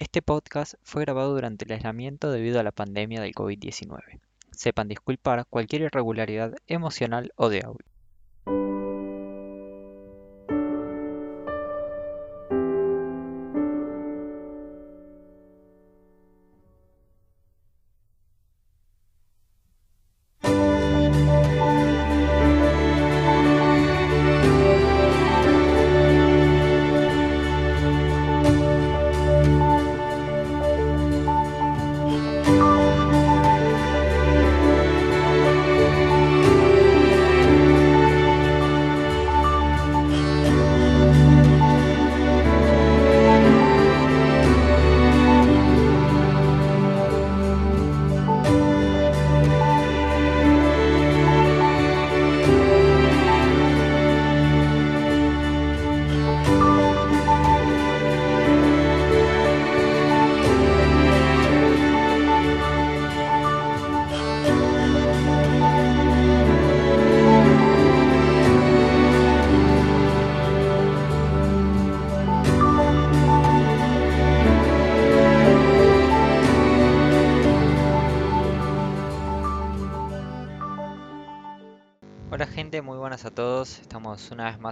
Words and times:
Este 0.00 0.22
podcast 0.22 0.74
fue 0.84 1.02
grabado 1.02 1.34
durante 1.34 1.64
el 1.64 1.72
aislamiento 1.72 2.30
debido 2.30 2.60
a 2.60 2.62
la 2.62 2.70
pandemia 2.70 3.20
del 3.20 3.34
COVID-19. 3.34 4.20
Sepan 4.52 4.86
disculpar 4.86 5.44
cualquier 5.50 5.82
irregularidad 5.82 6.54
emocional 6.68 7.32
o 7.34 7.48
de 7.48 7.62
audio. 7.64 7.84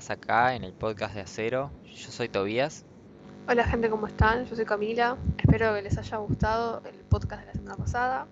Acá 0.09 0.55
en 0.55 0.63
el 0.65 0.73
podcast 0.73 1.15
de 1.15 1.23
Acero. 1.23 1.71
Yo 1.85 2.11
soy 2.13 2.29
Tobías. 2.29 2.85
Hola 3.49 3.65
gente, 3.65 3.91
¿cómo 3.91 4.07
están? 4.07 4.45
Yo 4.47 4.55
soy 4.55 4.65
Camila. 4.65 5.17
Espero 5.39 5.75
que 5.75 5.83
les 5.83 5.99
haya 5.99 6.17
gustado 6.19 6.83
el 6.85 6.97
podcast 7.05 7.41
de 7.43 7.47
la 7.47 7.53
semana 7.53 7.77
pasada. 7.77 8.27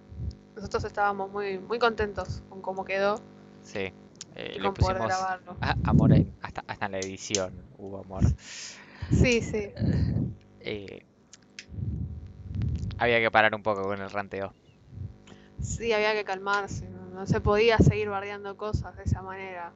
Nosotros 0.54 0.84
estábamos 0.84 1.30
muy, 1.32 1.58
muy 1.58 1.78
contentos 1.78 2.42
con 2.48 2.62
cómo 2.62 2.84
quedó 2.84 3.20
Sí, 3.62 3.92
eh, 4.36 4.56
le 4.60 4.70
pusimos 4.70 5.10
ah, 5.60 5.76
amor 5.84 6.12
en- 6.12 6.32
hasta, 6.42 6.62
hasta 6.68 6.86
en 6.86 6.92
la 6.92 6.98
edición 6.98 7.52
hubo 7.78 8.00
amor. 8.00 8.22
Sí, 9.10 9.40
sí. 9.40 9.72
Eh, 10.60 11.04
había 12.98 13.20
que 13.20 13.30
parar 13.30 13.54
un 13.54 13.62
poco 13.62 13.82
con 13.82 14.00
el 14.00 14.10
ranteo. 14.10 14.52
Sí, 15.60 15.92
había 15.92 16.12
que 16.12 16.24
calmarse. 16.24 16.88
No, 16.88 17.06
no 17.06 17.26
se 17.26 17.40
podía 17.40 17.78
seguir 17.78 18.10
bardeando 18.10 18.56
cosas 18.56 18.96
de 18.96 19.04
esa 19.04 19.22
manera. 19.22 19.72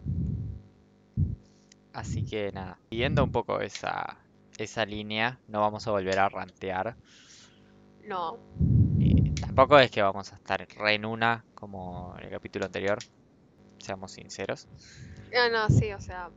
Así 1.99 2.25
que 2.25 2.51
nada, 2.53 2.79
siguiendo 2.91 3.25
un 3.25 3.31
poco 3.33 3.61
esa, 3.61 4.25
esa 4.57 4.87
línea, 4.87 5.41
no 5.49 5.61
vamos 5.61 5.87
a 5.87 5.91
volver 5.91 6.19
a 6.19 6.29
rantear. 6.29 6.97
No. 8.07 8.39
Eh, 9.01 9.33
tampoco 9.41 9.79
es 9.79 9.91
que 9.91 10.03
vamos 10.03 10.33
a 10.33 10.37
estar 10.37 10.67
re 10.77 10.95
en 10.95 11.05
una 11.05 11.45
como 11.55 12.15
en 12.19 12.25
el 12.27 12.31
capítulo 12.31 12.67
anterior, 12.67 12.99
seamos 13.79 14.13
sinceros. 14.13 14.69
No, 15.33 15.49
no, 15.51 15.69
sí, 15.69 15.93
o 15.93 16.01
sea. 16.01 16.31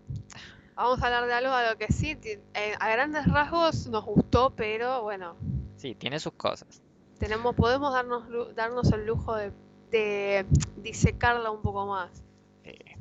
Vamos 0.76 1.02
a 1.02 1.06
hablar 1.06 1.28
de 1.28 1.34
algo 1.34 1.54
a 1.54 1.72
lo 1.72 1.78
que 1.78 1.88
sí, 1.92 2.18
eh, 2.24 2.74
a 2.80 2.90
grandes 2.90 3.28
rasgos 3.28 3.88
nos 3.88 4.06
gustó, 4.06 4.52
pero 4.56 5.04
bueno, 5.04 5.36
Sí, 5.78 5.96
tiene 5.96 6.20
sus 6.20 6.34
cosas. 6.34 6.82
tenemos, 7.20 7.56
podemos 7.56 7.94
darnos, 7.94 8.56
darnos 8.56 8.92
el 8.92 9.06
lujo 9.06 9.36
de, 9.36 9.52
de 9.92 10.46
disecarla 10.78 11.52
un 11.52 11.62
poco 11.62 11.86
más. 11.86 12.24
eh, 12.64 12.96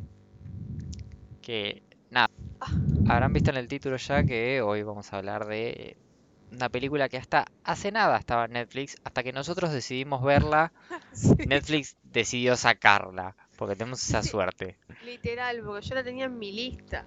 que 1.42 1.82
nada, 2.10 2.28
habrán 3.14 3.32
visto 3.32 3.50
en 3.50 3.56
el 3.56 3.68
título 3.68 3.96
ya 3.96 4.24
que 4.24 4.62
hoy 4.62 4.82
vamos 4.82 5.12
a 5.12 5.18
hablar 5.18 5.46
de 5.46 5.70
eh, 5.70 5.96
una 6.50 6.68
película 6.70 7.08
que 7.08 7.16
hasta 7.18 7.46
hace 7.64 7.92
nada 7.92 8.18
estaba 8.18 8.46
en 8.46 8.52
Netflix, 8.52 8.96
hasta 9.04 9.22
que 9.22 9.32
nosotros 9.32 9.72
decidimos 9.72 10.22
verla, 10.22 10.72
Sí, 11.12 11.34
Netflix 11.44 11.96
decidió 12.02 12.56
sacarla, 12.56 13.36
porque 13.56 13.76
tenemos 13.76 14.02
esa 14.04 14.22
Sí. 14.22 14.30
suerte. 14.30 14.78
literal, 15.02 15.62
porque 15.64 15.86
yo 15.86 15.94
la 15.96 16.04
tenía 16.04 16.26
en 16.26 16.38
mi 16.38 16.52
lista. 16.52 17.04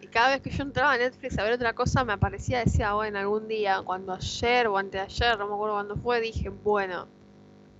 Y 0.00 0.08
cada 0.08 0.30
vez 0.30 0.40
que 0.42 0.50
yo 0.50 0.62
entraba 0.62 0.92
a 0.94 0.98
Netflix 0.98 1.38
a 1.38 1.42
ver 1.42 1.52
otra 1.54 1.72
cosa, 1.74 2.04
me 2.04 2.12
aparecía, 2.14 2.60
decía, 2.60 2.94
bueno, 2.94 3.18
algún 3.18 3.48
día, 3.48 3.82
cuando 3.84 4.12
ayer 4.14 4.66
o 4.68 4.78
antes 4.78 4.92
de 4.92 5.00
ayer, 5.00 5.38
no 5.38 5.48
me 5.48 5.54
acuerdo 5.54 5.74
cuándo 5.74 5.96
fue, 5.96 6.20
dije, 6.20 6.48
bueno, 6.48 7.08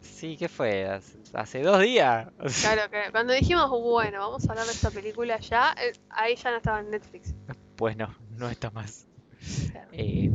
Sí, 0.06 0.36
¿qué 0.36 0.48
fue? 0.48 0.86
Hace, 0.86 1.18
hace 1.34 1.62
dos 1.62 1.80
días. 1.80 2.28
claro 2.60 2.82
que 2.90 3.10
cuando 3.10 3.32
dijimos, 3.32 3.68
bueno, 3.70 4.20
vamos 4.20 4.46
a 4.48 4.52
hablar 4.52 4.66
de 4.66 4.72
esta 4.72 4.90
película 4.90 5.38
ya, 5.38 5.74
eh, 5.80 5.92
ahí 6.10 6.36
ya 6.36 6.50
no 6.50 6.56
estaba 6.58 6.80
en 6.80 6.90
Netflix. 6.90 7.34
Pues 7.76 7.96
no, 7.96 8.14
no 8.30 8.48
está 8.48 8.70
más. 8.70 9.06
Eh, 9.92 10.30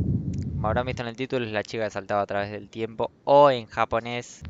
como 0.54 0.68
habrán 0.68 0.86
visto 0.86 1.02
en 1.02 1.08
el 1.08 1.16
título, 1.16 1.44
es 1.44 1.52
la 1.52 1.62
chica 1.62 1.84
que 1.84 1.90
saltaba 1.90 2.22
a 2.22 2.26
través 2.26 2.50
del 2.52 2.70
tiempo, 2.70 3.10
o 3.24 3.50
en 3.50 3.66
japonés, 3.66 4.42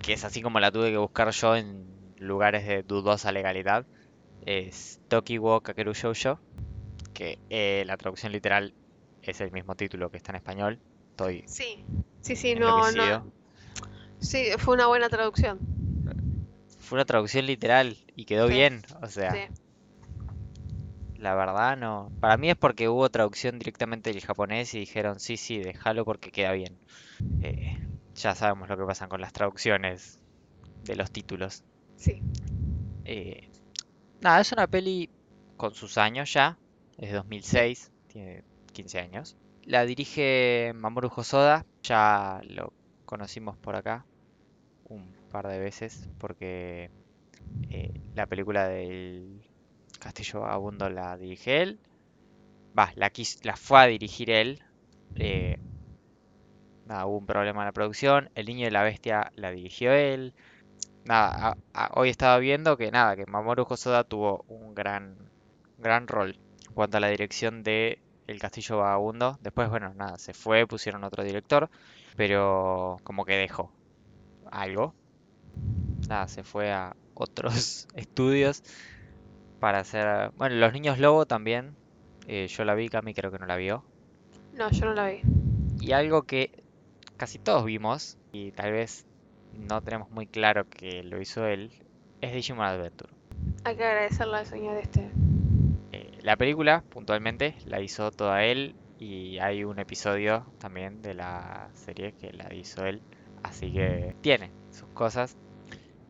que 0.00 0.14
es 0.14 0.24
así 0.24 0.40
como 0.40 0.60
la 0.60 0.72
tuve 0.72 0.90
que 0.90 0.96
buscar 0.96 1.30
yo 1.30 1.56
en 1.56 2.14
lugares 2.16 2.66
de 2.66 2.82
dudosa 2.82 3.32
legalidad, 3.32 3.86
es 4.46 5.00
Tokiwo 5.08 5.60
Kakeru 5.60 5.92
Shoujo, 5.92 6.40
que 7.12 7.38
eh, 7.50 7.84
la 7.86 7.96
traducción 7.96 8.32
literal 8.32 8.74
es 9.22 9.40
el 9.40 9.52
mismo 9.52 9.74
título 9.74 10.10
que 10.10 10.16
está 10.16 10.32
en 10.32 10.36
español. 10.36 10.80
Estoy 11.10 11.44
Sí, 11.46 11.84
sí, 12.22 12.36
sí, 12.36 12.54
no, 12.54 12.90
no. 12.92 13.32
Sí, 14.20 14.46
fue 14.58 14.74
una 14.74 14.86
buena 14.86 15.08
traducción. 15.08 15.58
Fue 16.78 16.96
una 16.96 17.04
traducción 17.04 17.46
literal 17.46 17.96
y 18.16 18.24
quedó 18.24 18.48
Sí. 18.48 18.54
bien, 18.54 18.82
o 19.02 19.06
sea, 19.08 19.32
Sí, 19.32 19.40
la 21.18 21.34
verdad 21.34 21.76
no. 21.76 22.10
Para 22.20 22.36
mí 22.36 22.50
es 22.50 22.56
porque 22.56 22.88
hubo 22.88 23.08
traducción 23.10 23.58
directamente 23.58 24.12
del 24.12 24.22
japonés 24.22 24.74
y 24.74 24.80
dijeron, 24.80 25.20
sí, 25.20 25.36
sí, 25.36 25.58
déjalo 25.58 26.04
porque 26.04 26.30
queda 26.30 26.52
bien. 26.52 26.78
Eh, 27.42 27.76
ya 28.14 28.34
sabemos 28.34 28.68
lo 28.68 28.76
que 28.76 28.84
pasa 28.84 29.08
con 29.08 29.20
las 29.20 29.32
traducciones 29.32 30.18
de 30.82 30.96
los 30.96 31.10
títulos. 31.10 31.62
sí. 31.96 32.22
Eh, 33.04 33.48
nada, 34.20 34.40
es 34.40 34.52
una 34.52 34.66
peli 34.66 35.08
con 35.56 35.74
sus 35.74 35.98
años 35.98 36.32
ya, 36.32 36.58
es 36.98 37.10
de 37.10 37.16
2006, 37.16 37.90
tiene 38.06 38.42
15 38.72 39.00
años. 39.00 39.36
La 39.64 39.84
dirige 39.84 40.72
Mamoru 40.74 41.10
Hosoda, 41.14 41.64
ya 41.82 42.40
lo 42.44 42.72
conocimos 43.04 43.56
por 43.58 43.76
acá 43.76 44.07
par 45.28 45.48
de 45.48 45.58
veces 45.58 46.08
porque 46.18 46.90
eh, 47.70 47.90
la 48.14 48.26
película 48.26 48.68
del 48.68 49.44
Castillo 50.00 50.40
Vagabundo 50.42 50.90
la 50.90 51.16
dirige 51.18 51.62
él. 51.62 51.80
Va, 52.78 52.92
la, 52.96 53.10
quis- 53.12 53.38
la 53.44 53.56
fue 53.56 53.80
a 53.82 53.86
dirigir 53.86 54.30
él. 54.30 54.60
eh, 55.16 55.56
nada, 56.84 57.06
hubo 57.06 57.18
un 57.18 57.26
problema 57.26 57.62
en 57.62 57.66
la 57.66 57.72
producción. 57.72 58.30
El 58.34 58.46
Niño 58.46 58.66
y 58.66 58.70
la 58.70 58.82
Bestia 58.82 59.30
la 59.34 59.50
dirigió 59.50 59.92
él. 59.92 60.34
Nada, 61.04 61.56
hoy 61.94 62.10
estaba 62.10 62.38
viendo 62.38 62.76
que 62.76 62.90
nada, 62.90 63.16
que 63.16 63.26
Mamoru 63.26 63.66
Hosoda 63.68 64.04
tuvo 64.04 64.44
un 64.48 64.74
gran, 64.74 65.32
gran 65.78 66.08
rol 66.08 66.38
en 66.68 66.74
cuanto 66.74 66.98
a 66.98 67.00
la 67.00 67.08
dirección 67.08 67.62
de 67.62 67.98
El 68.26 68.40
Castillo 68.40 68.78
Vagabundo. 68.78 69.38
Después, 69.40 69.70
bueno, 69.70 69.94
nada, 69.94 70.18
se 70.18 70.34
fue, 70.34 70.66
pusieron 70.68 71.04
otro 71.04 71.24
director, 71.24 71.70
pero 72.16 72.96
como 73.04 73.24
que 73.24 73.34
dejó 73.38 73.74
algo. 74.52 74.96
Nada, 76.08 76.26
se 76.26 76.42
fue 76.42 76.72
a 76.72 76.96
otros 77.14 77.86
estudios 77.94 78.62
para 79.60 79.80
hacer... 79.80 80.30
Bueno, 80.36 80.56
Los 80.56 80.72
Niños 80.72 80.98
Lobo 80.98 81.26
también. 81.26 81.76
eh, 82.26 82.46
yo 82.48 82.64
la 82.64 82.74
vi, 82.74 82.88
Cami 82.88 83.14
creo 83.14 83.30
que 83.30 83.38
no 83.38 83.46
la 83.46 83.56
vio. 83.56 83.84
No, 84.54 84.70
yo 84.70 84.86
no 84.86 84.94
la 84.94 85.08
vi. 85.08 85.20
Y 85.80 85.92
algo 85.92 86.22
que 86.22 86.64
casi 87.16 87.38
todos 87.38 87.64
vimos, 87.64 88.16
y 88.32 88.52
tal 88.52 88.72
vez 88.72 89.06
no 89.52 89.82
tenemos 89.82 90.10
muy 90.10 90.26
claro 90.26 90.68
que 90.68 91.02
lo 91.02 91.20
hizo 91.20 91.46
él, 91.46 91.70
es 92.20 92.32
Digimon 92.32 92.64
Adventure. 92.64 93.12
Hay 93.64 93.76
que 93.76 93.84
agradecerle 93.84 94.36
al 94.36 94.46
señor 94.46 94.76
este. 94.78 95.10
Eh, 95.92 96.18
la 96.22 96.36
película, 96.36 96.82
puntualmente, 96.88 97.54
la 97.66 97.80
hizo 97.80 98.10
toda 98.10 98.44
él 98.44 98.74
y 98.98 99.38
hay 99.38 99.64
un 99.64 99.78
episodio 99.78 100.46
también 100.58 101.02
de 101.02 101.14
la 101.14 101.68
serie 101.74 102.12
que 102.12 102.32
la 102.32 102.52
hizo 102.54 102.84
él. 102.86 103.00
Así 103.42 103.72
que 103.72 104.16
tiene 104.20 104.50
sus 104.70 104.88
cosas, 104.88 105.36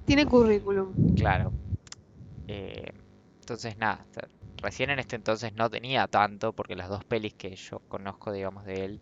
Tiene 0.08 0.26
currículum. 0.26 1.14
claro. 1.14 1.52
Eh, 2.46 2.90
entonces, 3.40 3.76
nada, 3.76 4.06
recién 4.56 4.88
en 4.88 4.98
este 4.98 5.16
entonces 5.16 5.52
no 5.52 5.68
tenía 5.68 6.06
tanto, 6.06 6.54
porque 6.54 6.74
las 6.76 6.88
dos 6.88 7.04
pelis 7.04 7.34
que 7.34 7.54
yo 7.54 7.80
conozco, 7.88 8.32
digamos, 8.32 8.64
de 8.64 8.86
él 8.86 9.00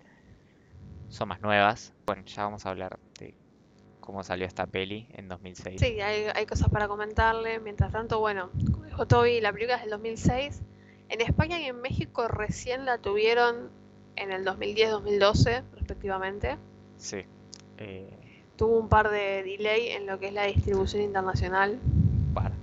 son 1.09 1.29
más 1.29 1.41
nuevas. 1.41 1.95
Bueno, 2.07 2.25
ya 2.27 2.43
vamos 2.43 2.67
a 2.67 2.71
hablar 2.71 2.99
de 3.21 3.37
cómo 4.01 4.25
salió 4.25 4.47
esta 4.47 4.67
peli 4.67 5.07
en 5.13 5.29
2006. 5.29 5.81
Sí, 5.81 6.01
hay, 6.01 6.25
hay 6.35 6.45
cosas 6.45 6.69
para 6.71 6.89
comentarle. 6.89 7.61
Mientras 7.61 7.93
tanto, 7.93 8.19
bueno, 8.19 8.51
como 8.73 8.85
dijo 8.85 9.07
Toby, 9.07 9.41
la 9.41 9.53
película 9.53 9.77
es 9.77 9.83
del 9.83 9.91
2006. 9.91 10.63
En 11.09 11.21
España 11.21 11.61
y 11.61 11.67
en 11.67 11.81
México 11.81 12.27
recién 12.27 12.85
la 12.85 12.99
tuvieron 12.99 13.71
en 14.17 14.33
el 14.33 14.45
2010-2012, 14.45 15.63
respectivamente. 15.77 16.59
Sí. 16.97 17.19
Eh, 17.79 18.26
Tuvo 18.57 18.79
un 18.79 18.89
par 18.89 19.11
de 19.11 19.43
delay 19.43 19.89
en 19.89 20.07
lo 20.07 20.19
que 20.19 20.29
es 20.29 20.33
la 20.33 20.45
distribución 20.47 21.03
internacional. 21.03 21.79
para. 22.33 22.55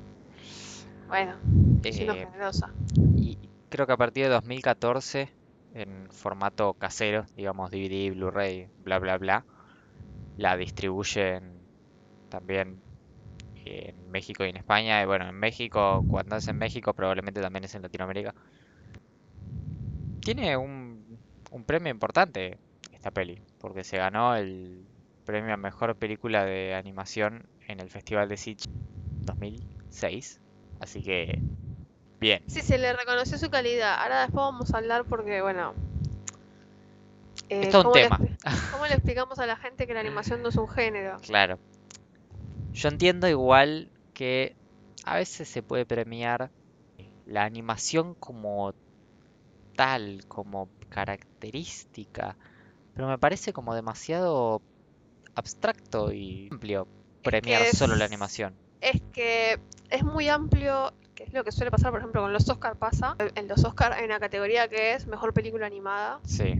Bueno, 1.07 1.35
siendo 1.83 2.13
Eh, 2.13 2.25
generosa. 2.25 2.71
y 3.15 3.37
creo 3.69 3.85
que 3.85 3.93
a 3.93 3.97
partir 3.97 4.23
de 4.25 4.29
2014, 4.31 5.29
en 5.75 6.07
formato 6.11 6.73
casero, 6.73 7.25
digamos 7.35 7.71
DVD, 7.71 8.11
Blu-ray, 8.11 8.67
bla, 8.83 8.99
bla, 8.99 9.17
bla, 9.17 9.45
la 10.37 10.57
distribuyen 10.57 11.59
también 12.29 12.81
en 13.65 14.11
México 14.11 14.43
y 14.45 14.49
en 14.49 14.57
España. 14.57 15.01
Y 15.01 15.05
bueno, 15.05 15.27
en 15.27 15.35
México, 15.35 16.03
cuando 16.07 16.35
es 16.35 16.47
en 16.47 16.57
México, 16.57 16.93
probablemente 16.93 17.41
también 17.41 17.63
es 17.63 17.75
en 17.75 17.81
Latinoamérica. 17.83 18.33
Tiene 20.21 20.55
un, 20.57 21.17
un 21.51 21.63
premio 21.65 21.91
importante 21.91 22.57
esta 22.91 23.11
peli, 23.11 23.41
porque 23.59 23.83
se 23.83 23.97
ganó 23.97 24.35
el 24.35 24.85
premio 25.23 25.53
a 25.53 25.57
mejor 25.57 25.95
película 25.95 26.45
de 26.45 26.73
animación 26.75 27.45
en 27.67 27.79
el 27.79 27.89
Festival 27.89 28.29
de 28.29 28.37
Sitges 28.37 28.69
2006. 29.21 30.41
Así 30.79 31.01
que, 31.01 31.39
bien. 32.19 32.43
Sí, 32.47 32.61
se 32.61 32.77
le 32.77 32.93
reconoció 32.93 33.37
su 33.37 33.49
calidad. 33.49 33.95
Ahora 34.01 34.21
después 34.21 34.43
vamos 34.43 34.73
a 34.73 34.77
hablar 34.77 35.05
porque, 35.05 35.41
bueno... 35.41 35.73
eh, 37.49 37.61
Es 37.63 37.69
todo 37.69 37.81
un 37.81 37.83
¿cómo 37.85 37.95
le 37.95 38.03
tema. 38.03 38.19
¿Cómo 38.71 38.85
le 38.85 38.93
explicamos 38.93 39.39
a 39.39 39.45
la 39.45 39.55
gente 39.55 39.87
que 39.87 39.93
la 39.93 40.01
animación 40.01 40.41
no 40.41 40.49
es 40.49 40.55
un 40.55 40.67
género? 40.67 41.17
Claro. 41.21 41.57
Yo 42.73 42.89
entiendo 42.89 43.27
igual 43.27 43.89
que 44.13 44.55
a 45.05 45.15
veces 45.15 45.47
se 45.47 45.61
puede 45.61 45.85
premiar 45.85 46.49
la 47.25 47.43
animación 47.43 48.15
como 48.15 48.73
tal, 49.75 50.25
como 50.27 50.69
característica, 50.89 52.35
pero 52.93 53.07
me 53.07 53.17
parece 53.17 53.53
como 53.53 53.73
demasiado 53.75 54.61
abstracto 55.35 56.11
y 56.11 56.49
amplio 56.51 56.87
premiar 57.23 57.65
solo 57.67 57.95
la 57.95 58.05
animación. 58.05 58.53
Es 58.81 59.01
que 59.13 59.59
es 59.89 60.03
muy 60.03 60.27
amplio, 60.29 60.91
que 61.15 61.23
es 61.23 61.33
lo 61.33 61.43
que 61.43 61.51
suele 61.51 61.71
pasar, 61.71 61.91
por 61.91 61.99
ejemplo, 61.99 62.21
con 62.21 62.33
los 62.33 62.49
Oscar 62.49 62.75
pasa. 62.75 63.15
En 63.35 63.47
los 63.47 63.63
Oscar 63.63 63.93
hay 63.93 64.05
una 64.05 64.19
categoría 64.19 64.67
que 64.67 64.93
es 64.93 65.07
Mejor 65.07 65.33
Película 65.33 65.65
Animada. 65.67 66.19
Sí, 66.25 66.55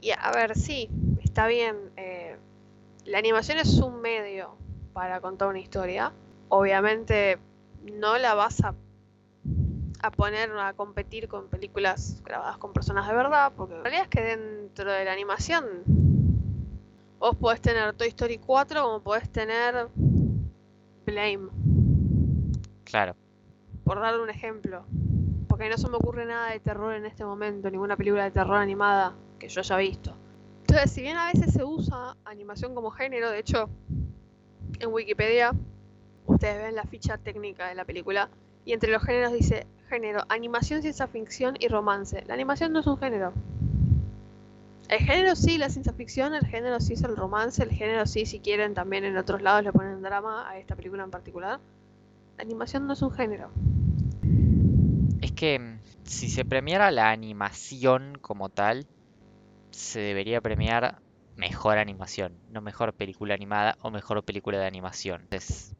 Y 0.00 0.10
a 0.12 0.30
ver, 0.32 0.56
sí, 0.58 0.88
está 1.22 1.46
bien. 1.46 1.76
eh, 1.96 2.36
la 3.06 3.18
animación 3.18 3.58
es 3.58 3.78
un 3.78 4.00
medio 4.02 4.54
para 4.92 5.20
contar 5.20 5.48
una 5.48 5.58
historia. 5.58 6.12
Obviamente 6.48 7.38
no 7.98 8.18
la 8.18 8.34
vas 8.34 8.62
a, 8.62 8.74
a 10.02 10.10
poner 10.10 10.50
a 10.58 10.74
competir 10.74 11.28
con 11.28 11.48
películas 11.48 12.20
grabadas 12.24 12.58
con 12.58 12.72
personas 12.74 13.08
de 13.08 13.14
verdad, 13.14 13.52
porque 13.56 13.74
la 13.74 13.82
realidad 13.82 14.02
es 14.04 14.08
que 14.10 14.22
dentro 14.22 14.92
de 14.92 15.04
la 15.04 15.12
animación 15.12 15.64
vos 17.20 17.36
podés 17.36 17.60
tener 17.60 17.92
Toy 17.92 18.08
Story 18.08 18.38
4 18.38 18.82
como 18.82 19.00
podés 19.00 19.30
tener 19.30 19.88
Blame, 21.04 21.48
claro. 22.84 23.14
por 23.84 24.00
darle 24.00 24.22
un 24.22 24.30
ejemplo. 24.30 24.84
Porque 25.46 25.68
no 25.68 25.76
se 25.76 25.88
me 25.90 25.96
ocurre 25.96 26.24
nada 26.24 26.50
de 26.50 26.60
terror 26.60 26.94
en 26.94 27.04
este 27.04 27.24
momento, 27.24 27.70
ninguna 27.70 27.96
película 27.96 28.24
de 28.24 28.30
terror 28.30 28.56
animada 28.56 29.14
que 29.38 29.48
yo 29.48 29.60
haya 29.60 29.76
visto. 29.76 30.16
Entonces, 30.60 30.90
si 30.90 31.02
bien 31.02 31.18
a 31.18 31.30
veces 31.30 31.52
se 31.52 31.62
usa 31.62 32.16
animación 32.24 32.74
como 32.74 32.90
género, 32.90 33.30
de 33.30 33.40
hecho, 33.40 33.68
en 34.78 34.92
Wikipedia 34.92 35.52
ustedes 36.26 36.62
ven 36.62 36.74
la 36.74 36.84
ficha 36.84 37.18
técnica 37.18 37.68
de 37.68 37.74
la 37.74 37.84
película 37.84 38.30
y 38.64 38.72
entre 38.72 38.92
los 38.92 39.02
géneros 39.02 39.32
dice 39.32 39.66
género, 39.88 40.22
animación, 40.28 40.80
ciencia 40.80 41.06
ficción 41.06 41.56
y 41.58 41.68
romance. 41.68 42.24
La 42.26 42.34
animación 42.34 42.72
no 42.72 42.80
es 42.80 42.86
un 42.86 42.96
género. 42.96 43.34
El 44.90 44.98
género 44.98 45.36
sí, 45.36 45.56
la 45.56 45.70
ciencia 45.70 45.92
ficción, 45.92 46.34
el 46.34 46.44
género 46.46 46.80
sí 46.80 46.94
es 46.94 47.04
el 47.04 47.16
romance, 47.16 47.62
el 47.62 47.70
género 47.70 48.06
sí, 48.06 48.26
si 48.26 48.40
quieren, 48.40 48.74
también 48.74 49.04
en 49.04 49.16
otros 49.16 49.40
lados 49.40 49.62
le 49.62 49.72
ponen 49.72 50.02
drama 50.02 50.50
a 50.50 50.58
esta 50.58 50.74
película 50.74 51.04
en 51.04 51.12
particular. 51.12 51.60
La 52.36 52.42
animación 52.42 52.88
no 52.88 52.94
es 52.94 53.02
un 53.02 53.12
género. 53.12 53.52
Es 55.20 55.30
que 55.30 55.60
mm, 55.60 55.78
si 56.02 56.28
se 56.28 56.44
premiara 56.44 56.90
la 56.90 57.10
animación 57.10 58.18
como 58.20 58.48
tal, 58.48 58.84
se 59.70 60.00
debería 60.00 60.40
premiar 60.40 61.00
mejor 61.36 61.78
animación, 61.78 62.36
no 62.50 62.60
mejor 62.60 62.92
película 62.92 63.34
animada 63.34 63.78
o 63.82 63.92
mejor 63.92 64.24
película 64.24 64.58
de 64.58 64.66
animación. 64.66 65.20
Entonces, 65.22 65.72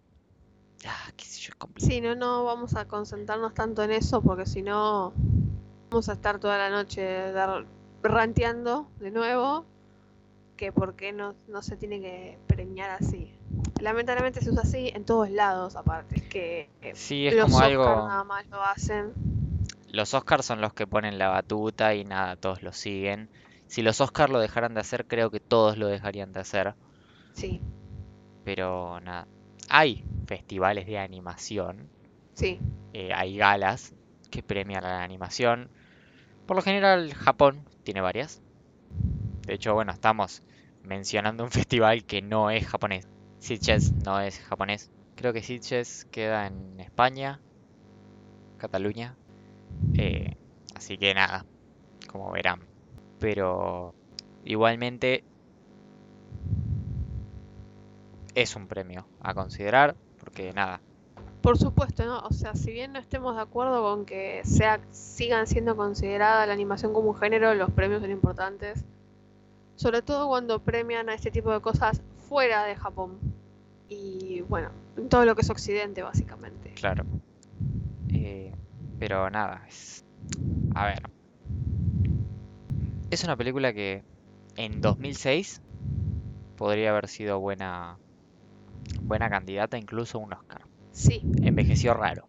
ah, 0.87 1.11
qué 1.17 1.25
sé 1.25 1.41
yo, 1.41 1.55
es. 1.77 1.85
Sí, 1.85 2.01
no, 2.01 2.15
no 2.15 2.45
vamos 2.45 2.77
a 2.77 2.85
concentrarnos 2.85 3.55
tanto 3.55 3.83
en 3.83 3.91
eso 3.91 4.23
porque 4.23 4.47
si 4.47 4.63
no 4.63 5.13
vamos 5.91 6.09
a 6.09 6.13
estar 6.13 6.39
toda 6.39 6.59
la 6.59 6.71
noche 6.71 7.33
dar, 7.33 7.67
ranteando 8.03 8.89
de 9.01 9.11
nuevo 9.11 9.65
que 10.57 10.73
por 10.73 10.95
qué 10.95 11.13
no, 11.13 11.35
no 11.49 11.63
se 11.63 11.77
tiene 11.77 12.01
que 12.01 12.39
premiar 12.47 12.91
así. 12.91 13.33
Lamentablemente 13.81 14.41
se 14.43 14.51
usa 14.51 14.63
así 14.63 14.91
en 14.95 15.05
todos 15.05 15.31
lados 15.31 15.77
aparte, 15.77 16.23
que 16.29 16.69
Sí, 16.93 17.27
es 17.27 17.37
los 17.37 17.45
como 17.45 17.59
Oscar 17.59 17.67
algo. 17.67 17.95
nada 18.05 18.25
más 18.25 18.47
lo 18.51 18.63
hacen. 18.63 19.13
Los 19.89 20.15
Oscars 20.15 20.47
son 20.47 20.63
los 20.63 20.73
que 20.73 20.87
ponen 20.87 21.19
la 21.19 21.29
batuta 21.29 21.95
y 21.95 22.05
nada, 22.05 22.37
todos 22.37 22.63
lo 22.63 22.73
siguen. 22.73 23.31
Si 23.67 23.83
los 23.83 24.01
Oscars 24.01 24.33
lo 24.33 24.39
dejaran 24.41 24.73
de 24.73 24.81
hacer, 24.81 25.07
creo 25.07 25.31
que 25.31 25.41
todos 25.41 25.77
lo 25.77 25.87
dejarían 25.87 26.33
de 26.33 26.41
hacer. 26.41 26.77
Sí, 27.35 27.61
Pero 28.43 29.01
nada. 29.01 29.29
Hay 29.71 30.05
festivales 30.27 30.87
de 30.87 30.99
animación, 30.99 31.91
sí. 32.35 32.59
eh, 32.93 33.13
hay 33.13 33.37
galas 33.37 33.95
que 34.31 34.43
premian 34.43 34.85
a 34.85 34.89
la 34.99 35.05
animación. 35.05 35.71
Por 36.51 36.57
lo 36.57 36.63
general, 36.63 37.15
Japón 37.15 37.65
tiene 37.85 38.01
varias. 38.01 38.43
De 39.47 39.55
hecho, 39.55 39.73
bueno, 39.73 39.93
estamos 39.93 40.43
mencionando 40.83 41.45
un 41.45 41.51
festival 41.53 42.05
que 42.05 42.23
no 42.23 42.51
es 42.51 42.67
japonés. 42.67 43.07
Sitges 43.39 43.93
no 44.05 44.21
es 44.21 44.41
japonés. 44.41 44.91
Creo 45.15 45.33
que 45.33 45.45
Sitges 45.45 46.07
queda 46.11 46.49
en 46.49 46.81
España, 46.81 47.39
Cataluña. 48.59 49.15
Eh, 49.97 50.35
así 50.75 50.99
que 50.99 51.15
nada, 51.15 51.47
como 52.09 52.33
verán. 52.33 52.59
Pero 53.21 53.95
igualmente 54.45 55.23
es 58.35 58.57
un 58.57 58.67
premio 58.67 59.07
a 59.21 59.35
considerar, 59.35 59.95
porque 60.19 60.53
nada, 60.53 60.81
Por 61.43 61.57
supuesto, 61.57 62.05
¿no? 62.05 62.21
O 62.21 62.33
sea, 62.33 62.55
si 62.55 62.73
bien 62.73 62.93
no 62.93 62.99
estemos 62.99 63.35
de 63.35 63.43
acuerdo 63.43 63.83
con 63.83 64.05
que 64.05 64.43
sea, 64.45 64.81
sigan 64.91 65.47
siendo 65.47 65.77
considerada 65.77 66.47
la 66.47 66.53
animación 66.53 66.93
como 66.93 67.11
un 67.11 67.17
género, 67.17 67.55
los 67.55 67.71
premios 67.71 68.03
son 68.03 68.11
importantes. 68.11 68.85
Sobre 69.77 70.03
todo 70.03 70.29
cuando 70.29 70.59
premian 70.59 71.09
a 71.09 71.15
este 71.15 71.31
tipo 71.31 71.51
de 71.53 71.61
cosas 71.61 72.03
fuera 72.29 72.65
de 72.65 72.77
Japón. 72.77 73.19
Y 73.89 74.43
bueno, 74.43 74.71
en 74.97 75.09
todo 75.09 75.25
lo 75.25 75.35
que 75.35 75.41
es 75.41 75.51
Occidente, 75.51 76.03
básicamente. 76.03 76.75
claro. 76.75 77.05
Eh, 78.09 78.53
pero 78.99 79.31
nada, 79.31 79.65
es... 79.67 80.05
A 80.75 80.87
ver. 80.87 81.03
Es 83.11 83.25
una 83.25 83.37
película 83.37 83.73
que 83.73 84.05
en 84.57 84.81
2006 84.81 85.63
podría 86.57 86.91
haber 86.91 87.09
sido 87.09 87.41
buena, 87.41 87.99
buena 89.01 89.31
candidata 89.31 89.79
incluso 89.79 90.19
un 90.19 90.35
Oscar. 90.35 90.70
Sí, 90.93 91.23
Envejeció 91.43 91.95
raro. 91.95 92.29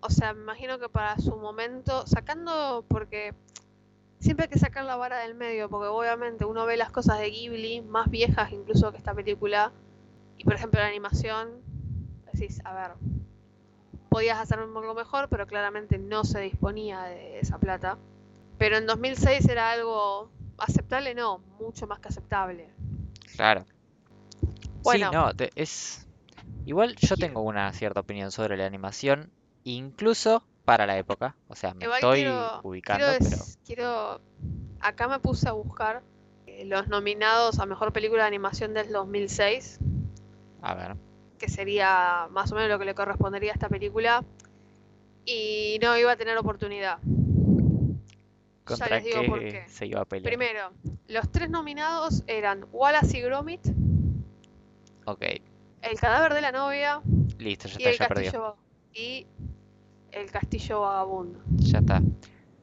o 0.00 0.10
sea, 0.10 0.34
me 0.34 0.42
imagino 0.42 0.78
que 0.78 0.88
para 0.88 1.18
su 1.18 1.36
momento, 1.36 2.06
sacando, 2.06 2.84
porque 2.88 3.34
siempre 4.20 4.44
hay 4.44 4.50
que 4.50 4.58
sacar 4.58 4.84
la 4.84 4.96
vara 4.96 5.18
del 5.20 5.34
medio, 5.34 5.68
porque 5.68 5.88
obviamente 5.88 6.44
uno 6.44 6.66
ve 6.66 6.76
las 6.76 6.90
cosas 6.90 7.18
de 7.18 7.30
Ghibli, 7.30 7.80
más 7.80 8.10
viejas 8.10 8.52
incluso 8.52 8.90
que 8.92 8.98
esta 8.98 9.14
película, 9.14 9.72
y 10.36 10.44
por 10.44 10.54
ejemplo 10.54 10.80
la 10.80 10.88
animación, 10.88 11.62
decís, 12.32 12.60
a 12.64 12.74
ver, 12.74 12.90
podías 14.10 14.38
hacer 14.38 14.58
algo 14.58 14.94
mejor, 14.94 15.28
pero 15.28 15.46
claramente 15.46 15.98
no 15.98 16.24
se 16.24 16.40
disponía 16.40 17.02
de 17.04 17.40
esa 17.40 17.58
plata. 17.58 17.98
Pero 18.58 18.76
en 18.76 18.86
2006 18.86 19.48
era 19.48 19.70
algo 19.72 20.30
aceptable, 20.58 21.14
no, 21.14 21.38
mucho 21.60 21.86
más 21.86 21.98
que 21.98 22.08
aceptable. 22.08 22.68
Claro. 23.34 23.64
Bueno. 24.82 25.10
Sí, 25.10 25.16
no, 25.16 25.34
te- 25.34 25.50
es... 25.56 26.06
Igual 26.66 26.96
yo 26.96 27.16
tengo 27.16 27.42
una 27.42 27.72
cierta 27.72 28.00
opinión 28.00 28.30
sobre 28.30 28.56
la 28.56 28.66
animación, 28.66 29.30
incluso 29.64 30.44
para 30.64 30.86
la 30.86 30.96
época. 30.98 31.36
O 31.48 31.54
sea, 31.56 31.74
me 31.74 31.84
Igual 31.84 31.98
estoy 31.98 32.20
quiero, 32.22 32.60
ubicando, 32.62 33.04
quiero, 33.06 33.24
pero... 33.30 33.42
quiero- 33.66 34.20
acá 34.80 35.08
me 35.08 35.18
puse 35.18 35.48
a 35.48 35.52
buscar 35.52 36.02
eh, 36.46 36.64
los 36.64 36.88
nominados 36.88 37.58
a 37.58 37.66
mejor 37.66 37.92
película 37.92 38.22
de 38.22 38.28
animación 38.28 38.72
del 38.74 38.90
2006, 38.92 39.78
A 40.62 40.74
ver. 40.74 40.96
que 41.38 41.48
sería 41.48 42.28
más 42.30 42.50
o 42.52 42.54
menos 42.54 42.70
lo 42.70 42.78
que 42.78 42.84
le 42.86 42.94
correspondería 42.94 43.52
a 43.52 43.54
esta 43.54 43.68
película, 43.68 44.24
y 45.26 45.78
no 45.82 45.96
iba 45.98 46.12
a 46.12 46.16
tener 46.16 46.36
oportunidad. 46.38 46.98
¿Contra 48.64 48.88
les 48.88 49.04
digo 49.04 49.22
por 49.26 49.40
qué. 49.40 49.64
se 49.68 49.86
iba 49.86 50.00
a 50.00 50.04
pelear? 50.06 50.24
Primero, 50.30 50.70
Los 51.08 51.30
tres 51.30 51.50
nominados 51.50 52.22
eran 52.26 52.64
Wallace 52.72 53.18
y 53.18 53.20
Gromit, 53.20 53.60
Ok, 55.06 55.22
El 55.90 55.98
cadáver 56.00 56.34
de 56.34 56.40
la 56.40 56.52
novia 56.52 57.00
listo, 57.38 57.68
ya 57.68 57.74
y 57.78 57.82
está, 57.82 57.90
el 57.90 57.98
ya 57.98 58.08
perdió. 58.08 58.24
castillo 58.32 58.56
y 58.94 59.26
el 60.12 60.30
castillo 60.30 60.80
vagabundo. 60.80 61.40
Ya 61.56 61.78
está. 61.78 62.00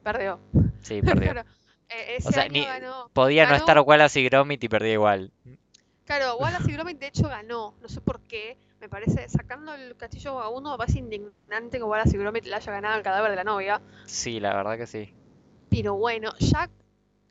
Perdió. 0.04 0.40
Sí, 0.82 1.02
perdió. 1.02 1.32
Claro, 1.34 1.50
eh, 1.90 2.16
ese 2.18 2.30
O 2.30 2.32
sea, 2.32 2.44
año 2.44 2.54
ni- 2.54 2.66
ganó. 2.66 3.10
Podía 3.14 3.48
no 3.50 3.56
estar 3.56 3.80
Wallace 3.80 4.20
y 4.22 4.26
Gromit 4.30 4.64
y 4.64 4.70
perdía 4.70 4.94
igual. 4.94 5.32
Claro, 6.06 6.38
Wallace 6.38 6.70
y 6.70 6.74
Gromit 6.74 6.98
de 7.00 7.08
hecho 7.08 7.28
ganó. 7.28 7.76
No 7.82 7.90
sé 7.90 8.00
por 8.02 8.22
qué. 8.22 8.58
Me 8.80 8.90
parece, 8.90 9.28
sacando 9.30 9.74
el 9.76 9.96
castillo 9.98 10.34
vagabundo, 10.36 10.72
me 10.72 10.78
parece 10.78 11.00
indignante 11.00 11.78
que 11.78 11.84
Wallace 11.84 12.16
y 12.16 12.20
Gromit 12.20 12.46
le 12.46 12.56
haya 12.56 12.72
ganado 12.72 12.98
el 12.98 13.04
cadáver 13.04 13.30
de 13.30 13.36
la 13.36 13.44
novia. 13.44 13.82
Sí, 14.06 14.40
la 14.40 14.56
verdad 14.56 14.78
que 14.78 14.88
sí. 14.88 15.14
Pero 15.70 15.96
bueno, 15.96 16.34
ya 16.40 16.70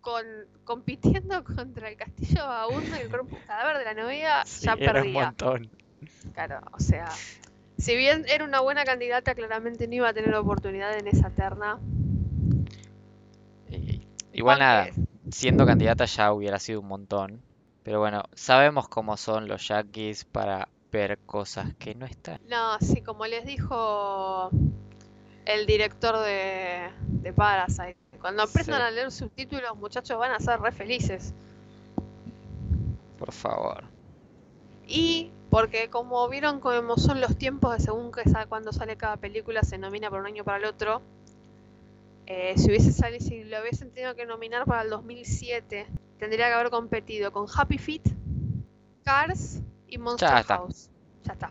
con, 0.00 0.25
compitiendo 0.64 1.42
contra 1.56 1.88
el 1.88 1.97
castillo 1.97 2.47
vagabundo 2.47 2.97
y 2.97 3.00
el 3.00 3.09
cuerpo- 3.09 3.38
cadáver 3.47 3.78
de 3.78 3.85
la 3.85 3.94
novia, 3.94 4.44
Sí, 4.47 4.66
ya 4.66 4.73
era 4.75 4.92
un 4.92 4.94
perdía. 5.02 5.25
montón. 5.25 5.70
Claro, 6.35 6.61
o 6.73 6.80
sea, 6.80 7.09
si 7.78 7.97
bien 7.97 8.25
era 8.28 8.45
una 8.45 8.61
buena 8.61 8.85
candidata, 8.85 9.35
claramente 9.35 9.87
no 9.87 9.95
iba 9.95 10.09
a 10.09 10.14
tener 10.14 10.35
oportunidad 10.35 10.97
en 10.99 11.07
esa 11.09 11.30
terna. 11.30 11.78
Y- 13.69 14.00
igual 14.33 14.59
nada, 14.59 14.88
siendo 15.30 15.66
candidata 15.66 16.04
ya 16.07 16.33
hubiera 16.33 16.59
sido 16.59 16.80
un 16.80 16.88
montón. 16.88 17.42
Pero 17.83 17.99
bueno, 18.00 18.23
sabemos 18.35 18.88
cómo 18.88 19.16
son 19.16 19.49
los 19.49 19.66
yankees 19.69 20.25
para 20.25 20.69
ver 20.92 21.19
cosas 21.26 21.75
que 21.78 21.95
no 21.95 22.04
están. 22.07 22.38
No, 22.49 22.78
sí, 22.80 23.00
como 23.00 23.26
les 23.26 23.45
dijo 23.47 24.50
el 25.47 25.66
director 25.66 26.19
de, 26.19 26.90
de 27.07 27.33
Parasite, 27.33 27.97
cuando 28.21 28.42
aprendan 28.42 28.80
Sí. 28.80 28.83
a 28.87 28.90
leer 28.90 29.11
subtítulos, 29.11 29.76
muchachos, 29.76 30.19
van 30.19 30.33
a 30.33 30.40
ser 30.40 30.61
re 30.61 30.73
felices. 30.73 31.33
Por 33.19 33.33
favor. 33.33 33.85
Y 34.87 35.30
porque 35.50 35.90
como 35.90 36.28
vieron 36.28 36.61
cómo 36.61 36.97
son 36.97 37.21
los 37.21 37.37
tiempos 37.37 37.76
de 37.76 37.80
según 37.85 38.12
que 38.12 38.23
cuando 38.49 38.73
sale 38.73 38.97
cada 38.97 39.16
película, 39.16 39.62
se 39.62 39.78
nomina 39.78 40.09
por 40.11 40.21
un 40.21 40.26
año 40.26 40.45
para 40.45 40.59
el 40.59 40.64
otro. 40.64 41.02
eh, 42.26 42.54
si 42.57 42.69
hubiese 42.69 42.92
salido, 42.92 43.25
si 43.25 43.42
lo 43.45 43.61
hubiesen 43.61 43.90
tenido 43.92 44.14
que 44.14 44.25
nominar 44.25 44.64
para 44.64 44.83
el 44.83 44.90
2007, 44.90 45.87
tendría 46.19 46.47
que 46.49 46.54
haber 46.54 46.71
competido 46.71 47.33
con 47.33 47.47
Happy 47.52 47.76
Feet, 47.78 48.02
Cars 49.04 49.61
y 49.88 49.99
Monster 49.99 50.37
está. 50.38 50.57
House. 50.59 50.90
Ya 51.25 51.33
está. 51.33 51.50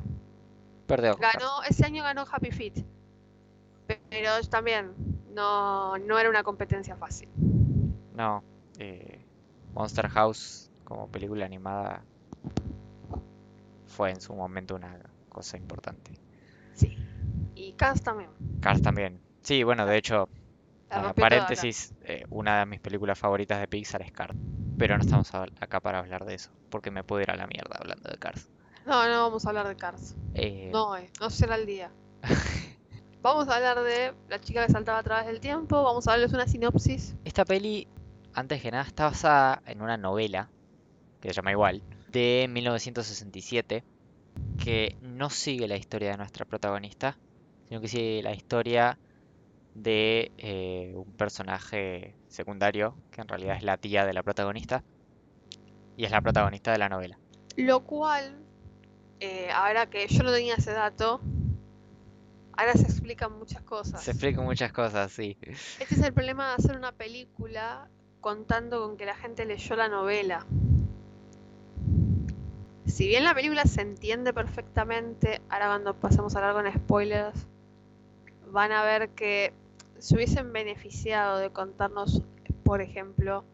Perdió. 0.88 1.16
Ganó, 1.18 1.62
ese 1.68 1.86
año 1.86 2.04
ganó 2.04 2.24
Happy 2.32 2.52
Feet. 2.52 2.86
Pe- 3.88 4.00
Pero 4.10 4.42
también 4.50 4.94
no, 5.34 5.98
no 5.98 6.18
era 6.18 6.30
una 6.30 6.44
competencia 6.44 6.96
fácil. 6.96 7.28
No. 8.16 8.44
eh, 8.78 9.26
Monster 9.74 10.08
House 10.10 10.72
como 10.86 11.08
película 11.10 11.46
animada 11.46 12.04
fue 13.90 14.12
en 14.12 14.22
su 14.22 14.34
momento 14.34 14.76
una 14.76 15.00
cosa 15.28 15.58
importante. 15.58 16.14
Sí. 16.74 16.98
Y 17.56 17.74
Cars 17.74 18.02
también. 18.02 18.30
Cars 18.62 18.82
también. 18.82 19.20
Sí, 19.42 19.64
bueno, 19.64 19.86
de 19.86 19.98
hecho, 19.98 20.30
Ah, 20.92 20.98
toda 21.02 21.10
acá. 21.12 21.22
paréntesis, 21.22 21.94
eh, 22.04 22.24
una 22.32 22.60
de 22.60 22.66
mis 22.66 22.80
películas 22.80 23.20
favoritas 23.20 23.60
de 23.60 23.68
Pixar 23.68 24.02
es 24.02 24.12
Cars. 24.12 24.36
Pero 24.78 24.98
no 24.98 25.04
estamos 25.04 25.30
acá 25.36 25.80
para 25.82 26.00
hablar 26.00 26.26
de 26.26 26.36
eso, 26.36 26.50
porque 26.70 26.90
me 26.90 27.04
puedo 27.04 27.22
ir 27.22 27.30
a 27.30 27.36
la 27.36 27.46
mierda 27.48 27.76
hablando 27.80 28.10
de 28.10 28.18
Cars. 28.18 28.50
No, 28.86 29.08
no 29.08 29.24
vamos 29.24 29.46
a 29.46 29.50
hablar 29.50 29.68
de 29.68 29.76
Cars. 29.76 30.16
Eh, 30.34 30.70
No, 30.74 30.96
eh, 30.98 31.12
no 31.20 31.30
será 31.30 31.56
el 31.56 31.66
día. 31.66 31.92
Vamos 33.22 33.50
a 33.50 33.58
hablar 33.58 33.82
de 33.84 34.14
La 34.30 34.40
chica 34.40 34.66
que 34.66 34.72
saltaba 34.72 35.00
a 35.00 35.04
través 35.04 35.26
del 35.28 35.42
tiempo. 35.42 35.84
Vamos 35.84 36.08
a 36.08 36.12
darles 36.12 36.32
una 36.32 36.48
sinopsis. 36.48 37.16
Esta 37.26 37.44
peli, 37.44 37.86
antes 38.34 38.62
que 38.62 38.72
nada, 38.72 38.86
está 38.86 39.06
basada 39.06 39.62
en 39.66 39.82
una 39.82 39.98
novela, 39.98 40.50
que 41.20 41.28
se 41.30 41.34
llama 41.36 41.52
igual, 41.52 41.84
de 42.12 42.48
1967, 42.50 43.84
que 44.64 44.96
no 45.02 45.30
sigue 45.30 45.68
la 45.68 45.78
historia 45.78 46.12
de 46.12 46.18
nuestra 46.18 46.46
protagonista, 46.46 47.18
sino 47.68 47.82
que 47.82 47.88
sigue 47.88 48.22
la 48.24 48.34
historia 48.34 48.98
de 49.76 50.32
eh, 50.38 50.94
un 50.96 51.12
personaje 51.14 52.16
secundario, 52.28 52.96
que 53.12 53.22
en 53.22 53.28
realidad 53.28 53.58
es 53.58 53.64
la 53.64 53.78
tía 53.78 54.06
de 54.06 54.14
la 54.14 54.24
protagonista, 54.24 54.84
y 55.96 56.06
es 56.06 56.12
la 56.12 56.22
protagonista 56.22 56.72
de 56.72 56.78
la 56.78 56.90
novela. 56.90 57.20
Lo 57.56 57.82
cual, 57.82 58.38
eh, 59.20 59.50
ahora 59.52 59.90
que 59.90 60.08
yo 60.08 60.24
no 60.24 60.32
tenía 60.32 60.56
ese 60.56 60.72
dato, 60.72 61.22
ahora 62.54 62.74
se 62.74 62.84
explican 62.84 63.38
muchas 63.38 63.62
cosas. 63.64 64.02
Se 64.02 64.12
explican 64.12 64.46
muchas 64.46 64.72
cosas, 64.72 65.12
sí. 65.12 65.38
Este 65.42 65.96
es 65.96 66.02
el 66.02 66.14
problema 66.14 66.50
de 66.50 66.56
hacer 66.56 66.78
una 66.78 66.92
película 66.92 67.90
contando 68.22 68.82
con 68.82 68.98
que 68.98 69.06
la 69.06 69.16
gente 69.16 69.46
leyó 69.46 69.76
la 69.76 69.88
novela. 69.88 70.46
Si 72.90 73.08
bien 73.08 73.24
la 73.24 73.34
película 73.34 73.64
se 73.66 73.82
entiende 73.82 74.34
perfectamente, 74.34 75.42
ahora 75.50 75.68
cuando 75.68 75.94
pasemos 75.94 76.36
a 76.36 76.40
hablar 76.40 76.64
con 76.64 76.82
spoilers, 76.82 77.48
van 78.52 78.72
a 78.72 78.84
ver 78.84 79.10
que 79.10 79.54
se 80.00 80.16
hubiesen 80.16 80.52
beneficiado 80.52 81.38
de 81.38 81.52
contarnos, 81.52 82.24
por 82.64 82.82
ejemplo, 82.82 83.46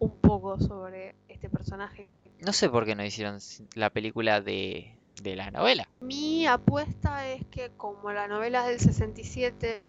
un 0.00 0.10
poco 0.10 0.58
sobre 0.58 1.14
este 1.28 1.48
personaje. 1.48 2.08
No 2.40 2.52
sé 2.52 2.68
por 2.68 2.84
qué 2.84 2.94
no 2.94 3.04
hicieron 3.04 3.38
la 3.74 3.90
película 3.90 4.40
de, 4.40 4.96
de 5.22 5.36
la 5.36 5.50
novela. 5.50 5.88
Mi 6.00 6.46
apuesta 6.46 7.28
es 7.28 7.44
que 7.46 7.70
como 7.76 8.12
la 8.12 8.28
novela 8.28 8.70
es 8.70 8.84
del 8.84 8.94
67, 8.94 9.82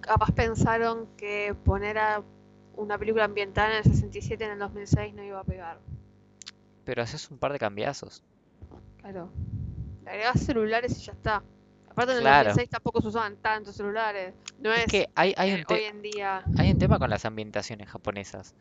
capaz 0.00 0.30
pensaron 0.32 1.08
que 1.16 1.54
poner 1.64 1.98
a 1.98 2.22
una 2.76 2.98
película 2.98 3.24
ambientada 3.24 3.70
en 3.70 3.76
el 3.78 3.84
67 3.84 4.44
en 4.44 4.50
el 4.52 4.58
2006 4.58 5.14
no 5.14 5.22
iba 5.22 5.40
a 5.40 5.44
pegar. 5.44 5.78
Pero 6.84 7.02
haces 7.02 7.30
un 7.30 7.38
par 7.38 7.52
de 7.52 7.58
cambiazos. 7.58 8.22
Claro. 8.98 9.30
Le 10.04 10.10
agregás 10.10 10.40
celulares 10.40 10.98
y 10.98 11.04
ya 11.04 11.12
está. 11.12 11.42
Aparte 11.88 12.12
en 12.12 12.18
el 12.18 12.22
Claro. 12.24 12.48
2006 12.50 12.70
tampoco 12.70 13.00
se 13.02 13.08
usaban 13.08 13.36
tantos 13.36 13.76
celulares. 13.76 14.34
No 14.58 14.72
es, 14.72 14.80
Es 14.80 14.86
que 14.86 15.08
hay, 15.14 15.34
hay 15.36 15.50
eh, 15.50 15.64
un 15.68 15.74
hoy 15.74 15.82
en 15.84 16.02
día. 16.02 16.42
hay 16.56 16.70
un 16.70 16.78
tema 16.78 16.98
con 16.98 17.10
las 17.10 17.24
ambientaciones 17.24 17.88
japonesas. 17.88 18.54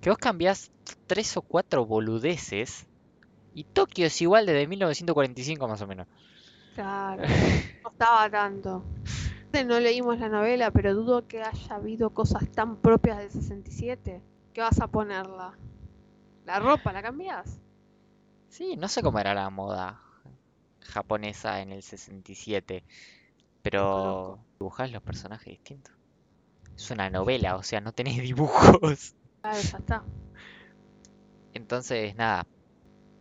Que 0.00 0.10
vos 0.10 0.18
cambiás 0.18 0.70
tres 1.06 1.36
o 1.36 1.42
cuatro 1.42 1.86
boludeces 1.86 2.86
y 3.54 3.64
Tokio 3.64 4.06
es 4.06 4.20
igual 4.20 4.46
desde 4.46 4.66
1945 4.66 5.68
más 5.68 5.80
o 5.82 5.86
menos. 5.86 6.06
Claro. 6.74 7.22
No 7.84 7.90
estaba 7.90 8.30
tanto. 8.30 8.82
No 9.66 9.78
leímos 9.78 10.18
la 10.18 10.28
novela, 10.28 10.70
pero 10.72 10.94
dudo 10.94 11.28
que 11.28 11.42
haya 11.42 11.76
habido 11.76 12.10
cosas 12.10 12.50
tan 12.50 12.76
propias 12.78 13.18
del 13.18 13.30
67. 13.30 14.20
¿Qué 14.52 14.60
vas 14.60 14.80
a 14.80 14.88
ponerla? 14.88 15.56
¿La 16.44 16.58
ropa 16.58 16.92
la 16.92 17.02
cambias? 17.02 17.58
Sí, 18.48 18.76
no 18.76 18.88
sé 18.88 19.02
cómo 19.02 19.18
era 19.18 19.34
la 19.34 19.50
moda 19.50 20.00
japonesa 20.80 21.60
en 21.60 21.72
el 21.72 21.82
67, 21.82 22.84
pero 23.62 24.38
dibujás 24.58 24.92
los 24.92 25.02
personajes 25.02 25.46
distintos. 25.46 25.94
Es 26.76 26.90
una 26.90 27.08
novela, 27.08 27.56
o 27.56 27.62
sea, 27.62 27.80
no 27.80 27.92
tenés 27.92 28.16
dibujos. 28.22 29.14
Claro, 29.40 29.60
ya 29.60 29.78
está. 29.78 30.04
Entonces, 31.54 32.14
nada. 32.16 32.46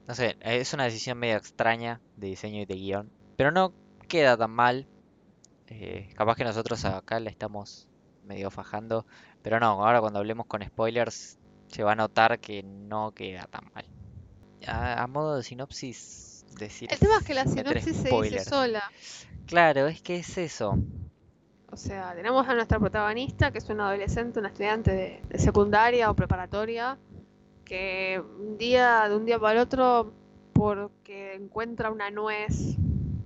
No 0.08 0.16
sé, 0.16 0.36
es 0.42 0.74
una 0.74 0.84
decisión 0.84 1.18
medio 1.18 1.38
extraña 1.38 2.02
de 2.18 2.28
diseño 2.28 2.62
y 2.62 2.66
de 2.66 2.76
guion. 2.76 3.12
Pero 3.38 3.52
no 3.52 3.74
queda 4.10 4.36
tan 4.36 4.52
mal. 4.52 4.86
Eh, 5.68 6.10
capaz 6.16 6.36
que 6.36 6.44
nosotros 6.44 6.84
acá 6.84 7.20
la 7.20 7.30
estamos 7.30 7.88
medio 8.26 8.52
fajando. 8.52 9.06
Pero 9.42 9.60
no, 9.60 9.86
ahora 9.86 10.02
cuando 10.02 10.20
hablemos 10.20 10.46
con 10.46 10.62
spoilers 10.62 11.38
se 11.74 11.84
va 11.84 11.94
a 11.94 11.96
notar 11.96 12.40
que 12.40 12.64
no 12.64 13.12
queda 13.12 13.48
tan 13.48 13.72
mal. 13.74 13.86
A, 14.68 15.02
a 15.04 15.08
modo 15.08 15.38
de 15.38 15.44
sinopsis, 15.44 16.46
decir. 16.58 16.92
El 16.92 17.00
tema 17.00 17.18
es 17.18 17.26
que 17.26 17.34
la 17.34 17.46
sinopsis 17.46 17.98
se 17.98 18.22
dice 18.22 18.46
sola. 18.46 18.84
Claro, 19.48 19.88
es 19.88 20.02
que 20.02 20.18
es 20.18 20.38
eso. 20.38 20.78
O 21.72 21.76
sea, 21.76 22.14
tenemos 22.14 22.48
a 22.48 22.54
nuestra 22.54 22.80
protagonista, 22.80 23.52
que 23.52 23.58
es 23.58 23.68
una 23.70 23.88
adolescente, 23.88 24.40
una 24.40 24.50
estudiante 24.50 24.92
de, 24.92 25.24
de 25.28 25.40
secundaria 25.40 26.12
o 26.12 26.16
preparatoria, 26.16 27.00
que 27.66 28.22
un 28.40 28.58
día, 28.60 29.10
de 29.10 29.16
un 29.16 29.26
día 29.26 29.40
para 29.40 29.54
el 29.54 29.60
otro, 29.60 30.14
porque 30.54 31.34
encuentra 31.34 31.90
una 31.90 32.12
nuez, 32.12 32.78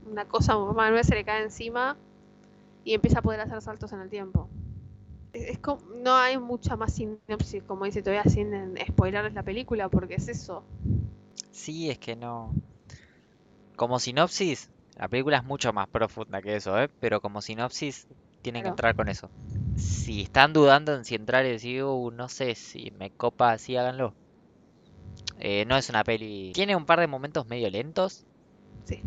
una 0.10 0.26
cosa, 0.26 0.56
una 0.56 0.90
nuez 0.90 1.08
se 1.08 1.16
le 1.16 1.26
cae 1.26 1.44
encima 1.44 1.98
y 2.86 2.94
empieza 2.94 3.20
a 3.20 3.22
poder 3.22 3.42
hacer 3.42 3.62
saltos 3.62 3.92
en 3.92 4.00
el 4.00 4.10
tiempo. 4.10 4.50
Es, 5.34 5.60
como- 5.60 5.82
no 5.96 6.16
hay 6.16 6.38
mucha 6.38 6.76
más 6.76 6.96
sinopsis, 6.96 7.64
como 7.64 7.86
dice 7.86 8.02
todavía 8.02 8.24
sin 8.30 8.76
spoilarles 8.88 9.34
la 9.34 9.44
película, 9.44 9.90
porque 9.90 10.16
es 10.16 10.28
eso. 10.28 10.64
Sí, 11.52 11.90
es 11.90 12.00
que 12.00 12.16
no. 12.16 12.54
Como 13.78 13.98
sinopsis, 14.00 14.70
la 14.96 15.08
película 15.08 15.38
es 15.38 15.44
mucho 15.46 15.72
más 15.72 15.88
profunda 15.90 16.42
que 16.42 16.58
eso, 16.58 16.78
¿eh? 16.82 16.90
Pero 17.00 17.22
como 17.22 17.42
sinopsis, 17.42 18.06
tienen 18.42 18.64
que 18.64 18.70
entrar 18.70 18.94
con 18.96 19.08
eso. 19.08 19.32
Si 19.78 20.24
están 20.24 20.52
dudando 20.52 20.94
en 20.94 21.06
si 21.06 21.16
entrar 21.16 21.46
y 21.46 21.52
decir, 21.52 21.84
"Uh, 21.84 22.12
no 22.12 22.28
sé 22.28 22.56
si 22.56 22.92
me 22.92 23.12
copa 23.12 23.52
así, 23.54 23.78
háganlo. 23.78 24.16
Eh, 25.40 25.66
no 25.66 25.78
es 25.78 25.90
una 25.90 26.04
peli. 26.04 26.52
Tiene 26.54 26.76
un 26.76 26.86
par 26.86 27.00
de 27.00 27.08
momentos 27.08 27.46
medio 27.48 27.70
lentos, 27.70 28.26
Sí. 28.86 29.02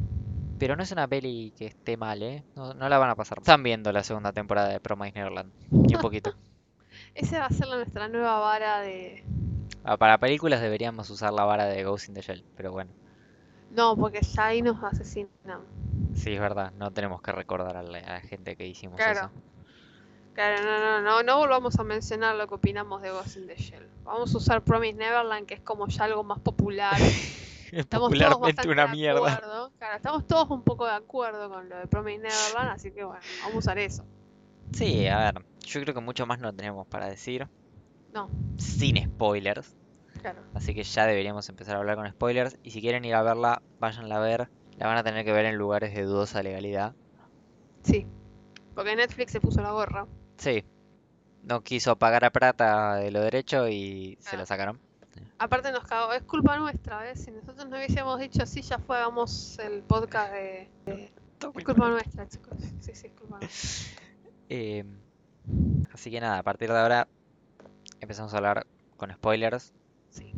Pero 0.60 0.76
no 0.76 0.84
es 0.84 0.92
una 0.92 1.08
peli 1.08 1.52
que 1.58 1.66
esté 1.66 1.96
mal, 1.96 2.22
¿eh? 2.22 2.44
No, 2.54 2.72
no 2.74 2.88
la 2.88 2.98
van 2.98 3.10
a 3.10 3.16
pasar. 3.16 3.38
Están 3.38 3.64
viendo 3.64 3.90
la 3.90 4.04
segunda 4.04 4.32
temporada 4.32 4.68
de 4.68 4.78
Promise 4.78 5.14
Neverland. 5.18 5.52
Ni 5.70 5.94
un 5.96 6.00
poquito. 6.00 6.32
Esa 7.14 7.40
va 7.40 7.46
a 7.46 7.50
ser 7.50 7.66
la- 7.66 7.76
nuestra 7.76 8.06
nueva 8.08 8.38
vara 8.38 8.80
de, 8.80 9.24
Ah, 9.82 9.96
Para 9.96 10.18
películas 10.18 10.60
deberíamos 10.60 11.08
usar 11.10 11.32
la 11.32 11.44
vara 11.44 11.64
de 11.64 11.82
Ghost 11.82 12.08
in 12.08 12.14
the 12.14 12.20
Shell, 12.20 12.44
pero 12.56 12.70
bueno, 12.70 12.90
No, 13.70 13.96
porque 13.96 14.20
ya 14.20 14.46
ahí 14.46 14.60
nos 14.62 14.82
asesinan. 14.84 15.62
sí 16.14 16.34
es 16.34 16.40
verdad, 16.40 16.72
no 16.78 16.90
tenemos 16.90 17.22
que 17.22 17.32
recordar 17.32 17.76
a 17.76 17.82
la, 17.82 17.98
a 17.98 18.12
la 18.14 18.20
gente 18.20 18.54
que 18.56 18.66
hicimos 18.66 18.96
Claro. 18.96 19.20
eso. 19.20 19.30
Claro, 20.34 20.62
no, 20.64 20.78
no, 20.78 21.00
no, 21.02 21.22
no 21.22 21.38
volvamos 21.38 21.78
a 21.78 21.84
mencionar 21.84 22.36
lo 22.36 22.46
que 22.46 22.54
opinamos 22.54 23.02
de 23.02 23.10
Ghost 23.10 23.36
in 23.38 23.46
the 23.46 23.56
Shell. 23.56 23.86
Vamos 24.04 24.34
a 24.34 24.38
usar 24.38 24.62
Promise 24.62 24.94
Neverland, 24.94 25.46
que 25.46 25.54
es 25.54 25.60
como 25.60 25.86
ya 25.88 26.04
algo 26.04 26.22
más 26.24 26.38
popular. 26.40 26.98
Es 27.72 27.80
Estamos 27.80 28.10
todos 28.10 28.34
popularmente 28.34 28.68
una 28.68 28.86
mierda. 28.88 29.18
acuerdo. 29.34 29.72
Claro, 29.78 29.96
estamos 29.96 30.26
todos 30.26 30.50
un 30.50 30.62
poco 30.62 30.86
de 30.86 30.92
acuerdo 30.92 31.48
con 31.48 31.68
lo 31.68 31.76
de 31.78 31.86
Promise 31.86 32.18
Neverland, 32.18 32.70
así 32.70 32.90
que 32.92 33.04
bueno, 33.04 33.20
vamos 33.40 33.54
a 33.54 33.58
usar 33.58 33.78
eso. 33.78 34.04
Sí, 34.72 35.06
a 35.06 35.18
ver, 35.32 35.44
yo 35.60 35.80
creo 35.82 35.94
que 35.94 36.00
mucho 36.00 36.26
más 36.26 36.38
no 36.40 36.52
tenemos 36.54 36.86
para 36.86 37.06
decir, 37.08 37.48
No, 38.12 38.28
sin 38.56 38.96
spoilers, 39.04 39.76
claro. 40.20 40.42
así 40.54 40.74
que 40.74 40.82
ya 40.82 41.06
deberíamos 41.06 41.48
empezar 41.48 41.76
a 41.76 41.78
hablar 41.78 41.96
con 41.96 42.08
spoilers, 42.10 42.56
y 42.62 42.70
si 42.72 42.80
quieren 42.80 43.04
ir 43.04 43.14
a 43.14 43.22
verla, 43.22 43.62
váyanla 43.78 44.16
a 44.16 44.20
ver, 44.20 44.48
la 44.76 44.86
van 44.86 44.96
a 44.98 45.02
tener 45.04 45.24
que 45.24 45.32
ver 45.32 45.44
en 45.46 45.56
lugares 45.56 45.94
de 45.94 46.02
dudosa 46.02 46.42
legalidad. 46.42 46.94
Sí. 47.82 48.06
Porque 48.74 48.94
Netflix 48.96 49.32
se 49.32 49.40
puso 49.40 49.60
la 49.62 49.72
gorra. 49.72 50.06
Sí, 50.38 50.64
no 51.42 51.62
quiso 51.62 51.96
pagar 51.96 52.24
a 52.24 52.30
Prata 52.30 52.96
de 52.96 53.10
lo 53.10 53.20
derecho 53.20 53.68
y 53.68 54.16
se 54.20 54.36
la 54.36 54.44
Ah. 54.44 54.46
sacaron. 54.46 54.80
Aparte 55.38 55.72
nos 55.72 55.84
cagó, 55.84 56.12
es 56.12 56.22
culpa 56.22 56.56
nuestra, 56.58 56.98
¿ves? 57.00 57.24
Si 57.24 57.30
nosotros 57.30 57.68
no 57.68 57.76
hubiésemos 57.76 58.20
dicho 58.20 58.42
así, 58.42 58.62
ya 58.62 58.78
fue, 58.78 58.96
hagamos 58.96 59.58
el 59.58 59.82
podcast 59.82 60.32
de... 60.32 60.68
Es 60.86 61.64
culpa 61.64 61.88
nuestra, 61.88 62.28
chicos. 62.28 62.58
Sí, 62.80 62.94
sí, 62.94 63.06
es 63.06 63.12
culpa 63.12 63.38
nuestra. 63.38 64.00
Eh, 64.52 64.84
así 65.92 66.10
que 66.10 66.20
nada, 66.20 66.38
a 66.38 66.42
partir 66.42 66.72
de 66.72 66.76
ahora 66.76 67.06
empezamos 68.00 68.34
a 68.34 68.38
hablar 68.38 68.66
con 68.96 69.12
spoilers. 69.12 69.72
Sí. 70.10 70.32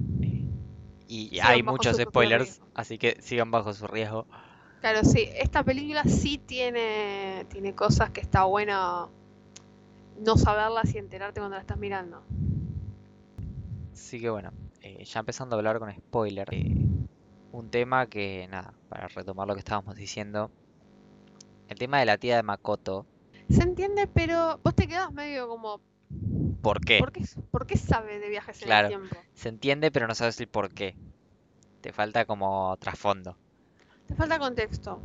Y 1.09 1.29
Sigan 1.31 1.47
hay 1.47 1.63
muchos 1.63 1.97
spoilers, 1.97 2.61
así 2.75 2.99
que 2.99 3.17
sigan 3.23 3.51
bajo 3.51 3.73
su 3.73 3.87
riesgo. 3.87 4.27
Claro, 4.83 5.03
sí, 5.03 5.31
esta 5.35 5.63
película 5.63 6.05
sí 6.05 6.37
tiene, 6.37 7.47
tiene 7.49 7.75
cosas 7.75 8.11
que 8.11 8.21
está 8.21 8.45
buena 8.45 9.09
no 10.19 10.37
saberlas 10.37 10.95
y 10.95 10.99
enterarte 10.99 11.41
cuando 11.41 11.57
la 11.57 11.63
estás 11.63 11.79
mirando. 11.79 12.23
Así 13.93 14.21
que 14.21 14.31
bueno, 14.31 14.53
eh, 14.83 15.05
ya 15.05 15.21
empezando 15.21 15.57
a 15.57 15.59
hablar 15.59 15.79
con 15.79 15.93
spoilers. 15.93 16.53
eh, 16.53 16.87
un 17.53 17.71
tema 17.71 18.07
que, 18.07 18.49
nada, 18.51 18.73
para 18.89 19.09
retomar 19.09 19.47
lo 19.47 19.55
que 19.55 19.61
estábamos 19.61 19.95
diciendo. 19.97 20.51
El 21.69 21.79
tema 21.79 21.99
de 22.01 22.07
la 22.07 22.19
tía 22.19 22.37
de 22.37 22.43
Makoto. 22.43 23.07
Se 23.51 23.63
entiende, 23.63 24.07
pero 24.07 24.59
vos 24.63 24.75
te 24.75 24.87
quedás 24.89 25.13
medio 25.13 25.49
como, 25.49 25.81
¿Por 26.63 26.81
qué? 26.85 26.99
¿por 26.99 27.13
qué, 27.13 27.25
por 27.51 27.67
qué 27.67 27.77
sabe 27.77 28.19
de 28.19 28.29
viajes 28.29 28.63
en 28.63 28.73
el 28.73 28.89
tiempo? 28.89 29.17
Se 29.35 29.49
entiende, 29.49 29.91
pero 29.91 30.07
no 30.07 30.15
sabes 30.15 30.41
el 30.41 30.49
por 30.49 30.73
qué. 30.73 30.97
Te 31.81 31.93
falta 31.93 32.25
como 32.25 32.77
trasfondo. 32.79 33.37
Te 34.07 34.15
falta 34.15 34.39
contexto. 34.39 35.01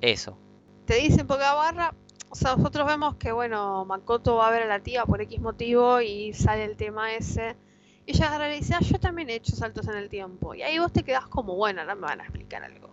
Eso. 0.00 0.38
Te 0.84 0.96
dicen 0.96 1.26
porque 1.26 1.44
agarra, 1.44 1.94
o 2.30 2.34
sea, 2.34 2.56
nosotros 2.56 2.86
vemos 2.86 3.16
que, 3.16 3.32
bueno, 3.32 3.84
Makoto 3.86 4.36
va 4.36 4.48
a 4.48 4.50
ver 4.50 4.62
a 4.62 4.66
la 4.66 4.80
tía 4.80 5.04
por 5.04 5.20
X 5.22 5.40
motivo 5.40 6.00
y 6.00 6.32
sale 6.32 6.64
el 6.64 6.76
tema 6.76 7.14
ese. 7.14 7.56
Y 8.06 8.12
ella 8.12 8.28
agarra 8.28 8.48
y 8.48 8.50
le 8.52 8.56
dice, 8.56 8.74
ah, 8.74 8.80
yo 8.80 8.98
también 8.98 9.30
he 9.30 9.34
hecho 9.34 9.54
saltos 9.54 9.86
en 9.88 9.94
el 9.96 10.08
tiempo. 10.08 10.54
Y 10.54 10.62
ahí 10.62 10.78
vos 10.78 10.92
te 10.92 11.02
quedás 11.02 11.26
como, 11.26 11.54
bueno, 11.56 11.80
ahora 11.82 11.94
me 11.94 12.02
van 12.02 12.20
a 12.20 12.24
explicar 12.24 12.64
algo. 12.64 12.90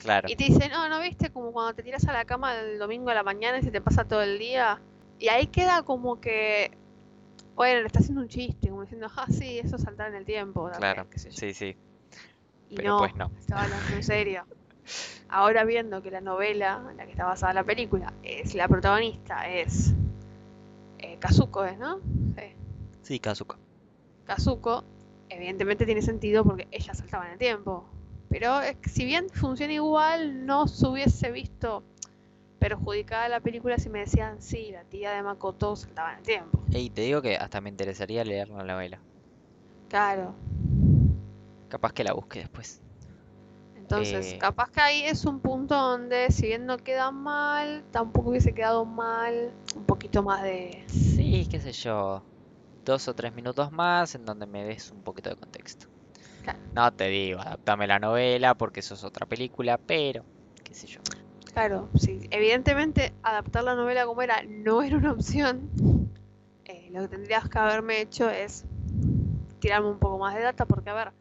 Claro. 0.00 0.28
Y 0.28 0.34
te 0.36 0.44
dicen, 0.44 0.70
no, 0.72 0.88
¿no 0.88 1.00
viste? 1.00 1.30
Como 1.30 1.52
cuando 1.52 1.74
te 1.74 1.82
tiras 1.82 2.06
a 2.08 2.12
la 2.12 2.24
cama 2.24 2.58
el 2.58 2.78
domingo 2.78 3.10
a 3.10 3.14
la 3.14 3.22
mañana 3.22 3.58
y 3.58 3.62
se 3.62 3.70
te 3.70 3.80
pasa 3.80 4.04
todo 4.04 4.22
el 4.22 4.38
día. 4.38 4.80
Y 5.18 5.28
ahí 5.28 5.46
queda 5.46 5.82
como 5.84 6.20
que, 6.20 6.72
bueno, 7.54 7.80
le 7.80 7.86
está 7.86 8.00
haciendo 8.00 8.20
un 8.22 8.28
chiste, 8.28 8.68
como 8.68 8.82
diciendo, 8.82 9.06
ah, 9.16 9.26
sí, 9.30 9.58
eso 9.60 9.76
es 9.76 9.82
saltar 9.82 10.08
en 10.08 10.16
el 10.16 10.24
tiempo. 10.24 10.70
también, 10.70 10.94
Claro. 10.94 11.08
qué 11.08 11.18
sé 11.20 11.30
yo". 11.30 11.36
Sí, 11.36 11.54
sí. 11.54 11.76
Y 12.68 12.76
pero 12.76 12.88
no, 12.90 12.98
pues 12.98 13.14
no. 13.14 13.30
estaba 13.38 13.62
hablando 13.62 13.94
en 13.94 14.02
serio. 14.02 14.44
Ahora 15.28 15.64
viendo 15.64 16.02
que 16.02 16.10
la 16.10 16.20
novela 16.20 16.84
en 16.90 16.96
la 16.96 17.04
que 17.04 17.12
está 17.12 17.24
basada 17.24 17.52
la 17.54 17.64
película 17.64 18.12
es 18.24 18.54
la 18.54 18.66
protagonista, 18.66 19.48
es 19.48 19.94
eh, 20.98 21.16
Kazuko, 21.20 21.64
¿es, 21.64 21.78
no? 21.78 22.00
Sí. 22.36 22.54
Sí, 23.02 23.18
Kazuko. 23.20 23.56
Kazuko, 24.24 24.84
evidentemente 25.28 25.84
tiene 25.86 26.02
sentido 26.02 26.44
porque 26.44 26.68
ella 26.70 26.94
saltaba 26.94 27.26
en 27.26 27.32
el 27.32 27.38
tiempo. 27.38 27.84
Pero 28.28 28.60
si 28.84 29.04
bien 29.04 29.28
funciona 29.30 29.72
igual, 29.74 30.46
no 30.46 30.66
se 30.66 30.86
hubiese 30.86 31.30
visto 31.30 31.82
perjudicada 32.58 33.28
la 33.28 33.40
película 33.40 33.76
si 33.78 33.88
me 33.88 33.98
decían, 34.00 34.40
sí, 34.40 34.70
la 34.72 34.84
tía 34.84 35.10
de 35.12 35.22
Makoto 35.22 35.74
saltaba 35.76 36.12
en 36.12 36.18
el 36.18 36.24
tiempo. 36.24 36.60
Y 36.70 36.90
te 36.90 37.02
digo 37.02 37.20
que 37.20 37.36
hasta 37.36 37.60
me 37.60 37.68
interesaría 37.68 38.24
leer 38.24 38.48
la 38.48 38.62
novela. 38.64 38.98
Claro. 39.88 40.34
Capaz 41.68 41.92
que 41.92 42.04
la 42.04 42.12
busque 42.12 42.38
después. 42.38 42.80
Entonces, 43.76 44.34
Eh. 44.34 44.38
capaz 44.38 44.70
que 44.70 44.80
ahí 44.80 45.02
es 45.02 45.24
un 45.24 45.40
punto 45.40 45.74
donde, 45.74 46.30
si 46.30 46.46
bien 46.46 46.64
no 46.64 46.78
queda 46.78 47.10
mal, 47.10 47.82
tampoco 47.90 48.30
hubiese 48.30 48.54
quedado 48.54 48.84
mal 48.86 49.50
un 49.76 49.84
poquito 49.84 50.22
más 50.22 50.42
de... 50.42 50.84
Sí, 50.86 51.46
qué 51.50 51.60
sé 51.60 51.72
yo. 51.72 52.22
Dos 52.84 53.08
o 53.08 53.14
tres 53.14 53.32
minutos 53.34 53.70
más 53.72 54.14
en 54.14 54.24
donde 54.24 54.46
me 54.46 54.64
des 54.64 54.90
un 54.90 55.02
poquito 55.02 55.30
de 55.30 55.36
contexto. 55.36 55.86
Claro. 56.42 56.58
No 56.74 56.92
te 56.92 57.08
digo, 57.08 57.40
adaptame 57.40 57.86
la 57.86 57.98
novela 57.98 58.54
porque 58.54 58.80
eso 58.80 58.94
es 58.94 59.04
otra 59.04 59.26
película, 59.26 59.78
pero 59.78 60.24
qué 60.64 60.74
sé 60.74 60.86
yo. 60.86 61.00
Claro, 61.52 61.88
sí. 61.94 62.26
Evidentemente, 62.30 63.12
adaptar 63.22 63.64
la 63.64 63.74
novela 63.74 64.06
como 64.06 64.22
era 64.22 64.42
no 64.42 64.82
era 64.82 64.96
una 64.96 65.12
opción. 65.12 65.68
Eh, 66.64 66.88
lo 66.92 67.02
que 67.02 67.08
tendrías 67.08 67.48
que 67.48 67.58
haberme 67.58 68.00
hecho 68.00 68.30
es 68.30 68.64
tirarme 69.60 69.88
un 69.88 69.98
poco 69.98 70.18
más 70.18 70.34
de 70.34 70.42
data, 70.42 70.64
porque, 70.64 70.90
a 70.90 70.94
ver, 70.94 71.12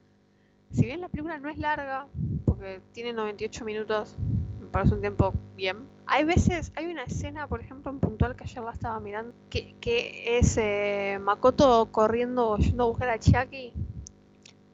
si 0.71 0.85
bien 0.85 1.01
la 1.01 1.09
película 1.09 1.37
no 1.37 1.49
es 1.49 1.57
larga, 1.57 2.07
porque 2.45 2.81
tiene 2.93 3.13
98 3.13 3.65
minutos, 3.65 4.15
me 4.59 4.67
parece 4.67 4.95
un 4.95 5.01
tiempo 5.01 5.33
bien. 5.55 5.77
Hay 6.13 6.25
veces, 6.25 6.73
hay 6.75 6.87
una 6.87 7.03
escena, 7.03 7.47
por 7.47 7.61
ejemplo, 7.61 7.89
en 7.89 7.99
puntual 7.99 8.35
que 8.35 8.43
ayer 8.43 8.61
la 8.61 8.71
estaba 8.71 8.99
mirando, 8.99 9.33
que, 9.49 9.75
que 9.79 10.37
es 10.39 10.57
eh, 10.57 11.17
Makoto 11.21 11.87
corriendo, 11.89 12.57
yendo 12.57 12.83
a 12.83 12.87
buscar 12.87 13.09
a 13.09 13.17
Chiaki. 13.17 13.71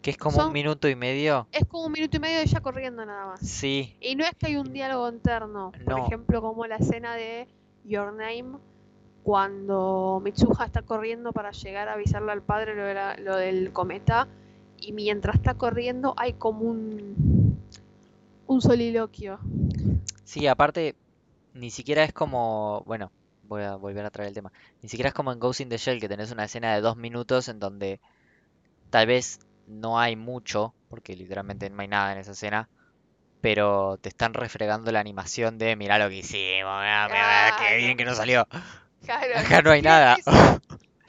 Que 0.02 0.12
es 0.12 0.17
como 0.17 0.38
Son- 0.38 0.47
un 0.47 0.54
minuto 0.54 0.89
y 0.89 0.95
medio. 0.95 1.47
Es 1.52 1.65
como 1.67 1.86
un 1.86 1.91
minuto 1.91 2.17
y 2.17 2.19
medio 2.19 2.38
de 2.38 2.43
ella 2.43 2.60
corriendo 2.60 3.06
nada 3.06 3.28
más. 3.28 3.39
Sí, 3.41 3.95
Y 4.02 4.15
no 4.15 4.23
es 4.23 4.32
que 4.36 4.47
hay 4.47 4.56
un 4.58 4.73
diálogo 4.73 5.08
interno, 5.10 5.71
por 5.71 5.88
No. 5.97 6.06
ejemplo, 6.08 6.41
como 6.41 6.65
la 6.65 6.78
escena 6.78 7.13
de 7.15 7.47
Your 7.86 8.13
Name, 8.13 8.58
cuando 9.23 10.21
Mitsuha 10.23 10.65
está 10.65 10.82
corriendo 10.82 11.34
para 11.34 11.52
llegar 11.52 11.88
a 11.89 11.93
avisarle 11.93 12.32
al 12.32 12.41
padre 12.41 12.76
lo, 12.76 12.84
de 12.84 12.93
la- 12.95 13.17
lo 13.17 13.36
del 13.36 13.71
cometa, 13.73 14.28
y 14.80 14.91
mientras 14.93 15.36
está 15.36 15.54
corriendo 15.56 16.13
hay 16.17 16.34
como 16.34 16.62
un, 16.62 17.60
un 18.47 18.62
soliloquio. 18.62 19.39
sí, 20.23 20.47
aparte, 20.47 20.95
ni 21.58 21.72
siquiera 21.72 22.04
es 22.04 22.13
como. 22.13 22.84
Bueno, 22.86 23.12
voy 23.43 23.63
a 23.63 23.76
volver 23.76 24.06
a 24.06 24.10
traer 24.12 24.30
el 24.30 24.34
tema. 24.36 24.52
Ni 24.82 24.89
siquiera 24.89 25.10
es 25.10 25.13
como 25.15 25.32
en 25.32 25.39
Ghost 25.39 25.62
in 25.62 25.70
the 25.70 25.78
Shell 25.78 26.00
que 26.00 26.10
tenés 26.10 26.32
una 26.32 26.46
escena 26.46 26.74
de 26.76 26.82
dos 26.82 26.98
minutos 26.98 27.48
en 27.50 27.60
donde 27.60 28.00
tal 28.89 29.08
vez 29.08 29.39
no 29.67 30.00
hay 30.00 30.15
mucho, 30.15 30.74
porque 30.89 31.15
literalmente 31.15 31.70
no 31.70 31.82
hay 31.82 31.88
nada 31.88 32.13
en 32.13 32.20
esa 32.20 32.32
escena. 32.32 32.70
Pero 33.41 33.98
te 34.02 34.10
están 34.10 34.34
refregando 34.34 34.91
la 34.91 35.00
animación 35.00 35.58
de 35.58 35.76
mirá 35.76 36.00
lo 36.00 36.10
que 36.10 36.17
hicimos, 36.17 36.82
mirá, 36.82 37.08
mirá, 37.10 37.56
qué 37.60 37.78
bien 37.78 37.98
que 37.98 38.06
nos 38.06 38.17
salió. 38.17 38.48
Claro, 39.06 39.36
Acá 39.36 39.62
ni 39.62 39.63
no 39.63 39.72
hay 39.72 39.82
siquiera 39.82 39.82
nada. 39.82 40.15
es 40.15 40.28
eso. 40.28 40.62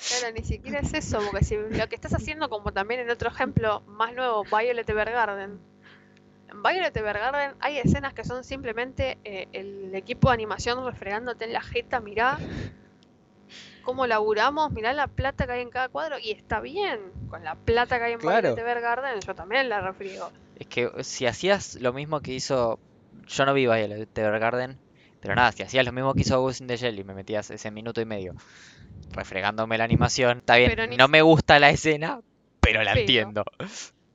Claro, 0.06 0.32
ni 0.32 0.44
siquiera 0.44 0.80
es 0.80 0.94
eso, 0.94 1.20
porque 1.24 1.44
si 1.44 1.56
lo 1.56 1.88
que 1.88 1.96
estás 1.96 2.14
haciendo, 2.14 2.48
como 2.48 2.72
también 2.72 3.00
en 3.00 3.10
otro 3.10 3.28
ejemplo 3.30 3.80
más 3.82 4.14
nuevo, 4.14 4.46
Violet 4.46 4.88
Evergarden. 4.88 5.60
En 6.50 6.62
Violet 6.62 6.96
Evergarden 6.96 7.52
hay 7.60 7.78
escenas 7.78 8.14
que 8.14 8.24
son 8.24 8.42
simplemente 8.44 9.18
eh, 9.24 9.48
el 9.52 9.94
equipo 9.94 10.28
de 10.28 10.34
animación 10.34 10.84
refregándote 10.84 11.44
en 11.44 11.52
la 11.52 11.60
jeta, 11.60 12.00
mirá 12.00 12.38
cómo 13.82 14.06
laburamos, 14.06 14.70
mirá 14.72 14.92
la 14.92 15.06
plata 15.06 15.46
que 15.46 15.52
hay 15.52 15.62
en 15.62 15.70
cada 15.70 15.88
cuadro, 15.88 16.18
y 16.18 16.30
está 16.32 16.60
bien, 16.60 17.00
con 17.30 17.42
la 17.44 17.54
plata 17.54 17.98
que 17.98 18.04
hay 18.04 18.12
en 18.14 18.18
Claro. 18.18 18.54
Violet 18.54 18.58
Evergarden, 18.58 19.20
yo 19.20 19.34
también 19.34 19.68
la 19.68 19.80
refriego. 19.80 20.30
Es 20.58 20.66
que 20.66 20.90
si 21.04 21.26
hacías 21.26 21.76
lo 21.76 21.92
mismo 21.92 22.20
que 22.20 22.32
hizo. 22.32 22.78
Yo 23.26 23.44
no 23.46 23.52
vi 23.54 23.62
Violet 23.66 24.16
Evergarden, 24.18 24.78
pero 25.20 25.34
nada, 25.34 25.52
si 25.52 25.62
hacías 25.62 25.84
lo 25.84 25.92
mismo 25.92 26.14
que 26.14 26.20
hizo 26.22 26.40
Ghost 26.40 26.60
in 26.62 26.66
the 26.66 26.76
Shell 26.76 26.98
y 26.98 27.04
me 27.04 27.14
metías 27.14 27.50
ese 27.50 27.70
minuto 27.70 28.00
y 28.00 28.04
medio 28.06 28.34
refregándome 29.10 29.78
la 29.78 29.84
animación, 29.84 30.38
está 30.38 30.56
bien, 30.56 30.74
ni 30.90 30.96
no 30.96 31.08
me 31.08 31.22
gusta 31.22 31.58
la 31.58 31.70
escena, 31.70 32.20
pero 32.60 32.82
la 32.82 32.92
Pero- 32.92 33.00
entiendo. 33.00 33.44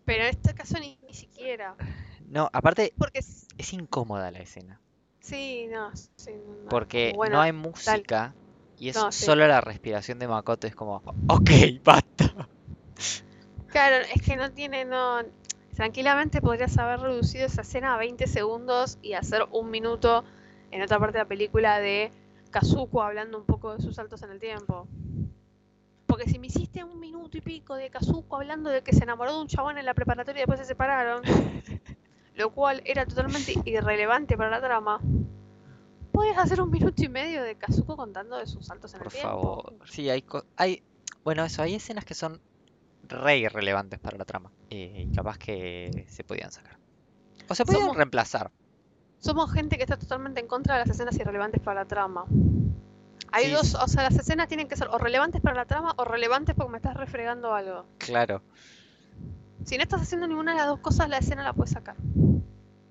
Pero 0.06 0.24
en 0.24 0.30
este 0.30 0.54
caso 0.54 0.78
ni, 0.80 0.98
ni 1.08 1.13
siquiera, 1.13 1.76
No, 2.34 2.50
aparte 2.52 2.93
porque 2.98 3.19
es 3.19 3.74
incómoda 3.74 4.32
la 4.32 4.39
escena, 4.39 4.82
sí, 5.19 5.67
no, 5.72 5.96
sí, 5.96 6.32
no, 6.63 6.67
porque 6.67 7.13
bueno, 7.15 7.36
no 7.36 7.41
hay 7.41 7.52
música 7.52 8.34
y 8.80 8.89
es 8.89 8.96
No, 8.96 9.12
sí. 9.12 9.26
solo 9.26 9.48
la 9.48 9.62
respiración 9.62 10.17
de 10.17 10.28
Makoto, 10.28 10.65
es 10.65 10.76
como, 10.76 11.04
ok, 11.28 11.50
basta. 11.84 12.48
Claro, 13.67 14.04
es 14.15 14.22
que 14.24 14.36
no 14.36 14.52
tiene, 14.52 14.84
no. 14.84 15.19
Tranquilamente 15.76 16.41
podrías 16.41 16.76
haber 16.80 17.02
reducido 17.02 17.46
esa 17.46 17.62
escena 17.62 17.93
a 17.93 17.98
20 17.98 18.26
segundos 18.26 18.98
y 19.04 19.13
hacer 19.13 19.46
un 19.52 19.69
minuto 19.69 20.24
en 20.72 20.82
otra 20.82 20.98
parte 20.98 21.19
de 21.19 21.24
la 21.24 21.28
película 21.28 21.80
de 21.80 22.12
Kazuko 22.50 23.04
hablando 23.04 23.38
un 23.38 23.46
poco 23.46 23.76
de 23.76 23.82
sus 23.82 23.96
saltos 23.96 24.24
en 24.24 24.32
el 24.32 24.39
tiempo. 24.39 24.88
Porque 26.08 26.28
si 26.28 26.39
me 26.39 26.48
hiciste 26.48 26.84
un 26.84 27.00
minuto 27.00 27.38
y 27.38 27.41
pico 27.41 27.76
de 27.76 27.89
Kazuko 27.89 28.38
hablando 28.38 28.72
de 28.72 28.82
que 28.82 28.93
se 28.93 29.04
enamoró 29.04 29.34
de 29.34 29.41
un 29.41 29.48
chabón 29.48 29.78
en 29.78 29.86
la 29.86 29.93
preparatoria 29.93 30.39
y 30.39 30.41
después 30.41 30.60
se 30.60 30.65
separaron, 30.65 31.22
lo 32.36 32.52
cual 32.52 32.82
era 32.86 33.06
totalmente 33.06 33.54
irrelevante 33.65 34.36
para 34.38 34.50
la 34.50 34.62
trama, 34.62 35.00
puedes 36.12 36.38
hacer 36.38 36.62
un 36.62 36.69
minuto 36.72 37.04
y 37.04 37.10
medio 37.10 37.43
de 37.43 37.56
Kazuko 37.56 37.96
contando 37.98 38.38
de 38.38 38.46
sus 38.48 38.65
saltos 38.65 38.93
en 38.93 39.00
Por 39.00 39.08
el 39.08 39.13
tiempo. 39.13 39.30
favor. 39.30 39.74
Sí, 39.89 40.10
hay, 40.10 40.24
hay... 40.58 40.84
Bueno, 41.24 41.43
eso, 41.46 41.62
hay 41.62 41.76
escenas 41.76 42.06
que 42.06 42.13
son 42.13 42.41
re 43.08 43.38
irrelevantes 43.39 44.00
para 44.00 44.17
la 44.17 44.26
trama. 44.26 44.52
eh, 44.69 45.08
y 45.10 45.15
capaz 45.15 45.38
que 45.38 46.06
se 46.10 46.24
podían 46.24 46.52
sacar. 46.52 46.78
O 47.50 47.56
se 47.56 47.65
podían 47.65 47.84
Somos- 47.84 47.98
reemplazar. 47.98 48.52
Somos 49.19 49.52
gente 49.54 49.78
que 49.78 49.84
está 49.84 49.98
totalmente 49.98 50.39
en 50.41 50.48
contra 50.48 50.76
de 50.76 50.82
las 50.82 50.89
escenas 50.89 51.15
irrelevantes 51.17 51.62
para 51.62 51.82
la 51.82 51.88
trama. 51.88 52.26
Hay 53.32 53.46
Sí, 53.46 53.52
dos, 53.52 53.76
o 53.76 53.88
sea, 53.88 54.04
las 54.04 54.15
escenas 54.17 54.48
tienen 54.48 54.67
que 54.67 54.76
ser 54.76 54.89
o 54.89 54.98
relevantes 54.98 55.41
para 55.41 55.56
la 55.56 55.65
trama 55.65 55.93
o 55.98 56.04
relevantes 56.06 56.56
porque 56.56 56.72
me 56.72 56.78
estás 56.78 56.96
refregando 56.96 57.54
algo. 57.54 57.86
Claro. 58.00 58.41
Si 59.63 59.78
no 59.78 59.84
estás 59.84 60.02
haciendo 60.02 60.28
ninguna 60.28 60.52
de 60.52 60.58
las 60.58 60.67
dos 60.67 60.80
cosas, 60.80 61.10
la 61.10 61.17
escena 61.17 61.43
la 61.43 61.54
puedes 61.54 61.71
sacar. 61.71 61.95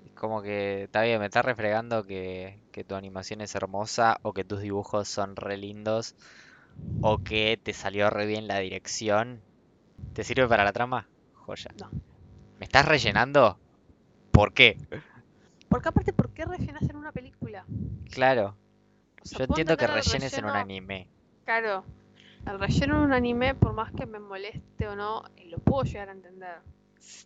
Es 0.05 0.11
como 0.13 0.41
que 0.41 0.83
está 0.83 1.03
bien, 1.03 1.19
me 1.19 1.25
estás 1.25 1.45
refregando 1.45 2.03
que, 2.03 2.59
que 2.71 2.83
tu 2.83 2.95
animación 2.95 3.41
es 3.41 3.53
hermosa 3.55 4.17
o 4.23 4.33
que 4.33 4.43
tus 4.43 4.61
dibujos 4.61 5.07
son 5.07 5.35
re 5.35 5.57
lindos 5.57 6.15
o 7.01 7.19
que 7.19 7.59
te 7.61 7.73
salió 7.73 8.09
re 8.09 8.25
bien 8.25 8.47
la 8.47 8.59
dirección. 8.59 9.41
¿Te 10.13 10.23
sirve 10.23 10.47
para 10.47 10.63
la 10.63 10.73
trama? 10.73 11.07
Joya. 11.33 11.71
No. 11.79 11.89
¿Me 12.59 12.65
estás 12.65 12.85
rellenando? 12.85 13.59
¿Por 14.31 14.53
qué? 14.53 14.77
Porque 15.69 15.89
aparte, 15.89 16.13
¿por 16.13 16.29
qué 16.31 16.45
rellenas 16.45 16.83
en 16.83 16.95
una 16.95 17.11
película? 17.11 17.65
Claro, 18.11 18.57
O 19.21 19.25
sea, 19.25 19.39
yo 19.39 19.45
entiendo 19.45 19.77
que 19.77 19.87
rellenes 19.87 20.33
en 20.37 20.45
un 20.45 20.51
anime. 20.51 21.09
Claro, 21.45 21.83
el 22.45 22.59
relleno 22.59 22.97
en 22.97 23.01
un 23.03 23.13
anime, 23.13 23.53
por 23.55 23.73
más 23.73 23.91
que 23.91 24.05
me 24.05 24.19
moleste 24.19 24.87
o 24.87 24.95
no, 24.95 25.23
eh, 25.35 25.45
lo 25.49 25.59
puedo 25.59 25.83
llegar 25.83 26.09
a 26.09 26.13
entender. 26.13 26.61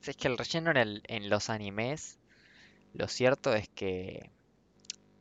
Es 0.05 0.17
que 0.17 0.27
el 0.27 0.37
relleno 0.37 0.71
en, 0.71 0.77
el- 0.77 1.01
en 1.07 1.29
los 1.29 1.49
animes, 1.49 2.19
lo 2.93 3.07
cierto 3.07 3.53
es 3.55 3.69
que 3.75 4.31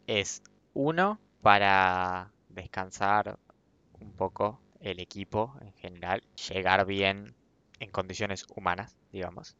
es 0.06 0.42
uno 0.74 1.20
para 1.42 2.34
descansar 2.48 3.38
un 4.00 4.12
poco 4.14 4.62
el 4.80 5.00
equipo 5.00 5.56
en 5.62 5.72
general, 5.74 6.22
llegar 6.50 6.86
bien 6.86 7.36
en 7.80 7.90
condiciones 7.90 8.44
humanas, 8.56 8.96
digamos, 9.12 9.56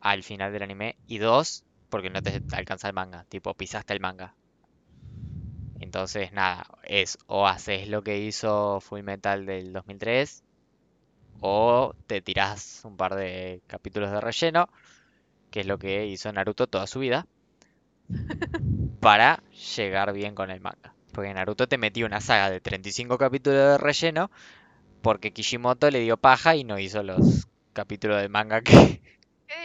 al 0.00 0.22
final 0.22 0.52
del 0.54 0.62
anime. 0.62 0.96
Y 1.06 1.18
dos, 1.18 1.64
porque 1.90 2.08
no 2.08 2.22
te 2.22 2.42
alcanza 2.52 2.88
el 2.88 2.94
manga, 2.94 3.24
tipo 3.28 3.54
pisaste 3.54 3.92
el 3.92 4.00
manga. 4.00 4.34
Entonces, 5.86 6.32
nada, 6.32 6.66
es 6.82 7.16
o 7.28 7.46
haces 7.46 7.88
lo 7.88 8.02
que 8.02 8.18
hizo 8.18 8.80
Fullmetal 8.80 9.46
del 9.46 9.72
2003 9.72 10.42
o 11.40 11.94
te 12.08 12.20
tirás 12.20 12.80
un 12.84 12.96
par 12.96 13.14
de 13.14 13.62
capítulos 13.68 14.10
de 14.10 14.20
relleno, 14.20 14.68
que 15.52 15.60
es 15.60 15.66
lo 15.66 15.78
que 15.78 16.06
hizo 16.06 16.32
Naruto 16.32 16.66
toda 16.66 16.88
su 16.88 16.98
vida, 16.98 17.28
para 19.00 19.44
llegar 19.76 20.12
bien 20.12 20.34
con 20.34 20.50
el 20.50 20.60
manga. 20.60 20.92
Porque 21.12 21.32
Naruto 21.32 21.68
te 21.68 21.78
metió 21.78 22.04
una 22.04 22.20
saga 22.20 22.50
de 22.50 22.60
35 22.60 23.16
capítulos 23.16 23.56
de 23.56 23.78
relleno 23.78 24.28
porque 25.02 25.32
Kishimoto 25.32 25.88
le 25.92 26.00
dio 26.00 26.16
paja 26.16 26.56
y 26.56 26.64
no 26.64 26.80
hizo 26.80 27.04
los 27.04 27.46
capítulos 27.74 28.20
de 28.20 28.28
manga 28.28 28.60
que... 28.62 29.00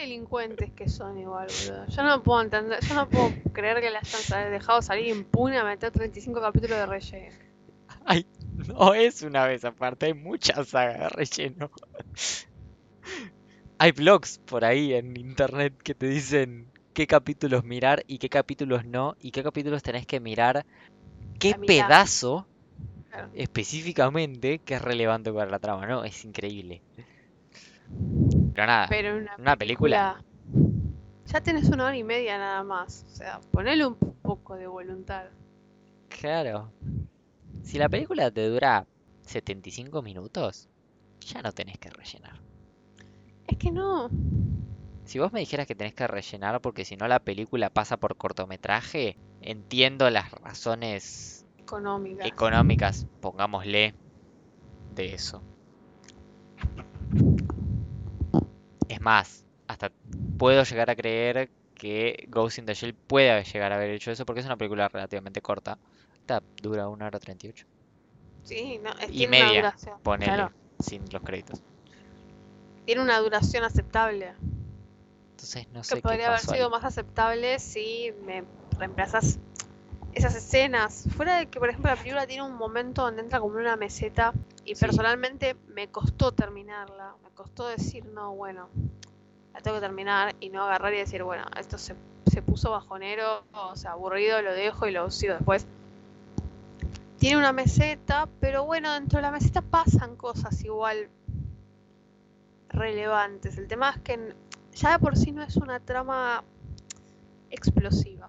Delincuentes 0.02 0.72
que 0.72 0.88
son 0.88 1.16
igual, 1.16 1.46
boludo. 1.46 1.86
Yo 1.86 2.02
no 2.02 2.22
puedo 2.24 2.42
entender, 2.42 2.80
yo 2.80 2.94
no 2.96 3.08
puedo 3.08 3.30
creer 3.52 3.80
que 3.80 3.88
la 3.88 4.00
hayan 4.00 4.50
dejado 4.50 4.82
salir 4.82 5.06
impune 5.06 5.58
a 5.58 5.64
meter 5.64 5.92
35 5.92 6.40
capítulos 6.40 6.76
de 6.76 6.86
relleno. 6.86 7.36
Ay, 8.04 8.26
no 8.66 8.94
es 8.94 9.22
una 9.22 9.46
vez 9.46 9.64
aparte, 9.64 10.06
hay 10.06 10.14
mucha 10.14 10.64
saga 10.64 11.04
de 11.04 11.08
relleno. 11.10 11.70
Hay 13.78 13.92
blogs 13.92 14.38
por 14.38 14.64
ahí 14.64 14.94
en 14.94 15.16
internet 15.16 15.74
que 15.82 15.94
te 15.94 16.06
dicen 16.06 16.66
qué 16.94 17.06
capítulos 17.06 17.64
mirar 17.64 18.04
y 18.06 18.18
qué 18.18 18.28
capítulos 18.28 18.84
no, 18.84 19.14
y 19.20 19.30
qué 19.30 19.42
capítulos 19.42 19.82
tenés 19.82 20.06
que 20.06 20.20
mirar, 20.20 20.64
qué 21.38 21.54
pedazo 21.54 22.46
Claro. 23.10 23.28
específicamente 23.34 24.58
que 24.60 24.74
es 24.74 24.82
relevante 24.82 25.32
para 25.32 25.50
la 25.50 25.58
trama, 25.58 25.86
¿no? 25.86 26.04
Es 26.04 26.24
increíble. 26.24 26.80
Pero 28.52 28.66
nada, 28.66 28.86
Pero 28.88 29.16
una, 29.16 29.34
una 29.38 29.56
película. 29.56 30.22
Ya 31.26 31.40
tenés 31.40 31.68
una 31.68 31.86
hora 31.86 31.96
y 31.96 32.04
media 32.04 32.36
nada 32.36 32.62
más. 32.62 33.06
O 33.10 33.14
sea, 33.14 33.40
ponele 33.52 33.86
un 33.86 33.94
poco 33.94 34.56
de 34.56 34.66
voluntad. 34.66 35.26
claro. 36.08 36.70
Si 37.62 37.78
la 37.78 37.88
película 37.88 38.30
te 38.30 38.48
dura 38.48 38.86
75 39.22 40.02
minutos, 40.02 40.68
ya 41.20 41.40
no 41.42 41.52
tenés 41.52 41.78
que 41.78 41.90
rellenar. 41.90 42.40
Es 43.46 43.56
que 43.56 43.70
no. 43.70 44.10
Si 45.04 45.18
vos 45.18 45.32
me 45.32 45.40
dijeras 45.40 45.66
que 45.66 45.74
tenés 45.74 45.94
que 45.94 46.06
rellenar 46.06 46.60
porque 46.60 46.84
si 46.84 46.96
no 46.96 47.06
la 47.08 47.20
película 47.20 47.70
pasa 47.70 47.96
por 47.96 48.16
cortometraje, 48.16 49.16
entiendo 49.40 50.10
las 50.10 50.30
razones 50.32 51.46
Económica. 51.58 52.26
económicas, 52.26 53.06
pongámosle, 53.20 53.94
de 54.94 55.14
eso. 55.14 55.42
Es 58.92 59.00
más, 59.00 59.46
hasta 59.68 59.90
puedo 60.38 60.62
llegar 60.64 60.90
a 60.90 60.94
creer 60.96 61.50
que 61.74 62.26
Ghost 62.28 62.58
in 62.58 62.66
the 62.66 62.74
Shell 62.74 62.94
puede 62.94 63.42
llegar 63.42 63.72
a 63.72 63.76
haber 63.76 63.90
hecho 63.90 64.10
eso 64.10 64.26
porque 64.26 64.40
es 64.40 64.46
una 64.46 64.56
película 64.58 64.88
relativamente 64.88 65.40
corta. 65.40 65.78
Esta 66.20 66.42
dura 66.60 66.88
una 66.88 67.06
hora 67.06 67.18
38. 67.18 67.64
sí, 68.44 68.78
no, 68.82 68.90
es, 68.98 69.10
Y 69.10 69.26
tiene 69.26 69.38
una 69.38 69.46
media, 69.46 69.60
duración. 69.62 69.98
Ponele, 70.02 70.26
Claro, 70.34 70.52
sin 70.78 71.02
los 71.10 71.22
créditos. 71.22 71.62
tiene 72.84 73.00
una 73.00 73.18
duración 73.18 73.64
aceptable. 73.64 74.34
Entonces 75.30 75.66
no 75.72 75.84
que 75.84 75.96
sé 75.96 76.02
qué 76.02 76.02
podría 76.02 76.28
haber 76.28 76.40
sido 76.40 76.66
ahí. 76.66 76.70
más 76.70 76.84
aceptable 76.84 77.58
si 77.58 78.12
me 78.26 78.44
reemplazas 78.78 79.38
esas 80.14 80.34
escenas. 80.34 81.06
Fuera 81.16 81.36
de 81.38 81.46
que, 81.46 81.58
por 81.58 81.68
ejemplo, 81.68 81.90
la 81.90 81.96
película 81.96 82.26
tiene 82.26 82.42
un 82.42 82.54
momento 82.54 83.02
donde 83.02 83.22
entra 83.22 83.40
como 83.40 83.54
en 83.54 83.60
una 83.62 83.76
meseta 83.76 84.32
y 84.64 84.74
Sí. 84.74 84.80
personalmente 84.84 85.56
me 85.68 85.88
costó 85.88 86.32
terminarla. 86.32 87.14
Me 87.22 87.30
costó 87.30 87.66
decir, 87.68 88.04
no, 88.06 88.34
bueno, 88.34 88.68
la 89.54 89.60
tengo 89.60 89.76
que 89.76 89.80
terminar 89.80 90.34
y 90.40 90.50
no 90.50 90.62
agarrar 90.64 90.92
y 90.94 90.98
decir, 90.98 91.22
bueno, 91.22 91.44
esto 91.58 91.78
se, 91.78 91.94
se 92.30 92.42
puso 92.42 92.70
bajonero, 92.70 93.44
o 93.52 93.74
sea, 93.76 93.92
aburrido, 93.92 94.40
lo 94.42 94.52
dejo 94.52 94.86
y 94.86 94.92
lo 94.92 95.10
sigo 95.10 95.34
después. 95.34 95.66
Tiene 97.18 97.36
una 97.36 97.52
meseta, 97.52 98.28
pero 98.40 98.64
bueno, 98.64 98.92
dentro 98.94 99.18
de 99.18 99.22
la 99.22 99.30
meseta 99.30 99.62
pasan 99.62 100.16
cosas 100.16 100.62
igual 100.64 101.08
relevantes. 102.68 103.58
El 103.58 103.68
tema 103.68 103.90
es 103.90 104.00
que 104.02 104.34
ya 104.74 104.92
de 104.92 104.98
por 104.98 105.16
sí 105.16 105.30
no 105.32 105.42
es 105.42 105.56
una 105.56 105.78
trama 105.80 106.42
explosiva. 107.50 108.21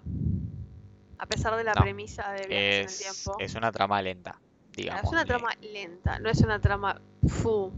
A 1.23 1.25
pesar 1.25 1.55
de 1.55 1.63
la 1.63 1.73
No, 1.73 1.81
premisa 1.81 2.33
de 2.33 2.47
viajes 2.47 2.79
en 2.79 2.81
el 2.81 2.85
Es, 2.89 3.23
tiempo. 3.23 3.37
es 3.39 3.55
una 3.55 3.71
trama 3.71 4.01
lenta, 4.01 4.41
digamos. 4.75 5.05
es 5.05 5.11
una 5.13 5.23
trama 5.25 5.49
lenta, 5.61 6.19
no 6.19 6.29
es 6.29 6.41
una 6.41 6.59
trama 6.59 7.01
fu. 7.29 7.71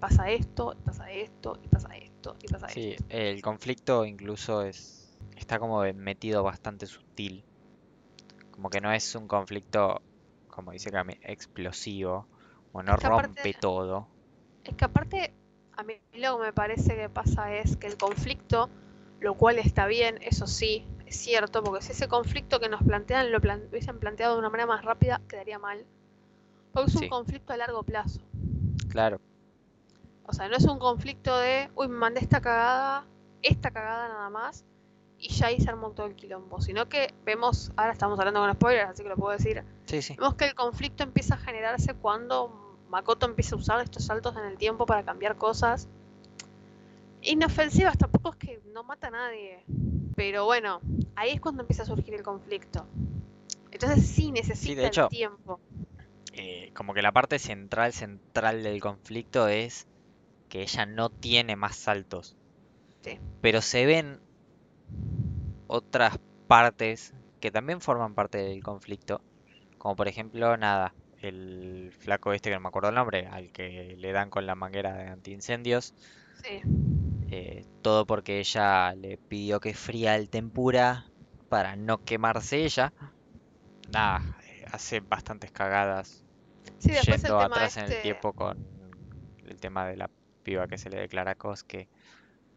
Pasa 0.00 0.28
esto, 0.30 0.74
pasa 0.84 1.08
esto, 1.12 1.56
y 1.62 1.68
pasa 1.68 1.88
esto, 1.96 2.36
y 2.42 2.48
pasa 2.48 2.66
Sí, 2.68 2.90
esto. 2.90 3.04
el 3.10 3.40
conflicto 3.42 4.04
incluso 4.04 4.62
es 4.62 5.16
está 5.36 5.60
como 5.60 5.82
metido 5.94 6.42
bastante 6.42 6.86
sutil. 6.86 7.44
Como 8.50 8.70
que 8.70 8.80
no 8.80 8.90
es 8.90 9.14
un 9.14 9.28
conflicto, 9.28 10.02
como 10.48 10.72
dice 10.72 10.90
Cami, 10.90 11.14
explosivo, 11.22 12.26
o 12.72 12.82
no 12.82 12.94
Es 12.94 12.98
que 13.00 13.06
aparte- 13.06 13.40
rompe 13.42 13.54
todo. 13.60 14.08
Es 14.64 14.74
que 14.74 14.84
aparte, 14.84 15.32
a 15.76 15.82
mí 15.84 15.94
lo 16.14 16.38
que 16.38 16.44
me 16.46 16.52
parece 16.52 16.96
que 16.96 17.08
pasa 17.08 17.54
es 17.54 17.76
que 17.76 17.86
el 17.86 17.96
conflicto, 17.96 18.68
lo 19.20 19.34
cual 19.34 19.58
está 19.60 19.86
bien, 19.86 20.18
eso 20.22 20.46
sí, 20.46 20.84
es 20.98 20.99
cierto, 21.18 21.62
porque 21.62 21.82
si 21.84 21.92
ese 21.92 22.08
conflicto 22.08 22.60
que 22.60 22.68
nos 22.68 22.82
plantean 22.82 23.32
lo 23.32 23.40
plan- 23.40 23.66
hubiesen 23.70 23.98
planteado 23.98 24.34
de 24.34 24.40
una 24.40 24.50
manera 24.50 24.66
más 24.66 24.84
rápida, 24.84 25.20
quedaría 25.28 25.58
mal. 25.58 25.84
Porque 26.72 26.90
es 26.90 26.96
un 26.96 27.08
conflicto 27.08 27.52
a 27.52 27.56
largo 27.56 27.82
plazo. 27.82 28.20
Claro, 28.88 29.20
O 30.26 30.32
sea, 30.32 30.48
no 30.48 30.56
es 30.56 30.64
un 30.64 30.78
conflicto 30.78 31.36
de, 31.38 31.70
uy, 31.74 31.88
me 31.88 31.96
mandé 31.96 32.20
esta 32.20 32.40
cagada, 32.40 33.04
esta 33.42 33.70
cagada 33.72 34.08
nada 34.08 34.30
más, 34.30 34.64
y 35.18 35.28
ya 35.28 35.48
ahí 35.48 35.60
se 35.60 35.68
armó 35.68 35.90
todo 35.90 36.06
el 36.06 36.14
quilombo. 36.14 36.60
Sino 36.60 36.88
que 36.88 37.12
vemos, 37.24 37.72
ahora 37.76 37.92
estamos 37.92 38.18
hablando 38.18 38.40
con 38.40 38.52
spoilers, 38.52 38.90
así 38.90 39.02
que 39.02 39.08
lo 39.08 39.16
puedo 39.16 39.36
decir, 39.36 39.64
sí, 39.86 40.00
sí. 40.02 40.14
vemos 40.16 40.34
que 40.36 40.44
el 40.46 40.54
conflicto 40.54 41.02
empieza 41.02 41.34
a 41.34 41.38
generarse 41.38 41.94
cuando 41.94 42.76
Makoto 42.88 43.26
empieza 43.26 43.56
a 43.56 43.58
usar 43.58 43.80
estos 43.80 44.04
saltos 44.04 44.36
en 44.36 44.44
el 44.44 44.56
tiempo 44.56 44.86
para 44.86 45.02
cambiar 45.04 45.36
cosas. 45.36 45.88
Inofensivas, 47.22 47.98
tampoco 47.98 48.30
es 48.30 48.36
que 48.36 48.62
no 48.72 48.82
mata 48.84 49.08
a 49.08 49.10
nadie. 49.10 49.64
Pero 50.20 50.44
bueno, 50.44 50.82
ahí 51.16 51.30
es 51.30 51.40
cuando 51.40 51.62
empieza 51.62 51.84
a 51.84 51.86
surgir 51.86 52.12
el 52.12 52.22
conflicto. 52.22 52.86
Entonces 53.70 54.06
sí 54.06 54.30
necesita 54.30 54.86
hecho, 54.86 55.04
el 55.04 55.08
tiempo. 55.08 55.60
Eh, 56.34 56.72
como 56.74 56.92
que 56.92 57.00
la 57.00 57.10
parte 57.10 57.38
central, 57.38 57.94
central 57.94 58.62
del 58.62 58.82
conflicto 58.82 59.48
es 59.48 59.88
que 60.50 60.60
ella 60.60 60.84
no 60.84 61.08
tiene 61.08 61.56
más 61.56 61.74
saltos. 61.74 62.36
Sí. 63.00 63.18
Pero 63.40 63.62
se 63.62 63.86
ven 63.86 64.20
otras 65.68 66.18
partes 66.46 67.14
que 67.40 67.50
también 67.50 67.80
forman 67.80 68.14
parte 68.14 68.36
del 68.36 68.62
conflicto. 68.62 69.22
Como 69.78 69.96
por 69.96 70.06
ejemplo, 70.06 70.54
nada, 70.58 70.92
el 71.22 71.94
flaco 71.98 72.34
este 72.34 72.50
que 72.50 72.56
no 72.56 72.60
me 72.60 72.68
acuerdo 72.68 72.90
el 72.90 72.96
nombre, 72.96 73.26
al 73.26 73.52
que 73.52 73.96
le 73.96 74.12
dan 74.12 74.28
con 74.28 74.44
la 74.44 74.54
manguera 74.54 74.92
de 74.92 75.06
antiincendios. 75.06 75.94
Sí. 76.44 76.60
Eh, 77.30 77.64
todo 77.82 78.06
porque 78.06 78.40
ella 78.40 78.94
le 78.94 79.16
pidió 79.16 79.60
que 79.60 79.74
fría 79.74 80.16
el 80.16 80.28
tempura 80.30 81.06
para 81.48 81.76
no 81.76 82.04
quemarse 82.04 82.64
ella. 82.64 82.92
Nada, 83.92 84.36
eh, 84.46 84.64
hace 84.72 85.00
bastantes 85.00 85.50
cagadas 85.50 86.24
Sí, 86.78 86.90
después 86.90 87.08
el 87.08 87.22
yendo 87.22 87.40
atrás 87.40 87.76
en 87.76 87.84
el 87.84 87.90
este. 87.90 88.02
tiempo 88.02 88.32
con 88.32 88.56
el 89.46 89.60
tema 89.60 89.86
de 89.86 89.96
la 89.96 90.10
piba 90.42 90.66
que 90.68 90.78
se 90.78 90.90
le 90.90 90.98
declara 90.98 91.34
Cosque. 91.34 91.88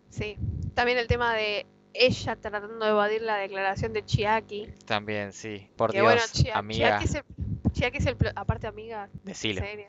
Sí. 0.09 0.37
También 0.73 0.97
el 0.97 1.07
tema 1.07 1.33
de 1.33 1.65
ella 1.93 2.35
tratando 2.35 2.83
de 2.85 2.91
evadir 2.91 3.21
la 3.21 3.35
declaración 3.37 3.93
de 3.93 4.03
Chiaki. 4.05 4.67
También, 4.85 5.33
sí. 5.33 5.69
Por 5.75 5.91
Que 5.91 6.01
bueno, 6.01 6.17
Dios, 6.21 6.33
Chia- 6.33 6.55
amiga, 6.57 6.99
Chiaki 6.99 7.03
es 7.05 7.15
el, 7.15 7.23
Chiaki 7.71 7.97
es 7.97 8.05
el 8.05 8.17
plo- 8.17 8.33
aparte 8.35 8.67
amiga, 8.67 9.09
en 9.13 9.19
decilo. 9.23 9.61
serio. 9.61 9.87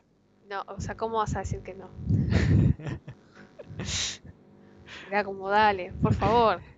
No, 0.48 0.62
o 0.68 0.80
sea, 0.80 0.94
¿cómo 0.96 1.18
vas 1.18 1.34
a 1.36 1.40
decir 1.40 1.60
que 1.60 1.74
no? 1.74 1.88
Era 5.08 5.24
como, 5.24 5.48
dale, 5.48 5.92
por 6.02 6.14
favor. 6.14 6.60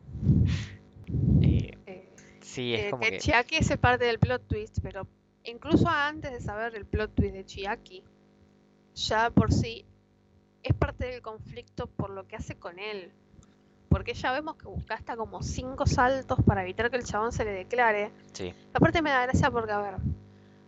Eh, 1.40 1.70
Eh, 1.86 2.10
sí, 2.40 2.74
es 2.74 2.86
eh, 2.86 2.90
como 2.90 3.02
que. 3.02 3.18
Chiaki 3.18 3.56
es 3.56 3.76
parte 3.76 4.04
del 4.04 4.18
plot 4.18 4.46
twist, 4.48 4.78
pero 4.82 5.06
incluso 5.44 5.88
antes 5.88 6.32
de 6.32 6.40
saber 6.40 6.74
el 6.74 6.84
plot 6.84 7.14
twist 7.14 7.32
de 7.32 7.44
Chiaki, 7.44 8.02
ya 8.94 9.30
por 9.30 9.52
sí 9.52 9.84
es 10.62 10.74
parte 10.74 11.06
del 11.06 11.22
conflicto 11.22 11.86
por 11.86 12.10
lo 12.10 12.26
que 12.26 12.36
hace 12.36 12.56
con 12.56 12.78
él. 12.78 13.12
Porque 13.88 14.14
ya 14.14 14.32
vemos 14.32 14.56
que 14.56 14.66
gasta 14.88 15.16
como 15.16 15.42
cinco 15.42 15.86
saltos 15.86 16.38
para 16.44 16.62
evitar 16.62 16.90
que 16.90 16.96
el 16.96 17.04
chabón 17.04 17.30
se 17.30 17.44
le 17.44 17.52
declare. 17.52 18.10
Sí, 18.32 18.52
Aparte 18.74 19.00
me 19.00 19.10
da 19.10 19.22
gracia 19.22 19.50
porque, 19.50 19.72
a 19.72 19.80
ver, 19.80 19.94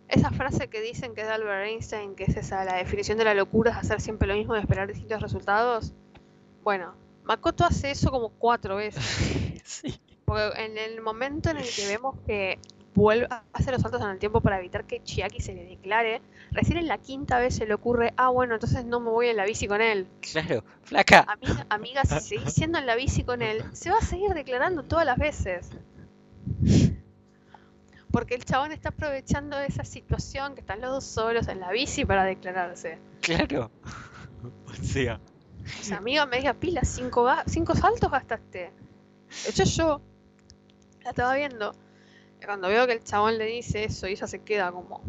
esa 0.07 0.31
frase 0.31 0.69
que 0.69 0.81
dicen 0.81 1.13
que 1.13 1.21
es 1.21 1.27
de 1.27 1.33
Albert 1.33 1.67
Einstein, 1.67 2.15
que 2.15 2.23
es 2.23 2.35
esa, 2.37 2.63
la 2.63 2.75
definición 2.75 3.17
de 3.17 3.25
la 3.25 3.33
locura 3.33 3.71
es 3.71 3.77
hacer 3.77 3.99
siempre 3.99 4.27
lo 4.27 4.35
mismo 4.35 4.55
y 4.55 4.59
esperar 4.59 4.87
distintos 4.87 5.21
resultados. 5.21 5.93
Bueno, 6.63 6.93
Makoto 7.29 7.63
hace 7.63 7.91
eso 7.91 8.09
como 8.09 8.29
cuatro 8.29 8.77
veces. 8.77 9.03
sí. 9.63 10.01
Porque 10.25 10.63
en 10.63 10.79
el 10.79 10.99
momento 11.01 11.51
en 11.51 11.57
el 11.57 11.69
que 11.69 11.85
vemos 11.85 12.15
que 12.25 12.57
vuelve 12.95 13.27
a 13.29 13.43
hacer 13.53 13.71
los 13.71 13.83
saltos 13.83 14.01
en 14.01 14.09
el 14.09 14.17
tiempo 14.17 14.41
para 14.41 14.57
evitar 14.57 14.85
que 14.85 15.03
Chiaki 15.03 15.39
se 15.39 15.53
le 15.53 15.63
declare, 15.63 16.23
recién 16.49 16.79
en 16.79 16.87
la 16.87 16.97
quinta 16.97 17.37
vez 17.37 17.55
se 17.55 17.67
le 17.67 17.75
ocurre, 17.75 18.15
ah, 18.17 18.29
bueno, 18.29 18.55
entonces 18.55 18.83
no 18.83 18.99
me 18.99 19.11
voy 19.11 19.27
en 19.27 19.37
la 19.37 19.45
bici 19.45 19.67
con 19.67 19.79
él. 19.79 20.07
Claro, 20.21 20.63
flaca. 20.81 21.23
Amiga, 21.27 21.67
amiga, 21.69 22.03
si 22.03 22.19
seguís 22.19 22.53
siendo 22.55 22.79
en 22.79 22.87
la 22.87 22.95
bici 22.95 23.23
con 23.23 23.43
él, 23.43 23.63
se 23.73 23.91
va 23.91 23.99
a 23.99 24.01
seguir 24.01 24.33
declarando 24.33 24.81
todas 24.83 25.05
las 25.05 25.19
veces. 25.19 25.69
Porque 28.11 28.33
el 28.33 28.43
chabón 28.43 28.71
está 28.71 28.89
aprovechando 28.89 29.59
esa 29.59 29.83
situación 29.83 30.55
que 30.55 30.61
están 30.61 30.81
los 30.81 30.89
dos 30.89 31.03
solos 31.03 31.47
en 31.47 31.59
la 31.59 31.71
bici 31.71 32.05
para 32.05 32.23
declararse. 32.23 32.97
Claro. 33.21 33.69
O 34.65 34.73
sea, 34.83 35.19
O 35.79 35.83
sea, 35.83 35.97
amiga, 35.97 36.25
me 36.25 36.37
diga 36.37 36.53
pila, 36.53 36.81
cinco, 36.83 37.25
saltos 37.75 38.11
gastaste. 38.11 38.71
De 39.43 39.49
hecho, 39.49 39.63
yo 39.63 40.01
la 41.03 41.11
estaba 41.11 41.35
viendo. 41.35 41.73
Y 42.41 42.45
cuando 42.45 42.67
veo 42.67 42.87
que 42.87 42.93
el 42.93 43.03
chabón 43.03 43.37
le 43.37 43.45
dice 43.45 43.83
eso 43.83 44.07
y 44.07 44.11
ella 44.11 44.27
se 44.27 44.41
queda 44.41 44.71
como. 44.71 45.01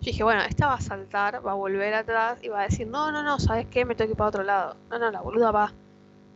Yo 0.00 0.12
dije, 0.12 0.22
bueno, 0.22 0.42
esta 0.42 0.66
va 0.66 0.74
a 0.74 0.80
saltar, 0.80 1.44
va 1.46 1.52
a 1.52 1.54
volver 1.54 1.94
atrás 1.94 2.38
y 2.42 2.48
va 2.48 2.60
a 2.60 2.64
decir, 2.64 2.86
no, 2.86 3.10
no, 3.10 3.22
no, 3.22 3.38
¿sabes 3.40 3.66
qué? 3.66 3.84
Me 3.84 3.94
tengo 3.94 4.08
que 4.08 4.12
ir 4.12 4.16
para 4.16 4.28
otro 4.28 4.42
lado. 4.42 4.76
No, 4.90 4.98
no, 4.98 5.10
la 5.10 5.20
boluda 5.20 5.50
va. 5.50 5.72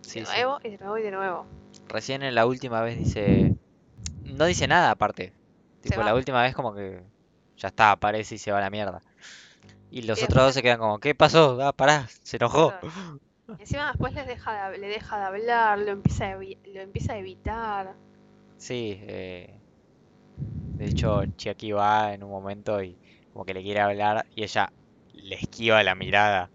sí, 0.00 0.20
de 0.20 0.26
sí. 0.26 0.32
nuevo 0.32 0.58
y 0.64 0.70
de 0.70 0.78
nuevo 0.78 0.98
y 0.98 1.02
de 1.02 1.10
nuevo. 1.10 1.46
Recién 1.88 2.22
en 2.22 2.34
la 2.34 2.46
última 2.46 2.80
vez 2.80 2.98
dice... 2.98 3.54
No 4.24 4.44
dice 4.46 4.66
nada 4.66 4.90
aparte. 4.90 5.32
Tipo, 5.82 6.02
la 6.02 6.14
última 6.14 6.42
vez 6.42 6.54
como 6.54 6.74
que... 6.74 7.02
Ya 7.56 7.68
está, 7.68 7.92
aparece 7.92 8.36
y 8.36 8.38
se 8.38 8.50
va 8.50 8.58
a 8.58 8.62
la 8.62 8.70
mierda. 8.70 9.02
Y 9.90 10.02
los 10.02 10.22
otros 10.22 10.44
dos 10.44 10.54
se 10.54 10.62
quedan 10.62 10.78
como, 10.78 10.98
¿qué 10.98 11.14
pasó? 11.14 11.58
Ah, 11.60 11.72
pará, 11.72 12.08
se 12.22 12.36
enojó. 12.36 12.72
Y 13.58 13.62
encima 13.62 13.88
después 13.88 14.14
les 14.14 14.26
deja 14.26 14.70
de, 14.70 14.78
le 14.78 14.88
deja 14.88 15.18
de 15.18 15.24
hablar, 15.24 15.78
lo 15.78 15.90
empieza 15.90 16.32
a, 16.32 16.36
lo 16.36 16.80
empieza 16.80 17.14
a 17.14 17.18
evitar. 17.18 17.96
Sí, 18.56 18.98
eh, 19.02 19.52
de 20.36 20.84
hecho 20.84 21.24
Chiaki 21.36 21.72
va 21.72 22.14
en 22.14 22.22
un 22.22 22.30
momento 22.30 22.82
y 22.82 22.96
como 23.32 23.44
que 23.44 23.54
le 23.54 23.62
quiere 23.62 23.80
hablar 23.80 24.26
y 24.34 24.44
ella 24.44 24.72
le 25.12 25.34
esquiva 25.34 25.82
la 25.82 25.94
mirada. 25.94 26.50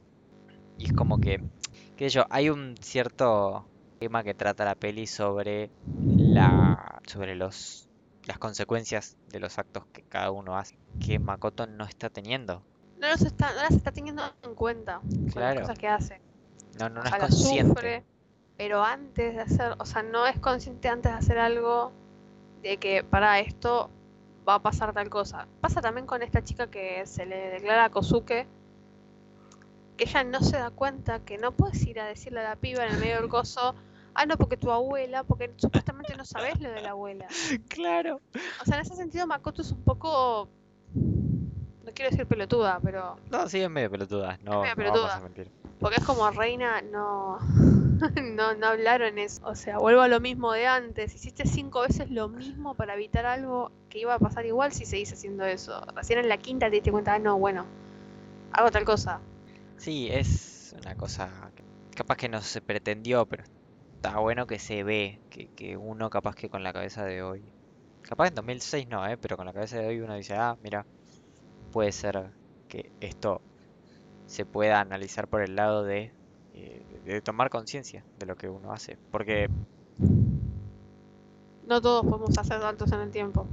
Y 0.78 0.86
es 0.86 0.94
como 0.94 1.20
que, 1.20 1.42
qué 1.98 2.10
sé 2.10 2.16
yo, 2.16 2.26
hay 2.30 2.50
un 2.50 2.76
cierto 2.80 3.66
tema 4.00 4.24
que 4.24 4.34
trata 4.34 4.66
la 4.66 4.76
peli 4.76 5.08
sobre 5.08 5.70
la, 6.18 7.02
sobre 7.08 7.36
los, 7.36 7.90
las 8.26 8.38
consecuencias 8.38 9.18
de 9.30 9.40
los 9.40 9.58
actos 9.58 9.86
que 9.88 10.04
cada 10.04 10.32
uno 10.32 10.58
hace, 10.58 10.78
que 11.00 11.20
Makoto 11.20 11.68
no 11.68 11.86
está 11.86 12.10
teniendo. 12.10 12.64
No, 13.00 13.10
los 13.10 13.22
está, 13.22 13.50
no 13.54 13.62
las 13.62 13.72
está 13.72 13.92
teniendo 13.92 14.24
en 14.44 14.56
cuenta 14.56 15.00
con 15.02 15.26
las 15.26 15.34
Claro. 15.34 15.62
cosas 15.62 15.78
que 15.80 15.88
hace. 15.88 16.22
No, 16.80 16.90
no, 16.90 17.02
no 17.02 17.04
es 17.04 17.16
consciente. 17.16 17.68
sufre, 17.74 18.04
pero 18.58 18.84
antes 18.84 19.36
de 19.36 19.42
hacer, 19.42 19.76
o 19.78 19.86
sea, 19.86 20.04
no 20.04 20.26
es 20.28 20.40
consciente 20.40 20.88
antes 20.90 21.12
de 21.12 21.18
hacer 21.18 21.38
algo 21.38 21.92
de 22.62 22.78
que 22.78 23.04
para 23.04 23.40
esto 23.40 23.90
va 24.48 24.56
a 24.56 24.62
pasar 24.62 24.94
tal 24.94 25.10
cosa. 25.10 25.48
Pasa 25.62 25.82
también 25.82 26.06
con 26.06 26.22
esta 26.22 26.44
chica 26.44 26.68
que 26.68 27.06
se 27.06 27.26
le 27.26 27.50
declara 27.52 27.86
a 27.86 27.90
Kosuke 27.90 28.48
que 29.98 30.04
ella 30.04 30.24
no 30.24 30.42
se 30.42 30.58
da 30.58 30.72
cuenta 30.72 31.20
que 31.24 31.38
no 31.38 31.52
puedes 31.54 31.86
ir 31.86 32.00
a 32.00 32.06
decirle 32.06 32.42
a 32.42 32.50
la 32.50 32.56
piba 32.58 32.86
en 32.86 32.94
el 32.94 33.00
medio 33.00 33.16
del 33.22 33.30
coso, 33.30 33.76
ah, 34.14 34.26
no, 34.26 34.38
porque 34.38 34.58
tu 34.58 34.70
abuela, 34.72 35.24
porque 35.24 35.54
supuestamente 35.56 36.16
no 36.16 36.26
sabes 36.26 36.60
lo 36.60 36.70
de 36.70 36.82
la 36.82 36.90
abuela. 36.92 37.28
Claro. 37.70 38.20
O 38.62 38.66
sea, 38.66 38.76
en 38.76 38.82
ese 38.82 38.96
sentido 38.96 39.26
Makoto 39.26 39.62
es 39.62 39.72
un 39.72 39.82
poco, 39.84 40.50
no 41.86 41.92
quiero 41.94 42.12
decir 42.12 42.26
pelotuda, 42.26 42.80
pero 42.82 43.18
No, 43.30 43.48
sí, 43.48 43.62
es 43.62 43.70
medio 43.70 43.92
pelotuda. 43.92 44.38
No, 44.42 44.62
medio 44.62 44.76
no 44.76 44.92
vamos 44.92 45.12
a 45.12 45.20
mentir. 45.22 45.50
Porque 45.80 45.98
es 45.98 46.06
como 46.06 46.30
reina, 46.32 46.82
no, 46.82 47.38
no, 48.22 48.56
no 48.56 48.68
hablaron 48.68 49.18
eso. 49.18 49.42
O 49.46 49.56
sea, 49.56 49.78
vuelvo 49.78 50.02
a 50.02 50.08
lo 50.08 50.20
mismo 50.20 50.52
de 50.54 50.68
antes. 50.68 51.14
Hiciste 51.14 51.46
cinco 51.46 51.82
veces 51.82 52.10
lo 52.10 52.28
mismo 52.28 52.74
para 52.74 52.96
evitar 52.96 53.26
algo 53.26 53.72
que 53.90 54.00
iba 54.00 54.14
a 54.14 54.20
pasar 54.20 54.46
igual 54.46 54.74
si 54.74 54.86
seguís 54.86 55.14
haciendo 55.14 55.46
eso. 55.46 55.82
Recién 55.96 56.20
en 56.20 56.30
la 56.30 56.38
quinta 56.38 56.68
te 56.68 56.76
diste 56.76 56.92
cuenta, 56.92 57.14
ah, 57.14 57.20
no, 57.20 57.38
bueno, 57.38 57.66
hago 58.52 58.72
tal 58.72 58.86
cosa. 58.86 59.20
Sí, 59.78 60.10
es 60.12 60.74
una 60.82 60.96
cosa 60.96 61.30
que 61.56 61.64
capaz 61.96 62.18
que 62.18 62.30
no 62.30 62.42
se 62.42 62.62
pretendió, 62.62 63.26
pero 63.26 63.44
está 63.96 64.20
bueno 64.20 64.48
que 64.48 64.60
se 64.60 64.84
ve, 64.84 65.20
que, 65.30 65.48
que 65.56 65.78
uno 65.78 66.10
capaz 66.10 66.36
que 66.36 66.50
con 66.50 66.64
la 66.64 66.74
cabeza 66.74 67.06
de 67.06 67.24
hoy, 67.24 67.42
capaz 68.02 68.28
en 68.28 68.36
2006 68.36 68.88
no, 68.88 69.08
¿eh? 69.08 69.18
Pero 69.18 69.38
con 69.38 69.46
la 69.46 69.54
cabeza 69.54 69.80
de 69.80 69.88
hoy 69.88 70.00
uno 70.00 70.16
dice, 70.16 70.36
ah, 70.36 70.58
mira, 70.62 70.86
puede 71.76 71.92
ser 71.92 72.32
que 72.70 72.94
esto 73.02 73.44
se 74.28 74.46
pueda 74.46 74.80
analizar 74.82 75.28
por 75.28 75.42
el 75.44 75.58
lado 75.58 75.84
de, 75.84 76.16
eh, 76.54 77.02
de 77.04 77.22
tomar 77.22 77.50
conciencia 77.50 78.08
de 78.18 78.26
lo 78.28 78.38
que 78.38 78.50
uno 78.50 78.72
hace. 78.72 78.98
Porque 79.12 79.50
No 81.68 81.82
todos 81.82 82.06
podemos 82.06 82.38
hacer 82.38 82.62
saltos 82.62 82.92
en 82.94 83.02
el 83.02 83.12
tiempo. 83.12 83.52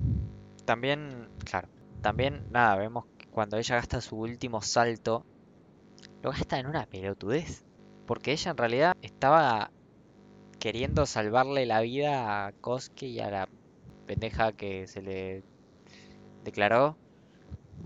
también, 0.64 1.30
claro, 1.44 1.68
también, 2.00 2.50
nada, 2.50 2.76
vemos 2.76 3.06
que 3.18 3.28
cuando 3.28 3.56
ella 3.58 3.76
gasta 3.76 4.00
su 4.00 4.16
último 4.18 4.62
salto, 4.62 5.26
lo 6.22 6.30
gasta 6.30 6.58
en 6.58 6.66
una 6.66 6.86
pelotudez. 6.86 7.66
Porque 8.06 8.32
ella 8.32 8.50
en 8.52 8.56
realidad 8.58 8.94
estaba 9.02 9.72
queriendo 10.60 11.06
salvarle 11.06 11.66
la 11.66 11.80
vida 11.82 12.46
a 12.46 12.52
Kosuke 12.52 13.04
y 13.06 13.20
a 13.20 13.30
la 13.30 13.48
pendeja 14.06 14.52
que 14.52 14.86
se 14.88 15.02
le 15.02 15.44
declaró. 16.44 17.01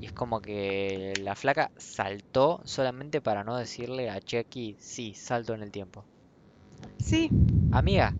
Y 0.01 0.07
es 0.07 0.13
como 0.13 0.41
que 0.41 1.15
la 1.23 1.35
flaca 1.35 1.71
saltó 1.77 2.61
solamente 2.65 3.21
para 3.21 3.45
no 3.45 3.57
decirle 3.57 4.11
a 4.11 4.21
Chucky, 4.21 4.77
sí, 4.79 5.15
salto 5.15 5.55
en 5.55 5.63
el 5.63 5.71
tiempo. 5.71 6.05
Sí, 6.99 7.31
Amiga, 7.73 8.15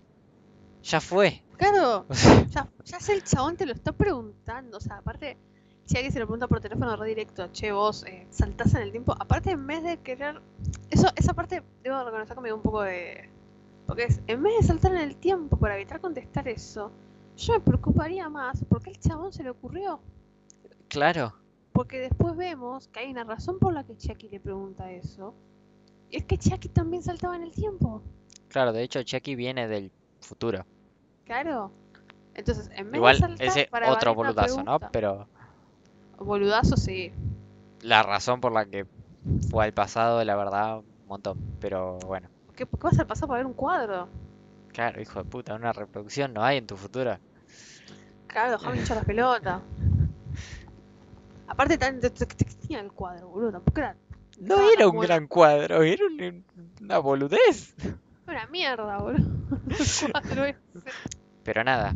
ya 0.83 1.01
fue. 1.01 1.43
claro. 1.57 2.05
Ya, 2.49 2.69
ya 2.85 2.99
sé 2.99 3.13
el 3.13 3.23
chabón 3.23 3.57
te 3.57 3.65
lo 3.65 3.73
está 3.73 3.91
preguntando. 3.91 4.77
O 4.77 4.79
sea, 4.79 4.97
aparte, 4.97 5.37
si 5.85 5.95
alguien 5.95 6.11
se 6.11 6.19
lo 6.19 6.25
pregunta 6.25 6.47
por 6.47 6.59
teléfono 6.61 6.95
re 6.95 7.09
directo, 7.09 7.49
che, 7.51 7.71
vos 7.71 8.03
eh, 8.05 8.25
saltás 8.29 8.73
en 8.75 8.83
el 8.83 8.91
tiempo. 8.91 9.13
Aparte, 9.19 9.51
en 9.51 9.67
vez 9.67 9.83
de 9.83 9.97
querer. 9.97 10.41
Eso, 10.89 11.07
esa 11.15 11.33
parte 11.33 11.63
debo 11.83 12.03
reconocer 12.03 12.37
dio 12.43 12.55
un 12.55 12.61
poco 12.61 12.83
de. 12.83 13.29
Porque 13.85 14.03
es, 14.03 14.21
en 14.27 14.43
vez 14.43 14.53
de 14.61 14.67
saltar 14.67 14.91
en 14.93 14.99
el 14.99 15.15
tiempo 15.17 15.57
para 15.57 15.75
evitar 15.75 16.01
contestar 16.01 16.47
eso, 16.47 16.91
yo 17.37 17.53
me 17.53 17.59
preocuparía 17.59 18.27
más 18.29 18.63
porque 18.69 18.89
el 18.91 18.99
chabón 18.99 19.31
se 19.31 19.43
le 19.43 19.49
ocurrió. 19.49 20.01
Claro, 20.89 21.33
Porque 21.77 21.99
después 21.99 22.35
vemos 22.35 22.87
que 22.87 23.01
hay 23.01 23.11
una 23.11 23.23
razón 23.23 23.59
por 23.59 23.71
la 23.71 23.83
que 23.83 23.95
Chucky 23.95 24.29
le 24.29 24.39
pregunta 24.39 24.89
eso. 24.91 25.35
Y 26.09 26.17
es 26.17 26.25
que 26.25 26.35
Chucky 26.35 26.69
también 26.69 27.03
saltaba 27.03 27.35
en 27.35 27.43
el 27.43 27.51
tiempo. 27.51 28.01
claro, 28.47 28.73
de 28.73 28.81
hecho 28.81 29.03
Chucky 29.03 29.35
viene 29.35 29.67
del 29.67 29.91
futuro. 30.19 30.65
Claro. 31.25 31.71
Entonces, 32.33 32.71
en 32.73 32.85
vez 32.85 32.93
de 32.93 32.97
Igual 32.97 33.17
saltar 33.17 33.47
ese 33.47 33.67
para 33.69 33.91
otro 33.91 34.15
boludazo, 34.15 34.63
¿no? 34.63 34.79
Pero 34.91 35.27
Boludazo, 36.17 36.77
sí. 36.77 37.11
la 37.81 38.01
razón 38.01 38.41
por 38.41 38.53
la 38.53 38.65
que 38.65 38.87
fue 39.51 39.65
al 39.65 39.73
pasado, 39.73 40.23
la 40.23 40.35
verdad, 40.35 40.79
un 40.79 41.07
montón. 41.07 41.37
Pero 41.59 41.99
bueno, 41.99 42.27
¿Qué, 42.55 42.65
¿Por 42.65 42.79
qué 42.79 42.87
vas 42.87 42.99
al 42.99 43.05
pasado 43.05 43.27
para 43.27 43.37
ver 43.41 43.45
un 43.45 43.53
cuadro? 43.53 44.09
claro, 44.73 44.99
hijo 44.99 45.23
de 45.23 45.29
puta, 45.29 45.53
una 45.53 45.73
reproducción 45.73 46.33
no 46.33 46.43
hay 46.43 46.57
en 46.57 46.65
tu 46.65 46.75
futuro. 46.75 47.19
Claro, 48.25 48.53
déjame 48.53 48.77
hinchar 48.77 48.97
la 48.97 49.03
pelota. 49.03 49.61
Aparte, 51.47 51.77
tenía 51.77 52.79
el 52.79 52.91
cuadro, 52.91 53.29
boludo. 53.29 53.51
Tampoco 53.53 53.79
era 53.79 53.95
No 54.39 54.69
era 54.69 54.87
un 54.87 54.99
gran 54.99 55.27
cuadro, 55.27 55.81
era 55.83 56.05
un- 56.05 56.43
una 56.81 56.99
boludez. 56.99 57.73
una 58.27 58.45
mierda, 58.47 58.97
boludo. 58.97 59.31
El 60.05 60.11
cuadro 60.11 60.45
ese. 60.45 60.59
Pero 61.43 61.63
nada. 61.63 61.95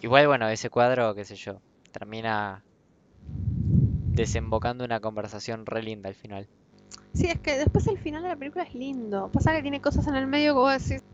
Igual, 0.00 0.26
bueno, 0.28 0.48
ese 0.48 0.70
cuadro, 0.70 1.14
qué 1.14 1.24
sé 1.24 1.34
yo, 1.36 1.60
termina 1.90 2.64
desembocando 4.14 4.84
una 4.84 5.00
conversación 5.00 5.66
re 5.66 5.82
linda 5.82 6.08
al 6.08 6.14
final. 6.14 6.48
Sí, 7.14 7.26
es 7.28 7.38
que 7.40 7.56
después 7.58 7.86
el 7.88 7.98
final 7.98 8.22
de 8.22 8.28
la 8.30 8.36
película 8.36 8.64
es 8.64 8.74
lindo. 8.74 9.30
Pasa 9.32 9.54
que 9.54 9.62
tiene 9.62 9.80
cosas 9.80 10.06
en 10.06 10.14
el 10.16 10.26
medio 10.26 10.54
que 10.54 10.58
vos 10.60 10.88
decís. 10.88 11.04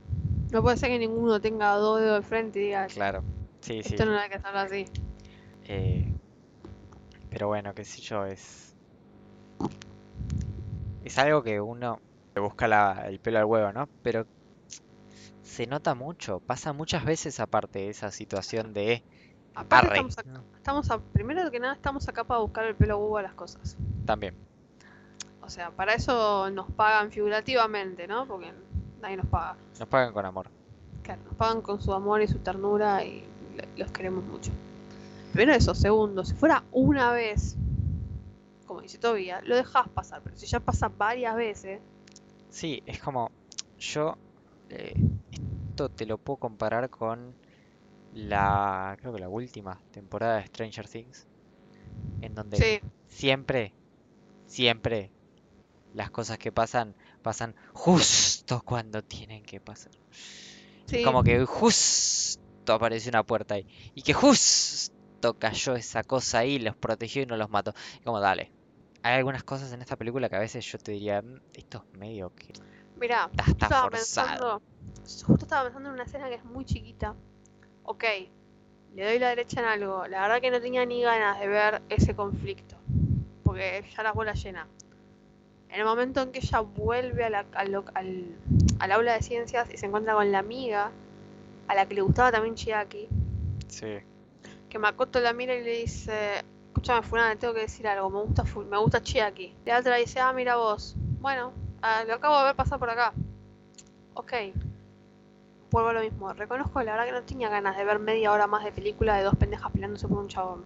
No 0.53 0.63
puede 0.63 0.77
ser 0.77 0.89
que 0.91 0.99
ninguno 0.99 1.41
tenga 1.41 1.75
dos 1.75 2.01
dedos 2.01 2.23
de 2.23 2.27
frente 2.27 2.59
y 2.61 2.63
diga, 2.67 2.87
Claro. 2.87 3.23
Sí, 3.61 3.83
sí. 3.83 3.95
esto 3.95 4.07
no 4.07 4.17
hay 4.19 4.29
que 4.31 4.37
hacerlo 4.37 4.61
así. 4.61 4.85
Eh, 5.65 6.13
pero 7.31 7.49
bueno, 7.49 7.73
qué 7.75 7.85
sé 7.85 8.01
yo, 8.01 8.25
es. 8.27 8.75
Es 11.03 11.19
algo 11.19 11.43
que 11.43 11.61
uno 11.61 11.99
le 12.35 12.41
busca 12.43 12.69
la- 12.69 13.07
el 13.09 13.19
pelo 13.21 13.39
al 13.39 13.45
huevo, 13.45 13.73
¿no? 13.73 13.89
Pero 14.03 14.27
se 15.43 15.67
nota 15.67 15.95
mucho, 15.95 16.41
pasa 16.41 16.73
muchas 16.73 17.05
veces 17.05 17.41
aparte 17.41 17.89
esa 17.89 18.11
situación 18.11 18.73
de 18.73 19.03
Aparte, 19.55 19.89
estamos 19.89 20.19
acá, 20.19 20.45
estamos 20.57 20.91
a- 20.91 20.99
primero 20.99 21.51
que 21.51 21.59
nada, 21.59 21.75
estamos 21.75 22.09
acá 22.09 22.23
para 22.25 22.41
buscar 22.41 22.65
el 22.67 22.77
pelo 22.77 22.99
huevo 22.99 23.19
a 23.19 23.23
las 23.23 23.35
cosas. 23.35 23.77
También, 24.07 24.35
O 25.41 25.51
sea, 25.51 25.71
para 25.71 25.95
eso 25.95 26.51
nos 26.51 26.71
pagan 26.73 27.11
figurativamente, 27.11 28.07
¿no? 28.07 28.27
Porque 28.27 28.53
nadie 29.01 29.17
nos 29.17 29.27
paga. 29.27 29.57
nos 29.79 29.89
pagan 29.89 30.13
con 30.13 30.27
amor. 30.27 30.51
Claro, 31.03 31.23
nos 31.25 31.35
pagan 31.37 31.63
con 31.63 31.81
su 31.81 31.93
amor 31.95 32.21
y 32.21 32.29
su 32.29 32.39
ternura 32.41 33.03
y 33.05 33.25
los 33.77 33.91
queremos 33.91 34.25
mucho. 34.27 34.51
Primero 35.39 35.57
eso, 35.57 35.73
segundo, 35.73 36.25
si 36.25 36.35
fuera 36.35 36.65
una 36.73 37.13
vez, 37.13 37.55
como 38.67 38.81
dice 38.81 38.99
Tobía, 38.99 39.41
lo 39.43 39.55
dejas 39.55 39.89
pasar, 39.91 40.21
pero 40.21 40.35
si 40.35 40.47
ya 40.49 40.59
pasa 40.59 40.89
varias 40.89 41.37
veces, 41.37 41.81
Sí, 42.51 42.83
es 42.87 42.99
como, 42.99 43.31
yo, 43.79 44.17
eh, 44.69 44.95
esto 45.31 45.89
te 45.91 46.07
lo 46.07 46.19
puedo 46.19 46.39
comparar 46.39 46.91
con 46.91 47.37
la, 48.15 48.97
creo 49.01 49.13
que 49.13 49.21
la 49.21 49.29
última 49.29 49.81
temporada 49.93 50.39
de 50.39 50.47
Stranger 50.47 50.89
Things, 50.89 51.27
en 52.21 52.35
donde 52.35 52.59
sí, 52.59 52.81
siempre, 53.07 53.73
siempre 54.47 55.13
las 55.95 56.11
cosas 56.11 56.39
que 56.39 56.51
pasan, 56.51 56.97
pasan 57.23 57.55
justo 57.75 58.61
cuando 58.65 59.03
tienen 59.03 59.45
que 59.45 59.61
pasar. 59.61 59.93
sí, 60.87 61.05
Como 61.05 61.23
que 61.23 61.45
justo 61.45 62.41
apareció 62.73 63.11
una 63.11 63.23
puerta 63.23 63.55
ahí, 63.55 63.67
y 63.95 64.03
que 64.03 64.15
justo 64.15 64.98
cayó 65.39 65.75
esa 65.75 66.03
cosa 66.03 66.39
ahí, 66.41 66.59
los 66.59 66.77
protegió 66.77 67.23
y 67.23 67.27
no 67.27 67.37
los 67.37 67.51
mató. 67.51 67.73
Como, 68.05 68.21
dale. 68.21 68.51
Hay 69.03 69.15
algunas 69.15 69.45
cosas 69.45 69.73
en 69.73 69.81
esta 69.83 69.97
película 69.97 70.29
que 70.29 70.37
a 70.37 70.41
veces 70.41 70.65
yo 70.67 70.79
te 70.79 70.93
diría, 70.93 71.23
"Mm, 71.23 71.39
esto 71.55 71.85
es 71.93 71.99
medio 71.99 72.31
que 72.35 72.53
Mira, 72.97 73.29
está, 73.31 73.45
está 73.51 73.67
estaba 73.67 73.83
forzado. 73.91 74.61
pensando, 74.61 74.63
justo 75.27 75.45
estaba 75.45 75.63
pensando 75.65 75.89
en 75.91 75.95
una 75.95 76.05
escena 76.05 76.29
que 76.29 76.35
es 76.35 76.45
muy 76.45 76.65
chiquita. 76.65 77.15
Ok, 77.85 78.05
le 78.95 79.05
doy 79.05 79.19
la 79.19 79.29
derecha 79.29 79.61
en 79.61 79.67
algo. 79.67 80.07
La 80.09 80.23
verdad 80.23 80.41
que 80.41 80.51
no 80.51 80.61
tenía 80.61 80.85
ni 80.85 81.03
ganas 81.03 81.39
de 81.39 81.47
ver 81.47 81.83
ese 81.89 82.15
conflicto, 82.17 82.77
porque 83.45 83.85
ya 83.97 84.03
la 84.03 84.13
bola 84.13 84.35
llena. 84.35 84.67
En 85.69 85.81
el 85.81 85.85
momento 85.87 86.23
en 86.23 86.33
que 86.33 86.39
ella 86.41 86.61
vuelve 86.61 87.25
a 87.25 87.31
la- 87.31 87.47
al- 87.55 87.85
al 88.81 88.93
aula 88.93 89.13
de 89.15 89.23
ciencias 89.23 89.69
y 89.73 89.77
se 89.77 89.87
encuentra 89.87 90.15
con 90.15 90.33
la 90.33 90.39
amiga, 90.41 90.91
a 91.69 91.75
la 91.75 91.87
que 91.87 91.95
le 91.95 92.01
gustaba 92.01 92.33
también 92.33 92.55
Chiaki, 92.57 93.07
Sí. 93.69 93.99
Que 94.69 94.79
Makoto 94.79 95.21
la 95.21 95.33
mira 95.33 95.55
y 95.55 95.65
le 95.65 95.79
dice, 95.79 96.45
escúchame 96.69 97.03
fulana, 97.03 97.31
te 97.31 97.39
tengo 97.39 97.55
que 97.55 97.63
decir 97.63 97.87
algo, 97.89 98.11
me 98.11 98.21
gusta 98.23 98.45
me 98.71 98.79
gusta 98.79 99.03
Chiaki. 99.03 99.55
La 99.65 99.79
otra 99.79 99.97
dice, 99.97 100.21
ah, 100.21 100.33
mira 100.33 100.57
vos. 100.57 100.95
Bueno, 101.21 101.53
ah, 101.83 102.05
lo 102.07 102.15
acabo 102.15 102.39
de 102.39 102.45
ver 102.45 102.57
pasar 102.57 102.79
por 102.79 102.91
acá. 102.91 103.13
Ok. 104.15 104.33
Vuelvo 105.71 105.91
a 105.91 105.93
lo 105.93 106.01
mismo. 106.01 106.33
Reconozco 106.33 106.83
la 106.83 106.93
verdad 106.93 107.07
que 107.07 107.13
no 107.13 107.23
tenía 107.23 107.49
ganas 107.49 107.77
de 107.77 107.85
ver 107.85 107.99
media 107.99 108.33
hora 108.33 108.47
más 108.47 108.65
de 108.65 108.73
película 108.73 109.17
de 109.17 109.25
dos 109.25 109.37
pendejas 109.37 109.71
peleándose 109.73 110.09
por 110.09 110.19
un 110.19 110.29
chabón. 110.29 110.65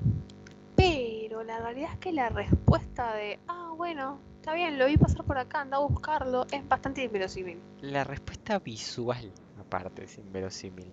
Pero 0.77 1.43
la 1.43 1.61
realidad 1.61 1.91
es 1.93 1.99
que 1.99 2.13
la 2.13 2.29
respuesta 2.29 3.15
de, 3.15 3.39
ah, 3.49 3.73
bueno, 3.77 4.19
está 4.37 4.55
bien, 4.55 4.79
lo 4.79 4.87
vi 4.87 4.97
pasar 4.97 5.25
por 5.25 5.39
acá, 5.39 5.61
anda 5.61 5.77
a 5.77 5.81
buscarlo, 5.81 6.47
es 6.51 6.67
bastante 6.69 7.05
inverosímil. 7.05 7.59
La 7.81 8.05
respuesta 8.05 8.59
visual, 8.59 9.31
aparte, 9.59 10.05
es 10.05 10.19
inverosímil. 10.19 10.91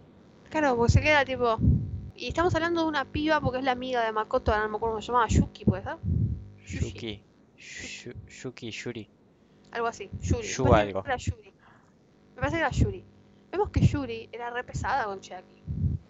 Claro, 0.50 0.76
porque 0.76 0.94
se 0.94 1.02
queda 1.02 1.26
tipo. 1.26 1.58
Y 2.20 2.28
estamos 2.28 2.54
hablando 2.56 2.82
de 2.82 2.88
una 2.88 3.06
piba 3.06 3.40
porque 3.40 3.60
es 3.60 3.64
la 3.64 3.72
amiga 3.72 4.04
de 4.04 4.12
Makoto, 4.12 4.52
ahora 4.52 4.64
no 4.64 4.70
me 4.72 4.76
acuerdo 4.78 4.94
cómo 4.96 5.02
se 5.02 5.08
llamaba, 5.08 5.28
Yuki, 5.28 5.66
¿puede 5.66 5.84
ser? 5.84 5.98
Yuki. 6.66 7.24
Yuki, 8.28 8.72
Yuri. 8.72 9.10
Algo 9.72 9.88
así, 9.88 10.10
Yuri. 10.22 10.48
Yu 10.48 10.66
Me 10.66 10.76
algo. 10.76 11.04
era 11.06 11.16
Yuri. 11.18 11.54
Me 12.36 12.42
parece 12.42 12.56
que 12.58 12.62
era 12.62 12.72
Yuri. 12.72 13.04
Vemos 13.52 13.70
que 13.70 13.80
Yuri 13.82 14.30
era 14.32 14.50
re 14.50 14.64
pesada 14.64 15.06
con. 15.06 15.20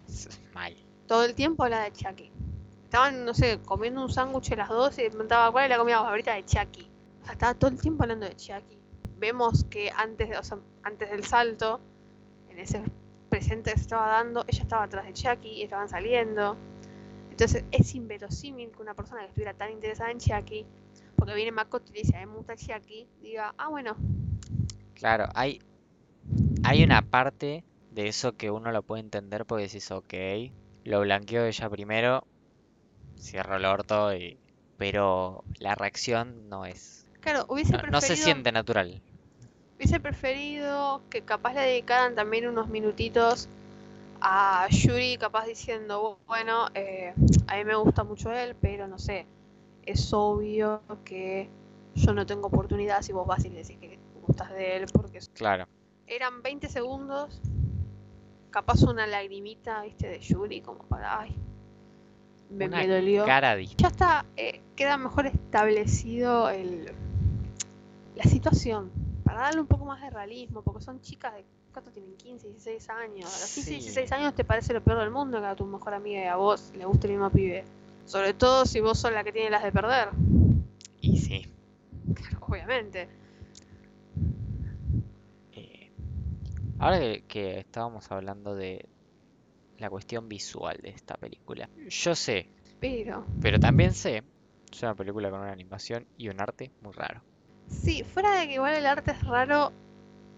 S- 0.08 0.28
Mal. 0.54 0.76
Todo 1.06 1.24
el 1.24 1.34
tiempo 1.34 1.64
habla 1.64 1.82
de 1.84 1.92
Chiaki. 1.92 2.30
Estaban, 2.84 3.24
no 3.24 3.32
sé, 3.34 3.60
comiendo 3.64 4.02
un 4.02 4.10
sándwich 4.10 4.50
las 4.56 4.68
dos 4.68 4.98
y 4.98 5.08
preguntaba 5.08 5.50
cuál 5.52 5.64
es 5.64 5.70
la 5.70 5.78
comida 5.78 6.02
favorita 6.02 6.34
de 6.34 6.44
Chiaki. 6.44 6.88
O 7.22 7.24
sea, 7.24 7.32
estaba 7.34 7.54
todo 7.54 7.70
el 7.70 7.80
tiempo 7.80 8.02
hablando 8.02 8.26
de 8.26 8.34
Chiaki. 8.36 8.78
Vemos 9.18 9.64
que 9.70 9.90
antes, 9.90 10.28
de- 10.28 10.38
o 10.38 10.42
sea, 10.42 10.58
antes 10.82 11.10
del 11.10 11.24
salto, 11.24 11.80
en 12.48 12.58
ese 12.58 12.82
presente 13.30 13.70
que 13.72 13.78
se 13.78 13.84
estaba 13.84 14.08
dando, 14.08 14.44
ella 14.46 14.62
estaba 14.62 14.84
atrás 14.84 15.06
de 15.06 15.38
y 15.48 15.62
estaban 15.62 15.88
saliendo. 15.88 16.56
Entonces 17.30 17.64
es 17.70 17.94
inverosímil 17.94 18.70
que 18.72 18.82
una 18.82 18.94
persona 18.94 19.22
que 19.22 19.28
estuviera 19.28 19.54
tan 19.54 19.70
interesada 19.70 20.10
en 20.10 20.18
Chiaki, 20.18 20.66
porque 21.16 21.34
viene 21.34 21.52
Makoto 21.52 21.90
y 21.90 21.94
le 21.94 22.00
dice, 22.02 22.16
a 22.16 22.20
mí 22.20 22.26
me 22.26 22.36
gusta 22.36 22.56
Chiaki, 22.56 23.08
diga, 23.22 23.54
ah, 23.56 23.68
bueno, 23.68 23.96
Claro, 24.94 25.28
hay, 25.34 25.62
hay 26.62 26.84
una 26.84 27.00
parte 27.00 27.64
de 27.90 28.08
eso 28.08 28.36
que 28.36 28.50
uno 28.50 28.70
lo 28.70 28.82
puede 28.82 29.00
entender 29.00 29.46
porque 29.46 29.64
decís, 29.64 29.90
ok, 29.90 30.12
lo 30.84 31.00
blanqueó 31.00 31.44
ella 31.46 31.70
primero, 31.70 32.26
cierro 33.18 33.56
el 33.56 33.64
orto 33.64 34.14
y... 34.14 34.38
Pero 34.76 35.44
la 35.58 35.74
reacción 35.74 36.48
no 36.48 36.64
es... 36.64 37.06
claro, 37.20 37.44
hubiese 37.48 37.72
No, 37.72 37.78
preferido... 37.78 38.00
no 38.00 38.00
se 38.00 38.16
siente 38.16 38.50
natural. 38.52 39.02
Hubiese 39.80 39.98
preferido 39.98 41.00
que 41.08 41.22
capaz 41.22 41.54
le 41.54 41.62
dedicaran 41.62 42.14
también 42.14 42.46
unos 42.46 42.68
minutitos 42.68 43.48
a 44.20 44.68
Yuri, 44.68 45.16
capaz 45.16 45.46
diciendo, 45.46 46.18
bueno, 46.26 46.66
eh, 46.74 47.14
a 47.46 47.56
mí 47.56 47.64
me 47.64 47.74
gusta 47.76 48.04
mucho 48.04 48.30
él, 48.30 48.54
pero 48.60 48.86
no 48.86 48.98
sé, 48.98 49.24
es 49.86 50.12
obvio 50.12 50.82
que 51.02 51.48
yo 51.94 52.12
no 52.12 52.26
tengo 52.26 52.48
oportunidad 52.48 53.00
si 53.00 53.14
vos 53.14 53.26
vas 53.26 53.42
y 53.46 53.48
le 53.48 53.62
decís 53.62 53.78
que 53.78 53.98
gustas 54.26 54.50
de 54.50 54.76
él, 54.76 54.86
porque 54.92 55.20
Claro. 55.32 55.64
eran 56.06 56.42
20 56.42 56.68
segundos, 56.68 57.40
capaz 58.50 58.82
una 58.82 59.06
lagrimita, 59.06 59.80
viste, 59.80 60.08
de 60.08 60.20
Yuri, 60.20 60.60
como 60.60 60.80
para, 60.80 61.20
ay, 61.20 61.34
me, 62.50 62.66
Una 62.66 62.76
me 62.76 62.86
dolió. 62.86 63.24
Cara 63.24 63.56
de... 63.56 63.64
Ya 63.64 63.88
está, 63.88 64.26
eh, 64.36 64.60
queda 64.76 64.98
mejor 64.98 65.24
establecido 65.24 66.50
el, 66.50 66.92
la 68.14 68.24
situación, 68.24 68.90
para 69.30 69.42
darle 69.44 69.60
un 69.60 69.66
poco 69.68 69.84
más 69.84 70.00
de 70.02 70.10
realismo, 70.10 70.60
porque 70.62 70.82
son 70.82 71.00
chicas 71.00 71.32
de, 71.34 71.44
¿cuánto 71.72 71.92
tienen? 71.92 72.16
15, 72.16 72.48
16 72.48 72.90
años. 72.90 73.26
A 73.36 73.38
los 73.40 73.54
15, 73.54 73.62
Sí. 73.62 73.70
16 73.76 74.10
años 74.10 74.34
te 74.34 74.42
parece 74.44 74.72
lo 74.74 74.82
peor 74.82 74.98
del 74.98 75.10
mundo 75.10 75.38
que 75.40 75.46
a 75.46 75.54
tu 75.54 75.64
mejor 75.66 75.94
amiga 75.94 76.20
y 76.20 76.26
a 76.26 76.34
vos 76.34 76.72
le 76.76 76.84
guste 76.84 77.06
el 77.06 77.12
mismo 77.12 77.30
pibe. 77.30 77.64
Sobre 78.06 78.34
todo 78.34 78.66
si 78.66 78.80
vos 78.80 78.98
sos 78.98 79.12
la 79.12 79.22
que 79.22 79.30
tiene 79.30 79.50
las 79.50 79.62
de 79.62 79.70
perder. 79.70 80.08
Y 81.00 81.16
sí. 81.18 81.46
Claro, 82.12 82.38
obviamente. 82.40 83.08
eh, 85.52 85.92
ahora 86.80 86.98
que, 86.98 87.22
que 87.28 87.58
estábamos 87.60 88.10
hablando 88.10 88.56
de 88.56 88.84
la 89.78 89.88
cuestión 89.90 90.28
visual 90.28 90.76
de 90.82 90.88
esta 90.90 91.14
película, 91.14 91.70
yo 91.88 92.16
sé, 92.16 92.48
Pero, 92.80 93.24
pero 93.40 93.60
también 93.60 93.94
sé, 93.94 94.24
es 94.72 94.82
una 94.82 94.96
película 94.96 95.30
con 95.30 95.38
una 95.40 95.52
animación 95.52 96.04
y 96.18 96.28
un 96.30 96.40
arte 96.40 96.72
muy 96.82 96.92
raro. 96.94 97.22
Sí, 97.70 98.04
fuera 98.04 98.38
de 98.40 98.46
que 98.48 98.54
igual 98.54 98.74
el 98.74 98.86
arte 98.86 99.12
es 99.12 99.22
raro, 99.24 99.72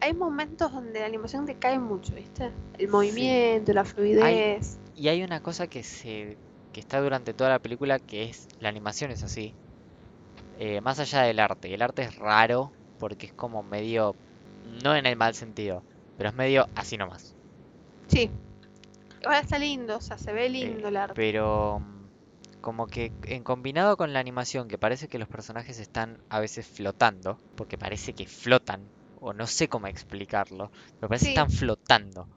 hay 0.00 0.14
momentos 0.14 0.72
donde 0.72 1.00
la 1.00 1.06
animación 1.06 1.46
te 1.46 1.54
cae 1.56 1.78
mucho, 1.78 2.14
¿viste? 2.14 2.50
El 2.78 2.88
movimiento, 2.88 3.72
la 3.72 3.84
fluidez. 3.84 4.78
Y 4.94 5.08
hay 5.08 5.22
una 5.22 5.40
cosa 5.42 5.66
que 5.66 5.82
se 5.82 6.36
que 6.72 6.80
está 6.80 7.00
durante 7.02 7.34
toda 7.34 7.50
la 7.50 7.58
película 7.58 7.98
que 7.98 8.24
es 8.24 8.48
la 8.60 8.70
animación 8.70 9.10
es 9.10 9.22
así. 9.22 9.52
Eh, 10.58 10.80
más 10.80 10.98
allá 10.98 11.22
del 11.22 11.38
arte, 11.38 11.72
el 11.74 11.82
arte 11.82 12.02
es 12.02 12.16
raro 12.16 12.72
porque 12.98 13.26
es 13.26 13.32
como 13.34 13.62
medio 13.62 14.14
no 14.82 14.96
en 14.96 15.04
el 15.06 15.16
mal 15.16 15.34
sentido, 15.34 15.82
pero 16.16 16.30
es 16.30 16.34
medio 16.34 16.66
así 16.74 16.96
nomás. 16.96 17.34
Sí. 18.08 18.30
Igual 19.20 19.42
está 19.42 19.58
lindo, 19.58 19.98
o 19.98 20.00
sea, 20.00 20.16
se 20.18 20.32
ve 20.32 20.46
Eh, 20.46 20.50
lindo 20.50 20.88
el 20.88 20.96
arte. 20.96 21.14
pero 21.14 21.82
como 22.62 22.88
que 22.88 23.14
en 23.24 23.44
combinado 23.44 23.98
con 23.98 24.14
la 24.14 24.20
animación, 24.20 24.68
que 24.68 24.78
parece 24.78 25.08
que 25.08 25.18
los 25.20 25.28
personajes 25.28 25.78
están 25.80 26.18
a 26.30 26.40
veces 26.40 26.68
flotando, 26.68 27.42
porque 27.56 27.78
parece 27.78 28.14
que 28.14 28.26
flotan, 28.26 28.92
o 29.16 29.34
no 29.34 29.46
sé 29.48 29.68
cómo 29.68 29.88
explicarlo, 29.88 30.72
pero 30.98 31.10
parece 31.10 31.26
que 31.26 31.30
están 31.30 31.50
flotando. 31.50 32.30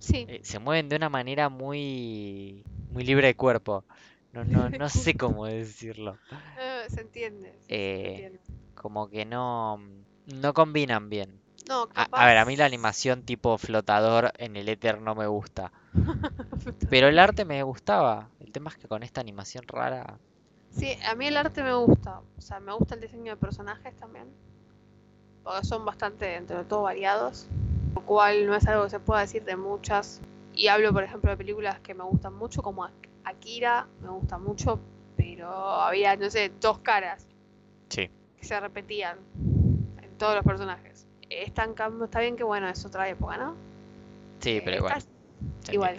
Sí. 0.00 0.28
eh, 0.28 0.40
se 0.44 0.58
mueven 0.60 0.88
de 0.88 0.96
una 0.96 1.08
manera 1.10 1.48
muy, 1.48 2.66
muy 2.88 3.04
libre 3.04 3.28
de 3.28 3.36
cuerpo. 3.36 3.86
No, 4.32 4.44
no, 4.44 4.70
no 4.70 4.88
sé 4.90 5.16
cómo 5.16 5.46
decirlo. 5.46 6.20
Se 6.88 7.00
entiende. 7.00 7.58
sí, 7.60 7.76
se 8.00 8.06
Eh, 8.08 8.08
entiende. 8.08 8.40
como 8.74 9.08
que 9.08 9.24
no, 9.24 9.78
no 10.26 10.54
combinan 10.54 11.08
bien. 11.10 11.40
No, 11.68 11.88
A, 11.94 12.08
a 12.12 12.26
ver, 12.26 12.38
a 12.38 12.44
mí 12.44 12.56
la 12.56 12.66
animación 12.66 13.24
tipo 13.24 13.58
flotador 13.58 14.32
en 14.38 14.56
el 14.56 14.68
éter 14.68 15.00
no 15.00 15.14
me 15.14 15.26
gusta. 15.26 15.72
Pero 16.90 17.08
el 17.08 17.18
arte 17.18 17.44
me 17.44 17.62
gustaba. 17.62 18.28
El 18.40 18.52
tema 18.52 18.70
es 18.70 18.76
que 18.76 18.88
con 18.88 19.02
esta 19.02 19.20
animación 19.20 19.64
rara. 19.66 20.18
Sí, 20.70 20.96
a 21.06 21.14
mí 21.14 21.26
el 21.26 21.36
arte 21.36 21.62
me 21.62 21.72
gusta. 21.74 22.20
O 22.36 22.40
sea, 22.40 22.60
me 22.60 22.72
gusta 22.72 22.94
el 22.94 23.00
diseño 23.00 23.32
de 23.32 23.36
personajes 23.36 23.94
también. 23.96 24.26
Porque 25.44 25.66
son 25.66 25.84
bastante, 25.84 26.26
dentro 26.26 26.58
de 26.58 26.64
todo, 26.64 26.82
variados. 26.82 27.46
Lo 27.94 28.02
cual 28.02 28.46
no 28.46 28.54
es 28.54 28.66
algo 28.66 28.84
que 28.84 28.90
se 28.90 29.00
pueda 29.00 29.20
decir 29.22 29.44
de 29.44 29.56
muchas. 29.56 30.20
Y 30.54 30.68
hablo, 30.68 30.92
por 30.92 31.04
ejemplo, 31.04 31.30
de 31.30 31.36
películas 31.36 31.78
que 31.80 31.94
me 31.94 32.04
gustan 32.04 32.34
mucho, 32.34 32.62
como 32.62 32.84
Ak- 32.84 33.08
Akira, 33.24 33.86
me 34.02 34.08
gusta 34.10 34.38
mucho. 34.38 34.78
Pero 35.16 35.48
había, 35.50 36.16
no 36.16 36.28
sé, 36.30 36.52
dos 36.60 36.78
caras 36.78 37.26
Sí. 37.88 38.10
que 38.38 38.44
se 38.44 38.58
repetían 38.60 39.18
en 40.02 40.10
todos 40.18 40.34
los 40.36 40.44
personajes. 40.44 41.06
Esta, 41.30 41.64
en 41.64 41.74
cambio, 41.74 42.04
está 42.06 42.20
bien 42.20 42.36
que, 42.36 42.44
bueno, 42.44 42.68
es 42.68 42.84
otra 42.84 43.08
época, 43.08 43.36
¿no? 43.36 43.54
Sí, 44.40 44.60
pero 44.64 44.76
igual. 44.78 44.96
Esta- 44.98 45.10
se 45.10 45.17
igual. 45.72 45.98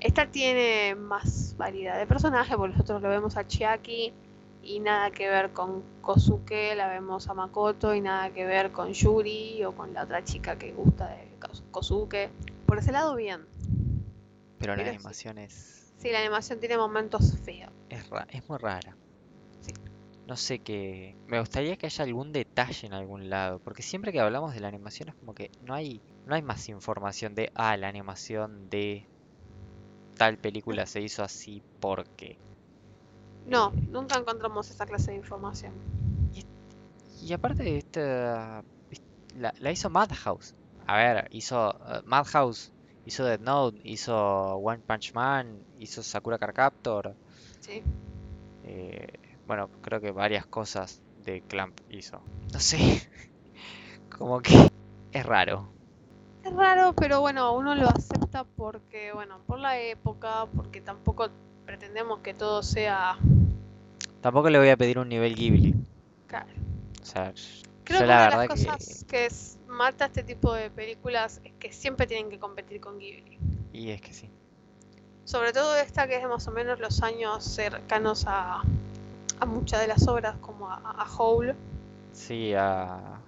Esta 0.00 0.26
tiene 0.30 0.94
más 0.96 1.54
variedad 1.56 1.96
de 1.98 2.06
personajes, 2.06 2.56
porque 2.56 2.72
nosotros 2.72 3.02
lo 3.02 3.08
vemos 3.08 3.36
a 3.36 3.46
Chiaki 3.46 4.12
y 4.62 4.80
nada 4.80 5.10
que 5.10 5.28
ver 5.28 5.52
con 5.52 5.82
Kosuke, 6.00 6.74
la 6.76 6.88
vemos 6.88 7.28
a 7.28 7.34
Makoto 7.34 7.94
y 7.94 8.00
nada 8.00 8.30
que 8.32 8.44
ver 8.44 8.72
con 8.72 8.92
Yuri 8.92 9.64
o 9.64 9.74
con 9.74 9.94
la 9.94 10.02
otra 10.04 10.24
chica 10.24 10.56
que 10.58 10.72
gusta 10.72 11.08
de 11.08 11.28
Kos- 11.40 11.62
Kosuke. 11.70 12.30
Por 12.66 12.78
ese 12.78 12.90
lado, 12.92 13.14
bien. 13.14 13.46
Pero 14.58 14.74
la 14.74 14.82
Pero 14.82 14.90
sí. 14.90 14.96
animación 14.96 15.38
es, 15.38 15.92
Sí, 15.98 16.10
la 16.10 16.18
animación 16.18 16.58
tiene 16.58 16.76
momentos 16.76 17.38
feos. 17.44 17.70
es, 17.88 18.08
ra- 18.10 18.26
es 18.30 18.48
muy 18.48 18.58
rara. 18.58 18.96
Sí. 19.60 19.72
No 20.26 20.36
sé 20.36 20.58
qué. 20.58 21.16
Me 21.26 21.38
gustaría 21.38 21.76
que 21.76 21.86
haya 21.86 22.04
algún 22.04 22.32
detalle 22.32 22.86
en 22.88 22.92
algún 22.92 23.30
lado. 23.30 23.60
Porque 23.60 23.82
siempre 23.82 24.10
que 24.12 24.18
hablamos 24.20 24.52
de 24.54 24.60
la 24.60 24.68
animación 24.68 25.08
es 25.10 25.14
como 25.16 25.32
que 25.34 25.50
no 25.60 25.74
hay, 25.74 26.00
no 26.26 26.34
hay 26.34 26.42
más 26.42 26.68
información 26.68 27.34
de, 27.34 27.50
ah, 27.54 27.76
la 27.76 27.88
animación 27.88 28.68
de 28.70 29.06
tal 30.16 30.38
película 30.38 30.86
se 30.86 31.00
hizo 31.00 31.22
así 31.22 31.62
porque. 31.80 32.38
No, 33.46 33.70
nunca 33.90 34.18
encontramos 34.18 34.70
esa 34.70 34.86
clase 34.86 35.10
de 35.12 35.16
información. 35.18 35.72
Y 37.20 37.32
aparte 37.32 37.62
de 37.62 37.78
esta. 37.78 38.64
La, 39.36 39.54
la 39.58 39.70
hizo 39.70 39.88
Madhouse. 39.90 40.54
A 40.86 40.96
ver, 40.96 41.28
hizo 41.30 41.70
eh, 41.70 42.02
Madhouse, 42.04 42.72
hizo 43.04 43.24
Death 43.24 43.40
Note, 43.40 43.80
hizo 43.84 44.56
One 44.56 44.82
Punch 44.86 45.14
Man, 45.14 45.64
hizo 45.78 46.02
Sakura 46.02 46.38
Card 46.38 46.54
Captor. 46.54 47.16
Sí. 47.60 47.82
eh, 48.64 49.06
bueno, 49.46 49.68
creo 49.80 50.00
que 50.00 50.10
varias 50.10 50.46
cosas 50.46 51.02
de 51.24 51.42
Clamp 51.42 51.78
hizo. 51.90 52.20
No 52.52 52.60
sé. 52.60 52.78
Como 54.18 54.40
que 54.40 54.68
es 55.12 55.26
raro. 55.26 55.68
Es 56.44 56.52
raro, 56.52 56.92
pero 56.94 57.20
bueno, 57.20 57.52
uno 57.56 57.74
lo 57.74 57.88
acepta 57.88 58.44
porque, 58.44 59.12
bueno, 59.12 59.38
por 59.46 59.58
la 59.58 59.78
época, 59.78 60.46
porque 60.56 60.80
tampoco 60.80 61.28
pretendemos 61.64 62.18
que 62.20 62.34
todo 62.34 62.62
sea... 62.62 63.16
Tampoco 64.20 64.50
le 64.50 64.58
voy 64.58 64.68
a 64.68 64.76
pedir 64.76 64.98
un 64.98 65.08
nivel 65.08 65.34
Ghibli. 65.34 65.74
Claro. 66.26 66.50
O 67.00 67.04
sea, 67.04 67.32
Creo 67.84 68.00
que 68.00 68.06
la 68.06 68.14
una 68.14 68.30
de 68.30 68.36
las 68.36 68.48
cosas 68.48 69.04
que 69.08 69.26
es- 69.26 69.58
mata 69.68 70.06
este 70.06 70.22
tipo 70.22 70.52
de 70.52 70.70
películas 70.70 71.40
es 71.44 71.52
que 71.58 71.72
siempre 71.72 72.06
tienen 72.06 72.28
que 72.30 72.38
competir 72.38 72.80
con 72.80 72.98
Ghibli. 72.98 73.38
Y 73.72 73.90
es 73.90 74.00
que 74.00 74.12
sí. 74.12 74.28
Sobre 75.24 75.52
todo 75.52 75.76
esta 75.76 76.06
que 76.08 76.16
es 76.16 76.22
de 76.22 76.28
más 76.28 76.46
o 76.48 76.50
menos 76.50 76.78
los 76.80 77.02
años 77.02 77.44
cercanos 77.44 78.24
a, 78.26 78.62
a 79.40 79.46
muchas 79.46 79.80
de 79.80 79.86
las 79.86 80.06
obras 80.08 80.36
como 80.40 80.68
a, 80.68 80.74
a 80.76 81.06
Howl. 81.16 81.54
Sí, 82.12 82.52
a 82.54 83.20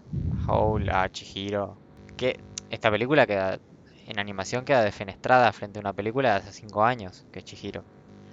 Howl, 0.47 0.91
a 0.91 1.09
Chihiro. 1.11 1.77
Que 2.17 2.39
esta 2.75 2.91
película 2.91 3.27
queda. 3.27 3.59
En 4.07 4.19
animación 4.19 4.65
queda 4.67 4.83
defenestrada 4.83 5.51
frente 5.53 5.79
a 5.79 5.81
una 5.81 5.93
película 5.95 6.31
de 6.33 6.37
hace 6.37 6.53
5 6.53 6.85
años, 6.85 7.25
que 7.33 7.39
es 7.39 7.45
Chihiro. 7.47 7.83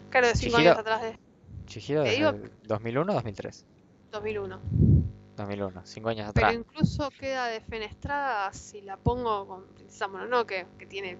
Claro, 0.09 0.27
de 0.27 0.35
5 0.35 0.57
Chihiro- 0.57 0.69
años 0.71 0.79
atrás 0.79 1.01
de 1.03 1.17
Chihiro 1.65 2.01
desde 2.03 2.15
digo- 2.17 2.29
el 2.31 2.51
2001 2.63 3.11
o 3.13 3.15
2003. 3.15 3.65
2001. 4.11 4.59
2001, 5.37 5.81
5 5.85 6.09
años 6.09 6.31
Pero 6.33 6.47
atrás. 6.47 6.59
incluso 6.59 7.09
queda 7.17 7.47
defenestrada 7.47 8.51
si 8.51 8.81
la 8.81 8.97
pongo 8.97 9.47
con 9.47 9.63
Princesa 9.75 10.09
Mononoke, 10.09 10.67
que 10.77 10.85
tiene 10.85 11.17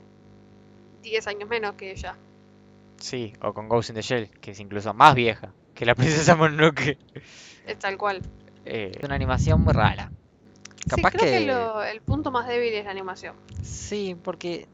10 1.02 1.26
años 1.28 1.48
menos 1.50 1.74
que 1.76 1.92
ella. 1.92 2.16
Sí, 2.98 3.34
o 3.42 3.54
con 3.54 3.70
Ghost 3.70 3.90
in 3.92 3.96
the 3.96 4.02
Shell, 4.02 4.30
que 4.42 4.52
es 4.52 4.60
incluso 4.60 4.94
más 4.94 5.16
vieja 5.16 5.54
que 5.74 5.86
la 5.86 5.96
princesa 6.26 6.36
Mononoke. 6.36 6.98
Es 7.66 7.80
tal 7.80 7.98
cual. 7.98 8.22
Eh, 8.66 8.92
es 8.98 9.04
una 9.04 9.16
animación 9.16 9.62
muy 9.62 9.72
rara. 9.74 10.12
Capaz 10.88 11.12
sí, 11.12 11.18
creo 11.18 11.26
que, 11.26 11.40
que- 11.40 11.46
lo- 11.48 11.84
el 11.84 12.02
punto 12.02 12.32
más 12.32 12.48
débil 12.48 12.74
es 12.74 12.86
la 12.86 12.92
animación. 12.92 13.36
Sí, 13.64 14.16
porque 14.24 14.68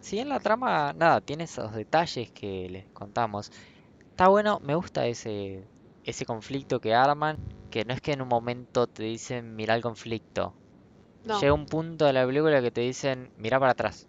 si 0.00 0.16
bien 0.16 0.28
la 0.28 0.40
trama, 0.40 0.92
nada, 0.94 1.20
tiene 1.20 1.44
esos 1.44 1.74
detalles 1.74 2.30
que 2.32 2.68
les 2.70 2.88
contamos, 2.92 3.50
está 4.10 4.28
bueno, 4.28 4.58
me 4.62 4.74
gusta 4.74 5.06
ese, 5.06 5.68
ese 6.04 6.26
conflicto 6.26 6.80
que 6.80 6.94
arman, 6.94 7.38
que 7.70 7.84
no 7.84 7.94
es 7.94 8.00
que 8.00 8.12
en 8.12 8.22
un 8.22 8.28
momento 8.28 8.86
te 8.86 9.04
dicen 9.04 9.56
mira 9.56 9.74
el 9.74 9.82
conflicto, 9.82 10.54
No, 11.24 11.40
llega 11.40 11.52
un 11.54 11.66
punto 11.66 12.04
de 12.06 12.12
la 12.14 12.26
película 12.26 12.62
que 12.62 12.70
te 12.70 12.82
dicen 12.82 13.30
mira 13.36 13.60
para 13.60 13.72
atrás, 13.72 14.06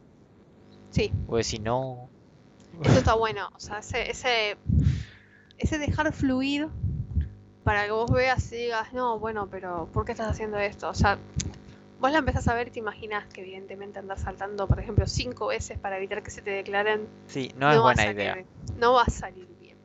sí, 0.91 1.11
o 1.27 1.37
decir 1.37 1.61
no, 1.61 2.09
eso 2.83 2.99
está 2.99 3.13
bueno. 3.15 3.49
O 3.55 3.59
sea, 3.59 3.79
ese, 3.79 4.09
ese, 4.09 4.57
ese 5.57 5.77
dejar 5.77 6.11
fluir 6.13 6.67
para 7.65 7.83
que 7.85 7.91
vos 7.91 8.09
veas 8.11 8.49
y 8.53 8.55
digas, 8.57 8.93
no, 8.93 9.19
bueno, 9.19 9.47
pero 9.49 9.89
¿por 9.91 10.05
qué 10.05 10.13
estás 10.13 10.29
haciendo 10.31 10.57
esto? 10.59 10.87
O 10.87 10.93
sea, 10.93 11.17
vos 11.99 12.11
la 12.11 12.19
empezás 12.19 12.47
a 12.47 12.53
ver 12.53 12.67
y 12.67 12.71
te 12.71 12.79
imaginas 12.79 13.25
que 13.27 13.41
evidentemente 13.41 13.99
andás 13.99 14.21
saltando, 14.21 14.67
por 14.67 14.79
ejemplo, 14.79 15.07
cinco 15.07 15.47
veces 15.47 15.77
para 15.79 15.97
evitar 15.97 16.21
que 16.23 16.29
se 16.31 16.41
te 16.41 16.51
declaren 16.51 17.07
sí, 17.27 17.51
no 17.57 17.71
es 17.71 17.77
va 17.77 17.79
a 17.79 17.83
buena 17.83 18.03
salir- 18.03 18.15
idea. 18.15 18.45
No 18.77 18.93
va 18.93 19.01
a 19.01 19.09
salir 19.09 19.47
bien. 19.59 19.75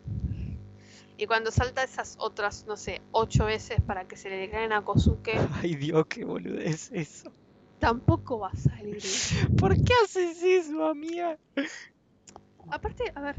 Y 1.17 1.27
cuando 1.27 1.51
salta 1.51 1.83
esas 1.83 2.17
otras, 2.19 2.67
no 2.67 2.77
sé, 2.77 3.01
ocho 3.13 3.47
veces 3.47 3.81
para 3.87 4.05
que 4.07 4.17
se 4.17 4.29
le 4.31 4.37
declaren 4.37 4.73
a 4.73 4.83
Kosuke, 4.83 5.35
Ay 5.63 5.75
Dios, 5.75 6.05
qué 6.09 6.25
boludez 6.25 6.91
eso. 6.93 7.33
tampoco 7.79 8.39
va 8.41 8.49
a 8.49 8.57
salir 8.57 8.99
bien. 9.03 9.57
¿Por 9.59 9.75
qué 9.77 9.93
haces 10.05 10.43
eso, 10.43 10.87
amiga? 10.87 11.39
Aparte, 12.71 13.05
a 13.15 13.21
ver, 13.23 13.37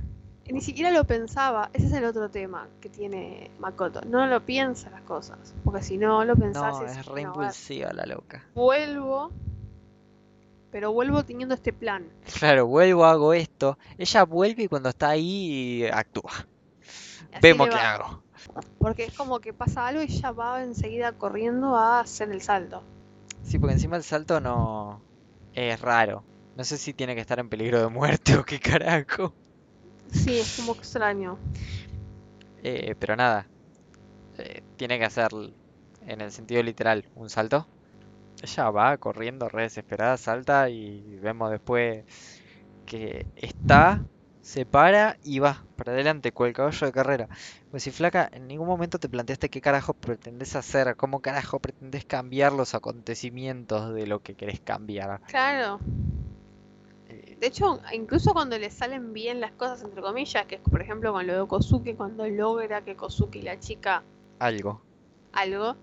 ni 0.52 0.62
siquiera 0.62 0.91
lo 0.91 1.04
pensaba. 1.06 1.70
Ese 1.74 1.88
es 1.88 1.93
el 1.93 2.06
otro 2.06 2.30
tema 2.30 2.68
que 2.82 2.89
tiene 2.89 3.52
Makoto. 3.60 4.02
No 4.02 4.26
lo 4.28 4.45
piensa 4.45 4.89
las 4.89 5.02
cosas. 5.02 5.54
Porque 5.64 5.82
si 5.84 5.97
no 5.97 6.24
lo 6.26 6.36
pensás, 6.36 6.80
No, 6.80 6.86
es, 6.86 6.97
es 6.97 7.06
re 7.06 7.24
"No, 7.24 7.30
a 7.34 7.38
ver, 7.38 7.43
impulsiva 7.45 7.93
la 7.93 8.06
loca. 8.06 8.45
vuelvo. 8.56 9.32
Pero 10.72 10.93
vuelvo 10.93 11.24
teniendo 11.26 11.54
este 11.56 11.74
plan. 11.74 12.08
Claro, 12.39 12.66
vuelvo, 12.66 13.04
hago 13.06 13.34
esto. 13.34 13.78
Ella 13.97 14.24
vuelve 14.24 14.64
y 14.64 14.68
cuando 14.70 14.89
está 14.89 15.10
ahí 15.10 15.86
actúa. 15.91 16.32
Vemos 17.41 17.68
qué 17.70 17.76
hago. 17.76 18.24
Porque 18.80 19.04
es 19.06 19.14
como 19.14 19.39
que 19.39 19.54
pasa 19.54 19.86
algo 19.88 20.02
y 20.02 20.08
ya 20.08 20.32
va 20.32 20.64
enseguida 20.64 21.12
corriendo 21.14 21.76
a 21.76 21.99
hacer 21.99 22.32
el 22.32 22.41
salto. 22.41 22.84
Sí, 23.43 23.60
porque 23.60 23.74
encima 23.74 23.97
el 23.97 24.04
salto 24.04 24.39
no 24.39 25.02
es 25.54 25.80
raro. 25.82 26.24
No 26.56 26.64
sé 26.64 26.78
si 26.78 26.93
tiene 26.93 27.16
que 27.16 27.22
estar 27.22 27.39
en 27.39 27.49
peligro 27.49 27.82
de 27.82 27.88
muerte 27.89 28.36
o 28.38 28.43
qué 28.45 28.60
carajo. 28.60 29.34
Sí, 30.12 30.38
es 30.39 30.51
como 30.57 30.74
extraño. 30.74 31.38
Eh, 32.64 32.95
pero 32.99 33.16
nada. 33.16 33.47
eh, 34.38 34.62
tiene 34.78 34.99
que 34.99 35.05
hacer 35.05 35.30
en 36.01 36.22
el 36.22 36.32
sentido 36.32 36.64
literal 36.64 37.05
un 37.16 37.30
salto. 37.30 37.68
Ella 38.43 38.70
va 38.72 38.97
corriendo 38.97 39.49
re 39.49 39.64
desesperada, 39.64 40.18
salta 40.18 40.70
y 40.70 41.18
vemos 41.20 41.51
después 41.51 42.05
que 42.86 43.28
está, 43.36 44.05
se 44.41 44.66
para 44.66 45.18
y 45.24 45.39
va 45.39 45.66
para 45.76 45.93
adelante, 45.93 46.32
cual 46.34 46.53
caballo 46.53 46.88
de 46.88 46.93
carrera. 46.93 47.30
Pues 47.72 47.84
si 47.84 47.91
flaca, 47.91 48.30
en 48.34 48.47
ningún 48.47 48.68
momento 48.68 48.99
te 48.99 49.09
planteaste 49.09 49.49
qué 49.49 49.62
carajo 49.62 49.93
pretendés 49.93 50.55
hacer, 50.55 50.95
cómo 50.97 51.22
carajo 51.22 51.59
pretendés 51.59 52.05
cambiar 52.05 52.53
los 52.53 52.76
acontecimientos 52.76 53.93
de 53.93 54.07
lo 54.07 54.22
que 54.22 54.36
querés 54.36 54.62
cambiar. 54.62 55.22
Claro. 55.28 55.80
De 57.42 57.48
hecho, 57.48 57.82
incluso 57.92 58.34
cuando 58.34 58.60
le 58.60 58.70
salen 58.70 59.14
bien 59.14 59.42
las 59.42 59.52
cosas, 59.54 59.84
entre 59.84 60.00
comillas, 60.00 60.46
que 60.46 60.56
es 60.56 60.62
por 60.62 60.80
ejemplo 60.80 61.12
con 61.12 61.26
lo 61.26 61.42
de 61.42 61.48
Kosuke, 61.48 61.96
cuando 61.98 62.28
logra 62.28 62.84
que 62.86 62.96
Kosuke 62.96 63.38
y 63.38 63.42
la 63.42 63.60
chica 63.60 64.04
algo. 64.38 64.80
algo, 65.34 65.76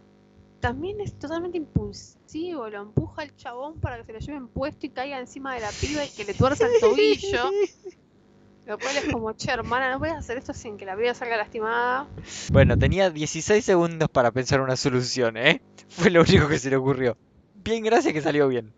también 0.61 1.01
es 1.01 1.19
totalmente 1.19 1.59
impulsivo, 1.59 2.69
lo 2.69 2.83
empuja 2.83 3.23
al 3.23 3.35
chabón 3.35 3.81
para 3.81 3.99
que 3.99 4.05
se 4.05 4.13
lo 4.13 4.19
lleven 4.21 4.47
puesto 4.47 4.87
y 4.87 4.91
caiga 4.91 5.19
encima 5.19 5.53
de 5.57 5.63
la 5.63 5.71
piba 5.81 6.05
y 6.05 6.09
que 6.11 6.25
le 6.25 6.35
tuerza 6.35 6.65
el 6.67 6.79
tobillo. 6.81 7.51
Lo 8.67 8.79
cual 8.79 8.99
es 8.99 9.11
como, 9.11 9.33
che, 9.33 9.51
hermana, 9.51 9.91
no 9.91 9.99
puedes 9.99 10.15
hacer 10.15 10.37
esto 10.37 10.53
sin 10.53 10.77
que 10.77 10.85
la 10.85 10.95
piba 10.95 11.15
salga 11.15 11.39
lastimada. 11.39 12.07
Bueno, 12.53 12.79
tenía 12.79 13.09
16 13.09 13.65
segundos 13.65 14.11
para 14.11 14.31
pensar 14.31 14.61
una 14.61 14.77
solución, 14.77 15.39
¿eh? 15.39 15.63
Fue 15.89 16.11
lo 16.11 16.21
único 16.21 16.49
que 16.49 16.59
se 16.59 16.69
le 16.69 16.77
ocurrió. 16.77 17.17
Bien, 17.65 17.83
gracias 17.83 18.13
que 18.13 18.21
salió 18.21 18.47
bien. 18.47 18.75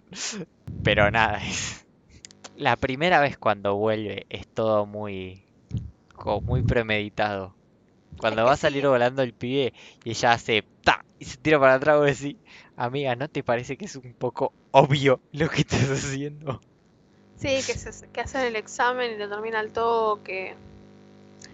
Pero 0.84 1.10
nada, 1.10 1.44
es... 1.44 1.79
La 2.60 2.76
primera 2.76 3.20
vez 3.20 3.38
cuando 3.38 3.76
vuelve 3.76 4.26
es 4.28 4.46
todo 4.46 4.84
muy... 4.84 5.42
como 6.14 6.42
muy 6.42 6.62
premeditado. 6.62 7.54
Cuando 8.18 8.44
va 8.44 8.52
a 8.52 8.56
salir 8.58 8.86
volando 8.86 9.22
el 9.22 9.32
pibe 9.32 9.72
y 10.04 10.10
ella 10.10 10.32
hace 10.32 10.62
ta 10.84 11.02
y 11.18 11.24
se 11.24 11.38
tira 11.38 11.58
para 11.58 11.76
atrás, 11.76 11.96
vos 11.96 12.04
decís, 12.04 12.36
amiga, 12.76 13.16
¿no 13.16 13.28
te 13.28 13.42
parece 13.42 13.78
que 13.78 13.86
es 13.86 13.96
un 13.96 14.12
poco 14.12 14.52
obvio 14.72 15.22
lo 15.32 15.48
que 15.48 15.62
estás 15.62 15.88
haciendo? 15.90 16.60
Sí, 17.38 17.48
que, 17.48 17.78
se, 17.78 18.06
que 18.10 18.20
hacen 18.20 18.42
el 18.42 18.56
examen 18.56 19.12
y 19.12 19.16
lo 19.16 19.30
termina 19.30 19.58
al 19.58 19.70
toque. 19.70 20.54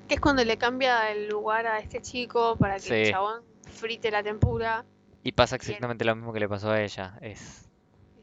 Que 0.08 0.14
es 0.16 0.20
cuando 0.20 0.42
le 0.42 0.56
cambia 0.56 1.12
el 1.12 1.28
lugar 1.28 1.68
a 1.68 1.78
este 1.78 2.02
chico 2.02 2.56
para 2.56 2.80
que 2.80 3.04
el 3.04 3.12
chabón 3.12 3.42
frite 3.62 4.10
la 4.10 4.24
tempura 4.24 4.84
Y 5.22 5.30
pasa 5.30 5.54
exactamente 5.54 6.04
lo 6.04 6.16
mismo 6.16 6.32
que 6.32 6.40
le 6.40 6.48
pasó 6.48 6.72
a 6.72 6.82
ella. 6.82 7.16
Es 7.20 7.65
y 7.65 7.65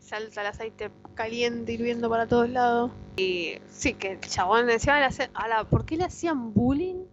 salta 0.03 0.41
el 0.41 0.47
aceite 0.47 0.91
caliente 1.15 1.71
hirviendo 1.73 2.09
para 2.09 2.27
todos 2.27 2.49
lados. 2.49 2.91
Y 3.17 3.55
sí, 3.69 3.93
que 3.93 4.11
el 4.13 4.19
chabón 4.19 4.69
encima 4.69 4.99
le 4.99 5.05
¿por 5.69 5.85
qué 5.85 5.97
le 5.97 6.03
hacían 6.05 6.53
bullying? 6.53 7.05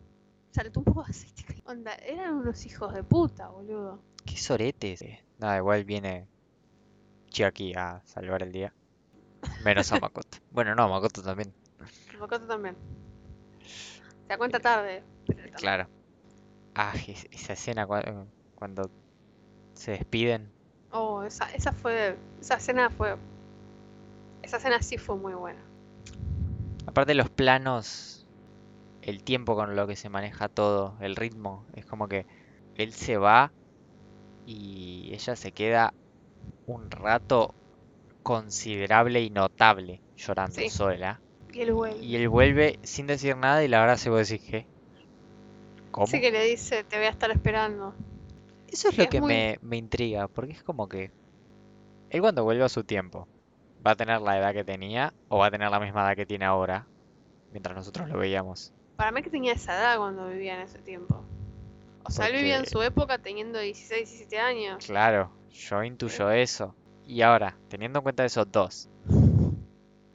Saltó 0.51 0.81
un 0.81 0.85
poco 0.85 1.05
de 1.05 1.11
aceite 1.11 1.43
caliente. 1.45 1.71
Onda, 1.71 1.95
eran 1.95 2.35
unos 2.35 2.67
hijos 2.67 2.93
de 2.93 3.03
puta, 3.05 3.49
boludo. 3.49 4.03
qué 4.25 4.37
soretes. 4.37 5.03
Eh, 5.03 5.25
Nada, 5.39 5.57
igual 5.59 5.85
viene 5.85 6.27
Chiaki 7.29 7.73
a 7.75 8.03
salvar 8.05 8.43
el 8.43 8.53
día. 8.53 8.75
Menos 9.65 9.91
a 9.93 10.01
Makoto. 10.01 10.39
Bueno, 10.51 10.75
no, 10.75 10.89
Makoto 10.89 11.23
también. 11.23 11.55
Makoto 12.19 12.47
también. 12.47 12.77
Se 13.63 14.29
da 14.29 14.37
cuenta 14.39 14.59
tarde. 14.61 15.03
pero. 15.27 15.53
Claro. 15.57 15.89
Ah, 16.75 16.93
es- 17.07 17.27
esa 17.31 17.53
escena 17.53 17.87
cua- 17.87 18.27
cuando 18.57 18.91
se 19.75 19.93
despiden. 19.93 20.53
Oh, 20.93 21.23
esa, 21.23 21.51
esa 21.53 21.73
fue. 21.73 22.17
Esa 22.41 22.55
escena 22.55 22.91
fue. 22.91 23.17
Esa 24.43 24.57
escena 24.57 24.83
sí 24.83 24.99
fue 24.99 25.17
muy 25.17 25.35
buena. 25.35 25.61
Aparte 26.87 27.15
los 27.15 27.31
planos, 27.31 28.27
el 29.03 29.23
tiempo 29.23 29.55
con 29.55 29.77
lo 29.77 29.87
que 29.87 29.97
se 29.97 30.09
maneja 30.09 30.49
todo, 30.49 30.97
el 31.01 31.15
ritmo, 31.15 31.67
es 31.75 31.87
como 31.87 32.09
que 32.09 32.27
él 32.77 32.93
se 32.93 33.17
va 33.17 33.53
y 34.47 35.11
ella 35.13 35.37
se 35.37 35.53
queda 35.53 35.95
un 36.67 36.91
rato 36.91 37.55
considerable 38.23 39.21
y 39.21 39.31
notable 39.31 40.01
llorando 40.17 40.61
Sí. 40.61 40.71
sola. 40.71 41.21
Y 41.53 41.61
él 41.61 41.73
vuelve. 41.73 41.99
Y 42.05 42.17
él 42.17 42.29
vuelve 42.29 42.79
sin 42.83 43.07
decir 43.07 43.37
nada 43.37 43.63
y 43.63 43.69
la 43.69 43.81
verdad 43.81 43.97
se 43.97 44.11
vos 44.11 44.29
decís 44.29 44.49
que... 44.49 44.67
¿Cómo? 45.91 46.07
Sí 46.07 46.21
que 46.21 46.31
le 46.31 46.45
dice, 46.45 46.85
te 46.85 46.97
voy 46.97 47.07
a 47.07 47.11
estar 47.11 47.31
esperando. 47.31 47.95
Eso 48.71 48.89
es 48.89 48.99
lo 48.99 49.05
es 49.05 49.11
que 49.11 49.21
muy- 49.21 49.29
me, 49.29 49.59
me 49.63 49.77
intriga, 49.77 50.29
porque 50.29 50.53
es 50.53 50.63
como 50.63 50.89
que 50.89 51.11
él 52.11 52.21
cuando 52.21 52.45
vuelva 52.45 52.67
a 52.67 52.69
su 52.69 52.85
tiempo, 52.85 53.29
¿va 53.85 53.93
a 53.93 53.97
tener 53.97 54.21
la 54.21 54.39
edad 54.39 54.53
que 54.53 54.65
tenía 54.65 55.13
o 55.29 55.39
va 55.39 55.47
a 55.47 55.51
tener 55.51 55.71
la 55.71 55.81
misma 55.81 56.03
edad 56.07 56.17
que 56.17 56.27
tiene 56.27 56.45
ahora? 56.45 56.87
Mientras 57.53 57.77
nosotros 57.77 58.09
lo 58.09 58.19
veíamos. 58.19 58.73
Para 58.97 59.13
mí 59.13 59.23
que 59.23 59.31
tenía 59.31 59.53
esa 59.53 59.77
edad 59.77 59.99
cuando 59.99 60.29
vivía 60.29 60.55
en 60.57 60.61
ese 60.63 60.79
tiempo. 60.79 61.25
O 62.05 62.11
sea, 62.11 62.27
él 62.29 62.35
vivía 62.35 62.57
en 62.59 62.67
su 62.67 62.83
época 62.83 63.19
teniendo 63.19 63.59
16, 63.59 64.09
17 64.09 64.39
años. 64.39 64.85
Claro, 64.87 65.33
yo 65.51 65.83
intuyo 65.85 66.31
eso. 66.31 66.75
Y 67.05 67.23
ahora, 67.23 67.59
teniendo 67.69 67.99
en 67.99 68.03
cuenta 68.03 68.25
esos 68.25 68.51
dos, 68.51 68.89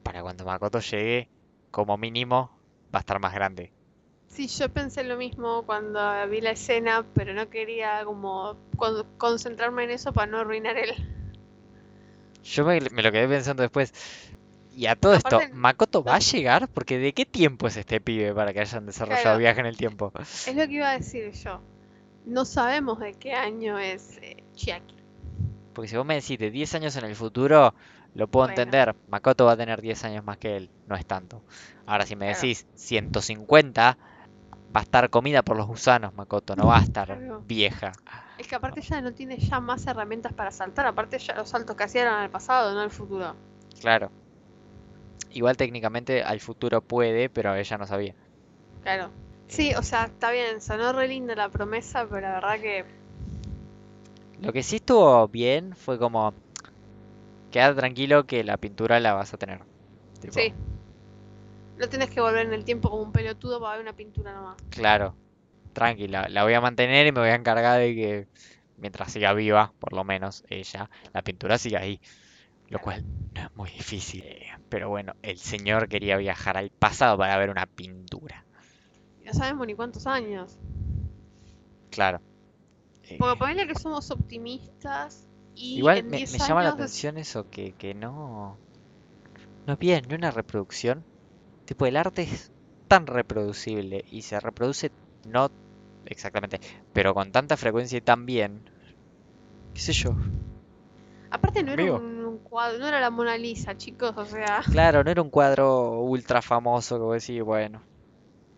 para 0.02 0.22
cuando 0.22 0.44
Makoto 0.44 0.80
llegue, 0.80 1.30
como 1.70 1.96
mínimo, 1.96 2.50
va 2.94 2.98
a 2.98 3.00
estar 3.00 3.20
más 3.20 3.34
grande. 3.34 3.72
Sí, 4.36 4.46
yo 4.48 4.68
pensé 4.68 5.02
lo 5.04 5.16
mismo 5.16 5.64
cuando 5.64 6.00
vi 6.28 6.40
la 6.40 6.50
escena, 6.52 7.04
pero 7.14 7.34
no 7.34 7.48
quería 7.50 8.04
como 8.04 8.56
con- 8.76 9.06
concentrarme 9.18 9.84
en 9.84 9.90
eso 9.90 10.12
para 10.12 10.30
no 10.30 10.38
arruinar 10.38 10.76
el... 10.76 10.92
Yo 12.42 12.64
me, 12.64 12.80
me 12.92 13.02
lo 13.02 13.12
quedé 13.12 13.28
pensando 13.28 13.62
después. 13.62 13.92
Y 14.70 14.86
a 14.86 14.96
todo 14.96 15.14
esto, 15.14 15.46
¿Makoto 15.50 16.02
va 16.04 16.16
a 16.16 16.20
llegar? 16.20 16.68
Porque 16.68 16.98
¿de 16.98 17.12
qué 17.14 17.24
tiempo 17.26 17.66
es 17.66 17.76
este 17.76 18.00
pibe 18.00 18.34
para 18.34 18.52
que 18.52 18.60
hayan 18.60 18.86
desarrollado 18.86 19.36
Claro. 19.36 19.38
viaje 19.38 19.60
en 19.60 19.66
el 19.66 19.76
tiempo? 19.76 20.12
Es 20.46 20.54
lo 20.56 20.66
que 20.66 20.74
iba 20.74 20.90
a 20.90 20.98
decir 20.98 21.30
yo. 21.32 21.60
No 22.24 22.44
sabemos 22.44 22.98
de 23.00 23.14
qué 23.14 23.32
año 23.34 23.78
es 23.78 24.18
eh, 24.22 24.44
Chiaki. 24.54 24.96
Porque 25.72 25.88
si 25.88 25.96
vos 25.96 26.06
me 26.06 26.14
decís 26.14 26.38
de 26.38 26.50
10 26.50 26.74
años 26.74 26.96
en 26.96 27.04
el 27.04 27.14
futuro, 27.16 27.74
lo 28.14 28.28
puedo 28.28 28.46
Bueno. 28.46 28.52
entender. 28.60 28.94
Makoto 29.06 29.44
va 29.44 29.52
a 29.52 29.56
tener 29.56 29.80
10 29.82 30.04
años 30.04 30.24
más 30.24 30.38
que 30.38 30.56
él, 30.56 30.70
no 30.86 30.96
es 30.96 31.06
tanto. 31.06 31.44
Ahora, 31.86 32.06
si 32.06 32.16
me 32.16 32.26
Claro. 32.26 32.40
decís 32.40 32.66
150, 32.74 33.98
va 34.74 34.80
a 34.80 34.82
estar 34.82 35.10
comida 35.10 35.42
por 35.42 35.56
los 35.56 35.66
gusanos, 35.66 36.14
Makoto, 36.14 36.56
no 36.56 36.66
va 36.66 36.78
a 36.78 36.82
estar 36.82 37.06
Claro. 37.06 37.42
vieja. 37.46 37.92
Es 38.38 38.46
que 38.46 38.54
aparte 38.54 38.82
ya 38.82 39.00
no 39.00 39.12
tiene 39.12 39.38
ya 39.38 39.60
más 39.60 39.86
herramientas 39.86 40.32
para 40.32 40.50
saltar. 40.50 40.86
Aparte 40.86 41.18
ya 41.18 41.34
los 41.34 41.48
saltos 41.48 41.76
que 41.76 41.84
hacía 41.84 42.02
eran 42.02 42.20
al 42.20 42.30
pasado, 42.30 42.74
no 42.74 42.80
al 42.80 42.90
futuro. 42.90 43.34
Claro. 43.80 44.10
Igual 45.30 45.56
técnicamente 45.56 46.22
al 46.22 46.40
futuro 46.40 46.80
puede, 46.80 47.28
pero 47.28 47.54
ella 47.54 47.78
no 47.78 47.86
sabía. 47.86 48.14
Claro. 48.82 49.10
Sí, 49.48 49.74
o 49.74 49.82
sea, 49.82 50.06
está 50.06 50.30
bien, 50.30 50.60
sonó 50.60 50.92
re 50.92 51.08
linda 51.08 51.34
la 51.34 51.48
promesa, 51.48 52.06
pero 52.08 52.22
la 52.22 52.34
verdad 52.34 52.60
que 52.60 52.84
Lo 54.40 54.52
que 54.52 54.62
sí 54.62 54.76
estuvo 54.76 55.28
bien 55.28 55.74
fue 55.76 55.98
como, 55.98 56.34
queda 57.50 57.74
tranquilo 57.74 58.26
que 58.26 58.44
la 58.44 58.56
pintura 58.56 59.00
la 59.00 59.14
vas 59.14 59.32
a 59.32 59.38
tener. 59.38 59.60
Tipo, 60.20 60.34
sí. 60.34 60.52
No 61.78 61.88
tenés 61.88 62.10
que 62.10 62.20
volver 62.20 62.46
en 62.46 62.52
el 62.54 62.64
tiempo 62.64 62.90
como 62.90 63.02
un 63.02 63.12
pelotudo 63.12 63.60
para 63.60 63.72
ver 63.76 63.82
una 63.82 63.94
pintura 63.94 64.32
nomás. 64.32 64.56
Claro, 64.70 65.14
tranquila, 65.72 66.28
la 66.28 66.44
voy 66.44 66.54
a 66.54 66.60
mantener 66.60 67.06
y 67.06 67.12
me 67.12 67.20
voy 67.20 67.30
a 67.30 67.34
encargar 67.34 67.78
de 67.80 67.94
que 67.94 68.28
mientras 68.76 69.12
siga 69.12 69.32
viva, 69.32 69.72
por 69.78 69.92
lo 69.92 70.04
menos 70.04 70.44
ella, 70.48 70.90
la 71.12 71.22
pintura 71.22 71.58
siga 71.58 71.80
ahí. 71.80 72.00
Lo 72.68 72.80
cual 72.80 73.04
no 73.34 73.42
es 73.42 73.56
muy 73.56 73.70
difícil. 73.70 74.24
eh, 74.24 74.46
Pero 74.68 74.88
bueno, 74.88 75.14
el 75.22 75.38
señor 75.38 75.88
quería 75.88 76.16
viajar 76.16 76.56
al 76.56 76.70
pasado 76.70 77.16
para 77.16 77.36
ver 77.38 77.50
una 77.50 77.66
pintura. 77.66 78.44
No 79.24 79.32
sabemos 79.32 79.66
ni 79.66 79.74
cuántos 79.74 80.06
años. 80.06 80.58
Claro. 81.90 82.20
Eh, 83.04 83.16
Porque 83.18 83.38
ponele 83.38 83.66
que 83.66 83.74
somos 83.74 84.10
optimistas 84.10 85.26
y 85.54 85.78
Igual 85.78 85.98
en 85.98 86.10
me, 86.10 86.16
10 86.18 86.32
me 86.32 86.38
llama 86.38 86.62
la 86.62 86.68
años 86.70 86.74
atención 86.74 87.18
eso, 87.18 87.48
que, 87.50 87.72
que 87.72 87.94
no... 87.94 88.58
No 89.66 89.72
es 89.72 89.78
bien, 89.78 90.04
no 90.08 90.14
es 90.14 90.18
una 90.18 90.30
reproducción. 90.30 91.04
Tipo, 91.66 91.84
el 91.86 91.96
arte 91.96 92.22
es 92.22 92.50
tan 92.88 93.06
reproducible 93.06 94.04
y 94.10 94.22
se 94.22 94.40
reproduce 94.40 94.90
no 95.26 95.50
exactamente, 96.06 96.60
pero 96.92 97.12
con 97.12 97.32
tanta 97.32 97.56
frecuencia 97.56 97.98
y 97.98 98.00
tan 98.00 98.24
bien. 98.24 98.62
¿Qué 99.74 99.80
sé 99.80 99.92
yo? 99.92 100.14
Aparte 101.30 101.62
no 101.62 101.72
era 101.72 101.92
un 101.92 102.38
cuadro, 102.38 102.78
no 102.78 102.86
era 102.86 103.00
la 103.00 103.10
Mona 103.10 103.36
Lisa, 103.36 103.76
chicos, 103.76 104.14
o 104.16 104.24
sea, 104.24 104.62
Claro, 104.70 105.02
no 105.02 105.10
era 105.10 105.20
un 105.20 105.30
cuadro 105.30 106.00
ultra 106.00 106.40
famoso 106.40 106.96
que 106.96 107.02
vos 107.02 107.26
decís, 107.26 107.42
bueno, 107.42 107.82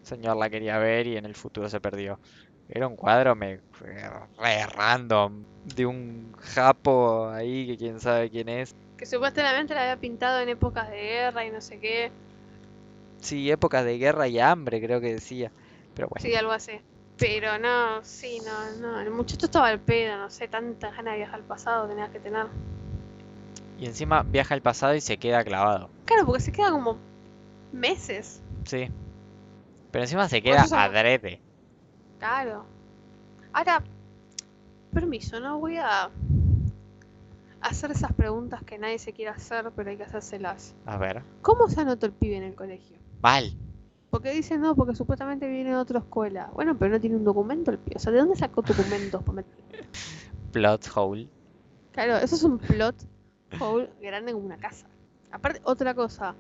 el 0.03 0.07
señor 0.07 0.37
la 0.37 0.51
quería 0.51 0.79
ver 0.79 1.07
y 1.07 1.17
en 1.17 1.25
el 1.25 1.35
futuro 1.35 1.69
se 1.69 1.81
perdió. 1.81 2.21
Era 2.69 2.87
un 2.87 2.97
cuadro 2.97 3.35
me, 3.35 3.63
re 3.81 4.67
random 4.67 5.43
de 5.65 5.87
un 5.87 6.35
japo 6.35 7.31
ahí 7.31 7.67
que 7.67 7.79
quién 7.79 7.99
sabe 7.99 8.29
quién 8.29 8.51
es. 8.51 8.75
que 8.99 9.07
supuestamente 9.07 9.75
la 9.75 9.83
había 9.83 9.97
pintado 9.97 10.41
en 10.41 10.51
épocas 10.51 10.91
de 10.91 10.97
guerra 10.97 11.47
y 11.47 11.51
no 11.51 11.63
sé 11.63 11.81
qué. 11.81 12.13
Sí, 13.21 13.51
épocas 13.51 13.85
de 13.85 13.99
guerra 13.99 14.29
y 14.29 14.39
hambre, 14.39 14.81
creo 14.81 15.01
que 15.01 15.15
decía. 15.15 15.51
Pero 15.95 16.09
bueno, 16.09 16.23
Sí, 16.23 16.35
algo 16.35 16.53
así. 16.53 16.73
Pero 17.19 17.59
no, 17.59 18.03
sí, 18.05 18.39
no, 18.45 18.81
no. 18.81 19.01
El 19.01 19.11
muchacho 19.11 19.47
estaba 19.47 19.69
al 19.69 19.81
pedo, 19.81 20.17
no 20.19 20.31
sé, 20.31 20.47
tantas 20.47 20.95
ganas 20.97 21.15
de 21.15 21.19
viajar 21.19 21.35
al 21.41 21.45
pasado 21.47 21.89
tenías 21.89 22.11
que 22.11 22.21
tener. 22.21 22.47
y 23.79 23.87
encima 23.87 24.23
viaja 24.23 24.55
al 24.55 24.63
pasado 24.63 24.95
y 24.95 25.01
se 25.01 25.17
queda 25.19 25.43
clavado. 25.45 25.91
Claro, 26.05 26.27
porque 26.27 26.41
se 26.41 26.53
queda 26.53 26.71
como 26.71 26.97
meses. 27.73 28.41
Sí. 28.65 28.89
Pero 29.91 30.05
encima 30.05 30.29
se 30.29 30.43
queda 30.43 30.63
adrede. 30.63 31.41
Claro. 32.19 32.65
Ahora, 33.53 33.83
permiso, 34.93 35.41
no 35.41 35.59
voy 35.59 35.77
a 35.79 36.11
hacer 37.61 37.91
esas 37.91 38.13
preguntas 38.13 38.63
que 38.63 38.79
nadie 38.79 38.99
se 38.99 39.13
quiere 39.13 39.31
hacer, 39.33 39.71
pero 39.75 39.91
hay 39.91 39.97
que 39.97 40.05
hacérselas. 40.05 40.75
A 40.87 40.97
ver. 40.99 41.23
¿Cómo 41.43 41.69
se 41.69 41.81
anotó 41.81 42.07
el 42.07 42.13
pibe 42.13 42.37
en 42.37 42.45
el 42.45 42.55
colegio? 42.55 42.97
Mal. 43.23 43.53
Porque 44.11 44.33
dicen 44.33 44.61
no, 44.63 44.75
porque 44.75 44.95
supuestamente 44.95 45.49
viene 45.49 45.71
de 45.71 45.77
otra 45.77 45.99
escuela. 45.99 46.51
Bueno, 46.55 46.77
pero 46.79 46.93
no 46.93 47.01
tiene 47.01 47.17
un 47.17 47.25
documento 47.25 47.71
el 47.71 47.79
pibe. 47.79 47.97
O 47.97 47.99
sea, 47.99 48.13
¿de 48.13 48.19
dónde 48.19 48.37
sacó 48.37 48.63
documentos? 48.63 49.23
para 49.23 49.37
meter? 49.37 49.87
Plot 50.53 50.89
hole. 50.95 51.29
Claro, 51.93 52.17
eso 52.17 52.37
es 52.37 52.43
un 52.43 52.59
plot 52.59 52.95
hole 53.61 53.91
grande 54.01 54.33
como 54.33 54.47
una 54.47 54.57
casa. 54.57 54.87
Aparte, 55.31 55.61
otra 55.65 55.95
cosa. 55.95 56.35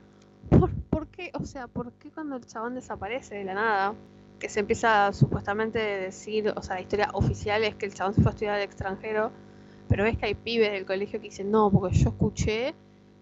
¿Por, 0.48 0.72
por 0.84 1.08
qué? 1.08 1.30
O 1.34 1.44
sea, 1.44 1.66
¿por 1.66 1.92
qué 1.92 2.10
cuando 2.10 2.36
el 2.36 2.46
chabón 2.46 2.74
desaparece 2.74 3.34
de 3.34 3.44
la 3.44 3.54
nada? 3.54 3.94
Que 4.38 4.48
se 4.48 4.60
empieza 4.60 5.12
supuestamente 5.12 5.80
a 5.80 6.00
decir, 6.00 6.52
o 6.56 6.62
sea, 6.62 6.76
la 6.76 6.80
historia 6.80 7.10
oficial 7.12 7.64
es 7.64 7.74
que 7.74 7.86
el 7.86 7.92
chabón 7.92 8.14
se 8.14 8.22
fue 8.22 8.30
a 8.30 8.32
estudiar 8.32 8.54
al 8.54 8.62
extranjero. 8.62 9.30
Pero 9.88 10.04
ves 10.04 10.16
que 10.16 10.26
hay 10.26 10.34
pibes 10.34 10.72
del 10.72 10.86
colegio 10.86 11.20
que 11.20 11.28
dicen, 11.28 11.50
no, 11.50 11.70
porque 11.70 11.96
yo 11.96 12.10
escuché 12.10 12.74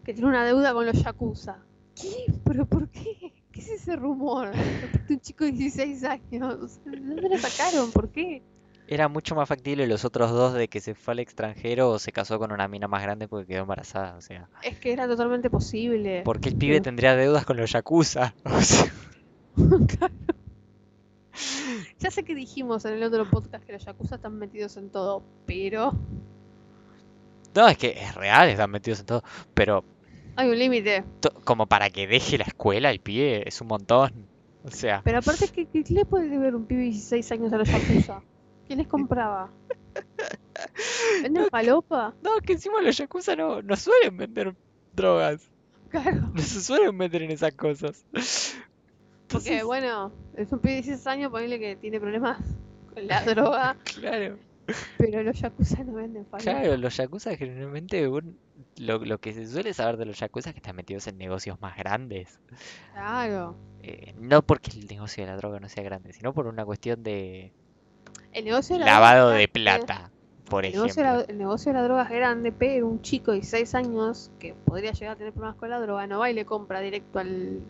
que 0.05 0.15
tiene 0.15 0.29
una 0.29 0.45
deuda 0.45 0.73
con 0.73 0.87
los 0.87 1.03
Yakuza. 1.03 1.59
¿Qué? 1.95 2.33
¿Pero 2.45 2.67
por 2.67 2.89
qué? 2.91 3.33
¿Qué 3.57 3.63
es 3.63 3.71
ese 3.71 3.97
rumor? 3.97 4.51
Un 5.09 5.21
chico 5.21 5.45
de 5.45 5.53
16 5.53 6.05
años. 6.05 6.55
O 6.63 6.69
sea, 6.69 6.93
¿De 6.93 7.01
dónde 7.01 7.29
lo 7.31 7.39
sacaron? 7.39 7.91
¿Por 7.91 8.11
qué? 8.11 8.43
Era 8.89 9.09
mucho 9.09 9.35
más 9.35 9.49
factible 9.49 9.87
los 9.89 10.05
otros 10.05 10.31
dos 10.31 10.53
de 10.55 10.69
que 10.69 10.81
se 10.81 10.95
fue 10.95 11.13
al 11.13 11.19
extranjero 11.21 11.89
o 11.91 11.99
se 11.99 12.13
casó 12.13 12.39
con 12.39 12.53
una 12.53 12.69
mina 12.69 12.87
más 12.87 13.03
grande 13.03 13.27
porque 13.27 13.47
quedó 13.47 13.63
embarazada. 13.63 14.15
O 14.17 14.21
sea, 14.21 14.49
Es 14.63 14.79
que 14.79 14.93
era 14.93 15.09
totalmente 15.09 15.49
posible. 15.51 16.23
porque 16.25 16.51
el 16.51 16.57
pibe 16.57 16.81
tendría 16.81 17.17
deudas 17.17 17.45
con 17.47 17.57
los 17.57 17.73
yakuza. 17.73 18.35
O 18.49 18.61
sea, 18.61 18.93
Ya 21.99 22.11
sé 22.11 22.25
que 22.25 22.35
dijimos 22.35 22.85
en 22.85 22.93
el 22.95 23.03
otro 23.03 23.29
podcast 23.29 23.65
que 23.65 23.73
los 23.73 23.85
yakuza 23.85 24.17
están 24.17 24.39
metidos 24.39 24.77
en 24.77 24.91
todo, 24.91 25.23
pero 25.47 25.93
No, 27.55 27.67
es 27.69 27.79
que 27.79 27.89
es 27.99 28.15
real, 28.15 28.49
están 28.51 28.71
metidos 28.71 29.01
en 29.01 29.07
todo. 29.07 29.23
Pero 29.55 29.83
hay 30.37 30.49
un 30.49 30.59
límite. 30.59 31.05
como 31.45 31.67
para 31.67 31.91
que 31.91 32.07
deje 32.07 32.39
la 32.39 32.45
escuela 32.45 32.91
el 32.91 33.01
pibe, 33.01 33.49
es 33.49 33.61
un 33.61 33.69
montón. 33.69 34.13
O 34.65 34.71
sea, 34.71 35.01
Pero 35.05 35.19
aparte, 35.19 35.49
¿qué, 35.49 35.67
qué 35.67 35.85
le 35.91 36.05
puede 36.05 36.37
ver 36.39 36.55
un 36.55 36.67
pibe 36.67 36.81
de 36.81 36.87
16 36.87 37.33
años 37.33 37.53
a 37.53 37.59
los 37.59 37.69
yakuza? 37.69 38.21
¿Quién 38.67 38.79
les 38.81 38.89
compraba? 38.89 39.51
¿Venden 41.23 41.47
falopa? 41.51 42.15
no, 42.23 42.39
que 42.41 42.55
encima 42.55 42.83
los 42.83 42.97
yakuza 42.97 43.37
no, 43.37 43.63
no 43.63 43.77
suelen 43.77 44.17
vender 44.17 44.55
drogas. 44.93 45.49
Claro. 45.89 46.31
No 46.35 46.43
se 46.43 46.61
suelen 46.61 46.97
meter 46.97 47.23
en 47.23 47.31
esas 47.31 47.55
cosas. 47.55 48.05
Porque, 48.13 48.27
Entonces, 49.23 49.65
bueno, 49.65 50.13
es 50.37 50.51
un 50.53 50.59
pibe 50.59 50.75
de 50.75 50.83
16 50.83 51.07
años, 51.07 51.31
ponele 51.31 51.61
que 51.61 51.77
tiene 51.77 52.01
problemas 52.01 52.39
con 52.93 53.07
la 53.07 53.23
droga, 53.25 53.77
claro. 54.01 54.37
pero 54.99 55.23
los 55.23 55.39
yakuza 55.39 55.85
no 55.85 55.95
venden 55.95 56.27
falopa. 56.27 56.43
Claro, 56.51 56.77
los 56.77 56.97
yakuza 56.97 57.37
generalmente 57.37 58.09
lo, 58.79 58.99
lo 58.99 59.19
que 59.19 59.33
se 59.33 59.47
suele 59.47 59.73
saber 59.75 59.97
de 59.97 60.07
los 60.07 60.19
yakuza 60.19 60.51
es 60.51 60.55
que 60.55 60.59
están 60.59 60.77
metidos 60.77 61.07
en 61.07 61.19
negocios 61.19 61.61
más 61.61 61.77
grandes. 61.77 62.39
Claro. 62.93 63.57
Eh, 63.83 64.15
no 64.19 64.43
porque 64.43 64.71
el 64.73 64.87
negocio 64.87 65.25
de 65.25 65.31
la 65.31 65.37
droga 65.37 65.61
no 65.61 65.69
sea 65.69 65.83
grande, 65.83 66.13
sino 66.13 66.33
por 66.33 66.47
una 66.47 66.65
cuestión 66.65 67.03
de 67.03 67.53
El 68.33 68.45
negocio 68.45 68.77
de 68.77 68.81
la 68.81 68.87
lavado 68.87 69.31
de 69.31 69.45
es 69.45 69.49
plata, 69.49 70.11
por 70.49 70.65
El 70.65 70.73
negocio, 70.73 71.03
de 71.03 71.09
la, 71.09 71.15
ejemplo. 71.15 71.33
el 71.33 71.39
negocio 71.39 71.73
de 71.73 71.79
la 71.79 71.85
droga 71.85 72.03
es 72.05 72.11
grande, 72.11 72.53
pero 72.53 72.89
un 72.89 73.03
chico 73.03 73.31
de 73.31 73.39
16 73.39 73.75
años 73.75 74.31
que 74.39 74.55
podría 74.55 74.93
llegar 74.93 75.15
a 75.15 75.17
tener 75.17 75.33
problemas 75.33 75.57
con 75.57 75.71
la 75.71 75.81
droga 75.81 76.07
no 76.07 76.19
va 76.19 76.31
y 76.31 76.35
le 76.35 76.45
compra 76.45 76.81
directo 76.81 77.19
al 77.19 77.61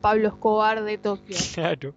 Pablo 0.00 0.28
Escobar 0.28 0.82
de 0.84 0.98
Tokio. 0.98 1.36
Claro. 1.54 1.94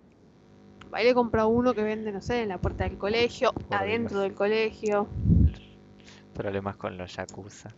Va 0.92 1.04
y 1.04 1.06
le 1.06 1.14
compra 1.14 1.46
uno 1.46 1.76
que 1.76 1.84
vende, 1.84 2.12
no 2.12 2.20
sé, 2.20 2.42
en 2.42 2.50
la 2.50 2.58
puerta 2.58 2.84
del 2.86 2.98
colegio, 2.98 3.54
adentro 3.70 4.22
del 4.22 4.34
colegio. 4.34 5.08
Problemas 6.34 6.78
con 6.78 6.98
los 6.98 7.16
yakuza. 7.16 7.70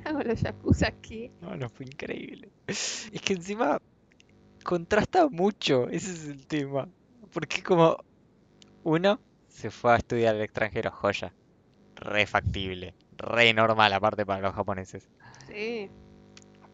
Con 0.12 0.26
los 0.26 0.40
yakuza 0.40 0.88
aquí. 0.88 1.30
No, 1.40 1.56
no 1.56 1.68
fue 1.68 1.86
increíble. 1.86 2.50
Es 2.66 3.10
que 3.24 3.34
encima 3.34 3.80
contrasta 4.64 5.28
mucho, 5.28 5.88
ese 5.88 6.12
es 6.12 6.28
el 6.28 6.46
tema. 6.46 6.88
Porque 7.32 7.62
como 7.62 7.96
uno 8.82 9.20
se 9.48 9.70
fue 9.70 9.92
a 9.92 9.96
estudiar 9.96 10.34
al 10.34 10.42
extranjero, 10.42 10.90
joya. 10.90 11.34
Re 11.96 12.26
factible, 12.26 12.94
re 13.18 13.52
normal 13.52 13.92
aparte 13.92 14.24
para 14.24 14.40
los 14.40 14.54
japoneses. 14.54 15.08
Sí. 15.46 15.90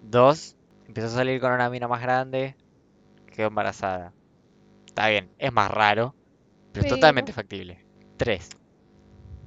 Dos, 0.03 0.57
empezó 0.87 1.09
a 1.09 1.11
salir 1.11 1.41
con 1.41 1.53
una 1.53 1.69
mina 1.69 1.89
más 1.89 2.01
grande, 2.01 2.57
quedó 3.35 3.49
embarazada. 3.49 4.13
Está 4.87 5.09
bien, 5.09 5.31
es 5.39 5.53
más 5.53 5.71
raro, 5.71 6.15
pero 6.73 6.87
es 6.87 6.93
totalmente 6.93 7.33
factible. 7.33 7.85
Tres, 8.17 8.51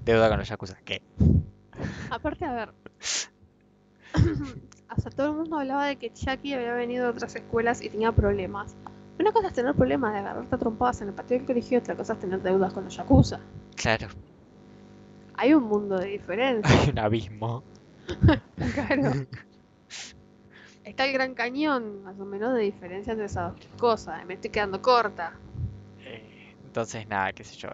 deuda 0.03 0.29
con 0.29 0.39
los 0.39 0.49
yakuza. 0.49 0.77
¿Qué? 0.83 1.01
Aparte, 2.09 2.45
a 2.45 2.53
ver. 2.53 2.73
Hasta 4.89 5.09
todo 5.11 5.27
el 5.31 5.37
mundo 5.37 5.57
hablaba 5.57 5.85
de 5.87 5.97
que 5.97 6.11
Chucky 6.11 6.53
había 6.53 6.73
venido 6.73 7.05
de 7.05 7.11
otras 7.11 7.35
escuelas 7.35 7.81
y 7.81 7.89
tenía 7.89 8.11
problemas. 8.11 8.75
Una 9.19 9.31
cosa 9.31 9.47
es 9.49 9.53
tener 9.53 9.75
problemas 9.75 10.13
de 10.13 10.19
agarrarte 10.19 10.55
a 10.55 10.57
trompadas 10.57 11.01
en 11.01 11.09
el 11.09 11.13
patio 11.13 11.37
del 11.37 11.45
colegio 11.45 11.77
y 11.77 11.81
otra 11.81 11.95
cosa 11.95 12.13
es 12.13 12.19
tener 12.19 12.41
deudas 12.41 12.73
con 12.73 12.85
los 12.85 12.95
yakuza. 12.95 13.39
Claro, 13.75 14.07
Hay 15.35 15.53
un 15.53 15.63
mundo 15.63 15.97
de 15.99 16.07
diferencia. 16.07 16.81
hay 16.81 16.89
un 16.89 16.99
abismo. 16.99 17.63
Claro. 18.73 19.11
Está 20.83 21.05
el 21.05 21.13
Gran 21.13 21.35
Cañón, 21.35 22.03
más 22.03 22.19
o 22.19 22.25
menos, 22.25 22.53
de 22.55 22.61
diferencia 22.61 23.11
entre 23.11 23.27
esas 23.27 23.53
dos 23.53 23.67
cosas. 23.77 24.25
Me 24.25 24.33
estoy 24.35 24.49
quedando 24.49 24.81
corta. 24.81 25.33
Eh, 25.99 26.55
Entonces, 26.65 27.07
nada, 27.07 27.31
qué 27.33 27.43
sé 27.43 27.55
yo. 27.57 27.69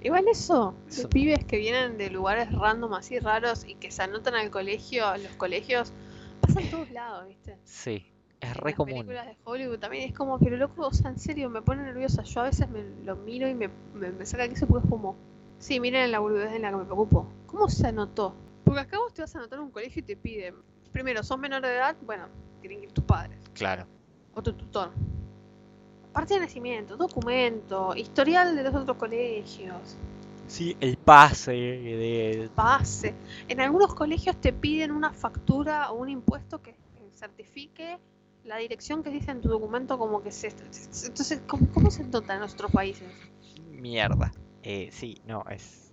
Igual 0.00 0.26
eso, 0.28 0.74
Eso- 0.88 1.08
pibes 1.08 1.44
que 1.44 1.56
vienen 1.58 1.98
de 1.98 2.10
lugares 2.10 2.52
random 2.52 2.94
así 2.94 3.18
raros 3.18 3.64
y 3.66 3.74
que 3.74 3.90
se 3.90 4.02
anotan 4.02 4.34
al 4.34 4.50
colegio, 4.50 5.06
a 5.06 5.18
los 5.18 5.32
colegios, 5.36 5.92
pasa 6.40 6.60
en 6.60 6.70
todos 6.70 6.90
lados, 6.90 7.26
¿viste? 7.26 7.58
Sí, 7.64 8.12
es 8.40 8.48
En 8.50 8.54
re 8.54 8.70
las 8.70 8.76
común. 8.76 8.94
películas 8.94 9.26
de 9.26 9.36
Hollywood 9.44 9.78
también 9.80 10.08
es 10.08 10.16
como, 10.16 10.38
pero 10.38 10.56
loco, 10.56 10.86
o 10.86 10.92
sea, 10.92 11.10
en 11.10 11.18
serio, 11.18 11.50
me 11.50 11.62
pone 11.62 11.82
nerviosa. 11.82 12.22
Yo 12.22 12.40
a 12.40 12.44
veces 12.44 12.68
me 12.70 12.84
lo 13.04 13.16
miro 13.16 13.48
y 13.48 13.54
me, 13.54 13.68
me, 13.94 14.10
me 14.12 14.24
saca 14.24 14.48
que 14.48 14.54
se 14.56 14.66
porque 14.66 14.86
es 14.86 14.90
como, 14.90 15.16
sí, 15.58 15.80
miren 15.80 16.12
la 16.12 16.20
boludez 16.20 16.52
en 16.52 16.62
la 16.62 16.70
que 16.70 16.76
me 16.76 16.84
preocupo. 16.84 17.26
¿Cómo 17.46 17.68
se 17.68 17.88
anotó? 17.88 18.34
Porque 18.64 18.80
acá 18.80 18.98
vos 18.98 19.12
te 19.12 19.22
vas 19.22 19.34
a 19.34 19.38
anotar 19.38 19.58
a 19.58 19.62
un 19.62 19.70
colegio 19.72 20.00
y 20.00 20.04
te 20.04 20.16
piden, 20.16 20.54
primero, 20.92 21.22
sos 21.24 21.38
menor 21.38 21.62
de 21.62 21.74
edad, 21.74 21.96
bueno, 22.06 22.26
tienen 22.60 22.78
que 22.80 22.86
ir 22.86 22.92
tus 22.92 23.02
padres 23.04 23.36
Claro. 23.54 23.86
o 24.34 24.42
tu 24.42 24.52
tutor. 24.52 24.92
Parte 26.12 26.34
de 26.34 26.40
nacimiento, 26.40 26.96
documento, 26.96 27.94
historial 27.94 28.56
de 28.56 28.62
los 28.64 28.74
otros 28.74 28.96
colegios, 28.96 29.96
Sí, 30.46 30.74
el 30.80 30.96
pase 30.96 31.52
de... 31.52 32.50
base. 32.56 33.14
En 33.48 33.60
algunos 33.60 33.94
colegios 33.94 34.34
te 34.40 34.52
piden 34.52 34.92
una 34.92 35.12
factura 35.12 35.90
o 35.90 35.96
un 35.98 36.08
impuesto 36.08 36.62
que 36.62 36.72
que 36.72 36.78
certifique 37.14 37.98
la 38.44 38.56
dirección 38.56 39.02
que 39.02 39.10
dice 39.10 39.30
en 39.30 39.42
tu 39.42 39.48
documento 39.50 39.98
como 39.98 40.22
que 40.22 40.32
se... 40.32 40.48
Entonces, 40.48 41.42
¿cómo, 41.46 41.66
cómo 41.74 41.90
se 41.90 42.02
nota 42.04 42.34
en 42.34 42.42
otros 42.42 42.72
países? 42.72 43.06
Mierda. 43.72 44.32
Eh, 44.62 44.88
sí, 44.90 45.20
no, 45.26 45.44
es... 45.50 45.92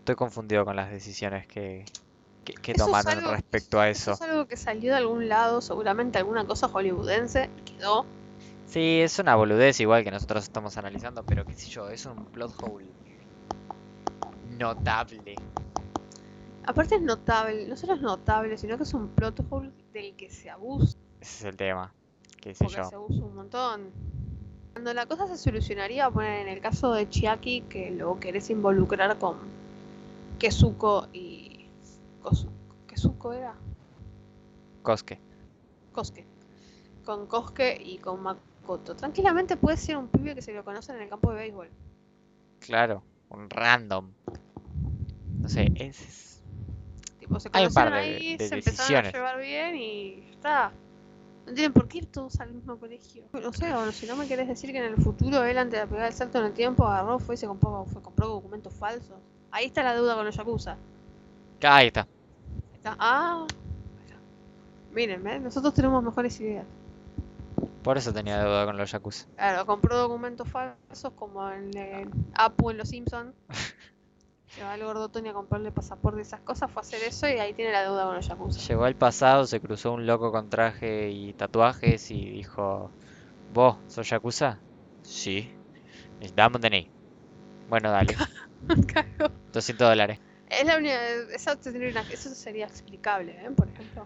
Estoy 0.00 0.14
confundido 0.16 0.64
con 0.66 0.76
las 0.76 0.90
decisiones 0.90 1.46
que, 1.46 1.86
que, 2.44 2.52
que 2.52 2.74
tomaron 2.74 3.18
algo- 3.18 3.30
respecto 3.32 3.80
a 3.80 3.88
Eso 3.88 4.12
eso. 4.12 4.24
es 4.24 4.30
algo 4.30 4.46
que 4.46 4.56
salió 4.58 4.92
de 4.92 4.98
algún 4.98 5.28
lado, 5.28 5.62
seguramente 5.62 6.18
alguna 6.18 6.46
cosa 6.46 6.68
hollywoodense, 6.68 7.48
y 7.56 7.62
quedó. 7.72 8.04
Sí, 8.66 9.00
es 9.00 9.18
una 9.18 9.36
boludez 9.36 9.80
igual 9.80 10.02
que 10.02 10.10
nosotros 10.10 10.44
estamos 10.44 10.76
analizando, 10.76 11.24
pero 11.24 11.44
qué 11.44 11.52
sé 11.52 11.68
yo, 11.68 11.88
es 11.88 12.04
un 12.04 12.24
plot 12.26 12.52
hole 12.62 12.86
notable. 14.58 15.36
Aparte 16.64 16.96
es 16.96 17.02
notable, 17.02 17.66
no 17.68 17.76
solo 17.76 17.94
es 17.94 18.00
notable, 18.00 18.58
sino 18.58 18.76
que 18.76 18.82
es 18.82 18.92
un 18.92 19.08
plot 19.08 19.44
hole 19.50 19.70
del 19.92 20.16
que 20.16 20.30
se 20.30 20.50
abusa. 20.50 20.98
Ese 21.20 21.38
es 21.38 21.44
el 21.44 21.56
tema, 21.56 21.94
qué 22.40 22.54
sé 22.54 22.64
porque 22.64 22.78
yo. 22.78 22.84
se 22.84 22.96
usa 22.96 23.24
un 23.24 23.34
montón. 23.36 23.90
Cuando 24.72 24.92
la 24.92 25.06
cosa 25.06 25.28
se 25.28 25.36
solucionaría, 25.36 26.10
poner 26.10 26.42
en 26.42 26.48
el 26.48 26.60
caso 26.60 26.92
de 26.92 27.08
Chiaki, 27.08 27.62
que 27.62 27.92
lo 27.92 28.18
querés 28.18 28.50
involucrar 28.50 29.16
con 29.18 29.36
Kesuko 30.38 31.06
y. 31.12 31.66
¿Kesuko 32.88 33.32
era? 33.32 33.54
Kosuke. 34.82 35.18
Kosuke. 35.92 36.26
Con 37.04 37.26
Kosuke 37.26 37.80
y 37.82 37.98
con 37.98 38.22
Tranquilamente 38.96 39.56
puede 39.56 39.76
ser 39.76 39.96
un 39.96 40.08
pibe 40.08 40.34
que 40.34 40.42
se 40.42 40.52
lo 40.52 40.64
conoce 40.64 40.92
en 40.92 41.00
el 41.02 41.08
campo 41.08 41.30
de 41.30 41.36
béisbol. 41.38 41.70
Claro, 42.60 43.02
un 43.30 43.48
random. 43.48 44.12
No 45.40 45.48
sé, 45.48 45.72
es... 45.76 46.00
es- 46.00 46.42
Tipo, 47.18 47.40
se 47.40 47.48
Hay 47.52 47.66
un 47.66 47.72
par 47.74 47.90
de- 47.92 47.98
ahí, 47.98 48.36
de 48.36 48.48
se 48.48 48.54
empezaron 48.54 48.64
decisiones. 49.04 49.14
a 49.14 49.16
llevar 49.16 49.40
bien 49.40 49.76
y 49.76 50.20
ya 50.22 50.30
está. 50.32 50.72
No 51.46 51.52
tienen 51.54 51.72
por 51.72 51.88
qué 51.88 51.98
ir 51.98 52.06
todos 52.06 52.38
al 52.40 52.52
mismo 52.52 52.76
colegio. 52.76 53.24
No 53.32 53.52
sé, 53.52 53.72
bueno, 53.72 53.90
si 53.92 54.06
no 54.06 54.16
me 54.16 54.26
querés 54.28 54.48
decir 54.48 54.70
que 54.72 54.78
en 54.78 54.84
el 54.84 54.96
futuro 54.96 55.42
él 55.44 55.56
antes 55.58 55.80
de 55.80 55.86
pegar 55.86 56.06
el 56.08 56.12
salto 56.12 56.38
en 56.38 56.46
el 56.46 56.52
tiempo 56.52 56.84
agarró, 56.86 57.18
fue 57.18 57.34
y 57.36 57.38
se 57.38 57.46
compró, 57.46 57.84
fue, 57.86 58.02
compró 58.02 58.28
documentos 58.28 58.72
falsos. 58.74 59.16
Ahí 59.50 59.66
está 59.66 59.82
la 59.82 59.94
deuda 59.94 60.14
con 60.16 60.24
los 60.24 60.36
Yakuza. 60.36 60.76
Ahí 61.62 61.86
está. 61.88 62.06
Está- 62.74 62.96
ah, 62.98 63.46
miren, 64.92 65.22
¿ven? 65.22 65.42
nosotros 65.44 65.72
tenemos 65.74 66.02
mejores 66.02 66.38
ideas. 66.40 66.66
Por 67.86 67.98
eso 67.98 68.12
tenía 68.12 68.42
deuda 68.42 68.66
con 68.66 68.76
los 68.76 68.90
Yakuza. 68.90 69.28
Claro, 69.36 69.64
compró 69.64 69.96
documentos 69.96 70.48
falsos 70.48 71.12
como 71.14 71.48
en 71.52 71.76
el 71.78 72.10
Apu 72.34 72.70
en 72.70 72.78
Los 72.78 72.88
Simpsons. 72.88 73.32
Se 74.48 74.64
va 74.64 74.74
el 74.74 74.82
gordo 74.82 75.08
Tony 75.08 75.28
a 75.28 75.32
comprarle 75.32 75.70
pasaporte 75.70 76.18
y 76.18 76.22
esas 76.22 76.40
cosas, 76.40 76.68
fue 76.68 76.80
a 76.80 76.82
hacer 76.82 77.00
eso 77.04 77.28
y 77.28 77.38
ahí 77.38 77.52
tiene 77.52 77.70
la 77.70 77.82
deuda 77.82 78.06
con 78.06 78.16
los 78.16 78.26
Yakuza. 78.26 78.58
Llegó 78.58 78.86
al 78.86 78.96
pasado, 78.96 79.46
se 79.46 79.60
cruzó 79.60 79.92
un 79.92 80.04
loco 80.04 80.32
con 80.32 80.50
traje 80.50 81.10
y 81.10 81.32
tatuajes 81.34 82.10
y 82.10 82.28
dijo, 82.28 82.90
¿Vos 83.54 83.76
sos 83.86 84.10
Yakuza? 84.10 84.58
Sí. 85.02 85.48
Necesitamos 86.18 86.60
DNI. 86.60 86.90
Bueno, 87.68 87.92
dale. 87.92 88.16
Claro. 88.88 89.30
200 89.52 89.88
dólares. 89.88 90.18
Es 90.50 90.66
la 90.66 90.76
única, 90.76 90.98
tendría 91.62 91.90
una- 91.90 92.00
eso 92.10 92.30
sería 92.30 92.66
explicable, 92.66 93.30
¿eh? 93.44 93.50
Por 93.56 93.68
ejemplo. 93.68 94.04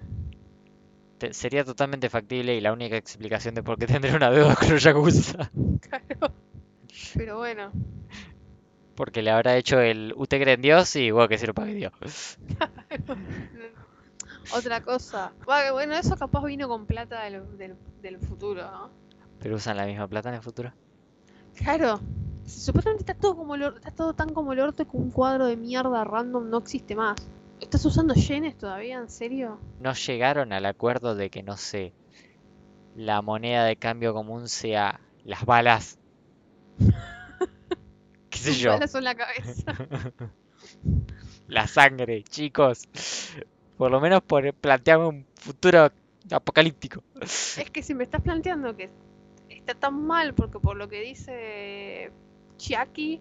Te- 1.20 1.34
sería 1.34 1.64
totalmente 1.64 2.08
factible 2.08 2.56
y 2.56 2.60
la 2.60 2.72
única 2.72 2.96
explicación 2.96 3.54
de 3.54 3.62
por 3.62 3.78
qué 3.78 3.86
tendré 3.86 4.16
una 4.16 4.30
deuda 4.30 4.56
con 4.56 4.70
los 4.70 4.82
Yakuza. 4.82 5.50
Claro. 5.80 6.34
Pero 7.14 7.36
bueno, 7.38 7.70
Porque 8.96 9.22
le 9.22 9.30
habrá 9.30 9.56
hecho 9.56 9.80
el 9.80 10.12
¿Usted 10.16 10.40
cree 10.40 10.54
en 10.54 10.62
Dios? 10.62 10.96
Y 10.96 11.10
bueno, 11.10 11.28
que 11.28 11.38
se 11.38 11.46
lo 11.46 11.54
pague 11.54 11.74
Dios. 11.74 11.92
otra 14.54 14.80
cosa. 14.82 15.32
Bueno, 15.44 15.94
eso 15.94 16.16
capaz 16.16 16.44
vino 16.44 16.68
con 16.68 16.86
plata 16.86 17.22
del, 17.24 17.56
del, 17.58 17.76
del 18.02 18.18
futuro, 18.18 18.62
¿no? 18.70 18.90
Pero 19.38 19.56
usan 19.56 19.76
la 19.76 19.86
misma 19.86 20.08
plata 20.08 20.28
en 20.30 20.36
el 20.36 20.42
futuro. 20.42 20.72
Claro. 21.56 22.00
Supuestamente 22.46 23.02
está 23.02 23.14
todo 23.14 23.36
como 23.36 23.54
el 23.54 23.62
está 23.62 23.90
todo 23.92 24.12
tan 24.12 24.34
como 24.34 24.52
el 24.52 24.60
orto 24.60 24.84
que 24.84 24.96
un 24.96 25.10
cuadro 25.10 25.46
de 25.46 25.56
mierda 25.56 26.02
random 26.04 26.50
no 26.50 26.58
existe 26.58 26.96
más. 26.96 27.16
¿Estás 27.70 27.86
usando 27.86 28.14
yenes 28.14 28.58
todavía? 28.58 28.98
¿En 28.98 29.08
serio? 29.08 29.60
No 29.78 29.92
llegaron 29.92 30.52
al 30.52 30.66
acuerdo 30.66 31.14
de 31.14 31.30
que, 31.30 31.44
no 31.44 31.56
sé, 31.56 31.92
la 32.96 33.22
moneda 33.22 33.64
de 33.64 33.76
cambio 33.76 34.12
común 34.12 34.48
sea 34.48 34.98
las 35.24 35.44
balas. 35.44 35.96
¿Qué 38.28 38.38
sé 38.38 38.54
yo? 38.54 38.72
Balas 38.72 38.92
en 38.96 39.04
la 39.04 39.14
cabeza. 39.14 39.72
La 41.46 41.68
sangre, 41.68 42.24
chicos. 42.24 42.88
Por 43.76 43.92
lo 43.92 44.00
menos 44.00 44.20
por 44.22 44.52
plantearme 44.52 45.06
un 45.06 45.26
futuro 45.36 45.92
apocalíptico. 46.28 47.04
Es 47.20 47.70
que 47.72 47.84
si 47.84 47.94
me 47.94 48.02
estás 48.02 48.20
planteando 48.20 48.76
que 48.76 48.90
está 49.48 49.74
tan 49.74 50.08
mal, 50.08 50.34
porque 50.34 50.58
por 50.58 50.76
lo 50.76 50.88
que 50.88 51.02
dice 51.02 52.10
Chiaki, 52.56 53.20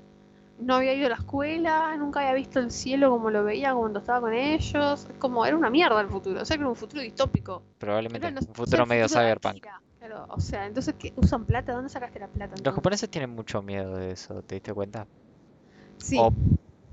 no 0.59 0.75
había 0.75 0.93
ido 0.93 1.07
a 1.07 1.09
la 1.09 1.15
escuela, 1.15 1.95
nunca 1.97 2.19
había 2.21 2.33
visto 2.33 2.59
el 2.59 2.71
cielo 2.71 3.09
como 3.09 3.29
lo 3.31 3.43
veía 3.43 3.73
cuando 3.73 3.99
estaba 3.99 4.21
con 4.21 4.33
ellos. 4.33 5.07
Es 5.09 5.17
como, 5.17 5.45
era 5.45 5.55
una 5.57 5.69
mierda 5.69 5.99
el 6.01 6.07
futuro. 6.09 6.41
O 6.41 6.45
sea, 6.45 6.57
que 6.57 6.61
era 6.61 6.69
un 6.69 6.75
futuro 6.75 7.01
distópico. 7.01 7.63
Probablemente 7.77 8.27
Era, 8.27 8.31
no- 8.31 8.39
un 8.39 8.43
o 8.43 8.45
sea, 8.45 8.53
futuro 8.65 8.85
medio 8.85 9.07
futuro 9.07 9.21
cyberpunk. 9.21 9.63
Claro, 9.99 10.25
o 10.29 10.39
sea, 10.39 10.65
entonces, 10.65 10.95
¿qué? 10.97 11.13
¿usan 11.17 11.45
plata? 11.45 11.73
¿Dónde 11.73 11.89
sacaste 11.89 12.19
la 12.19 12.27
plata? 12.27 12.55
Los 12.63 12.73
japoneses 12.73 13.09
tienen 13.09 13.31
mucho 13.31 13.61
miedo 13.61 13.95
de 13.95 14.11
eso, 14.11 14.41
¿te 14.43 14.55
diste 14.55 14.73
cuenta? 14.73 15.07
Sí, 15.97 16.17
O 16.17 16.31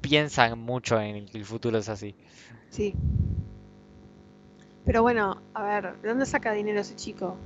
piensan 0.01 0.59
mucho 0.59 1.01
en 1.01 1.27
que 1.27 1.39
el 1.39 1.45
futuro 1.45 1.79
es 1.79 1.89
así. 1.89 2.14
sí. 2.71 2.95
Pero 4.85 5.03
bueno, 5.03 5.37
a 5.55 5.62
ver, 5.64 6.01
¿de 6.01 6.09
dónde 6.09 6.27
saca 6.27 6.53
dinero 6.53 6.81
ese 6.81 6.95
chico? 6.95 7.37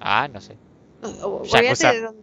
Ah, 0.00 0.28
no 0.28 0.40
sé. 0.40 0.56
O- 1.02 1.26
o- 1.26 1.44
Yakuza. 1.44 1.92
De 1.92 2.00
dónde... 2.00 2.22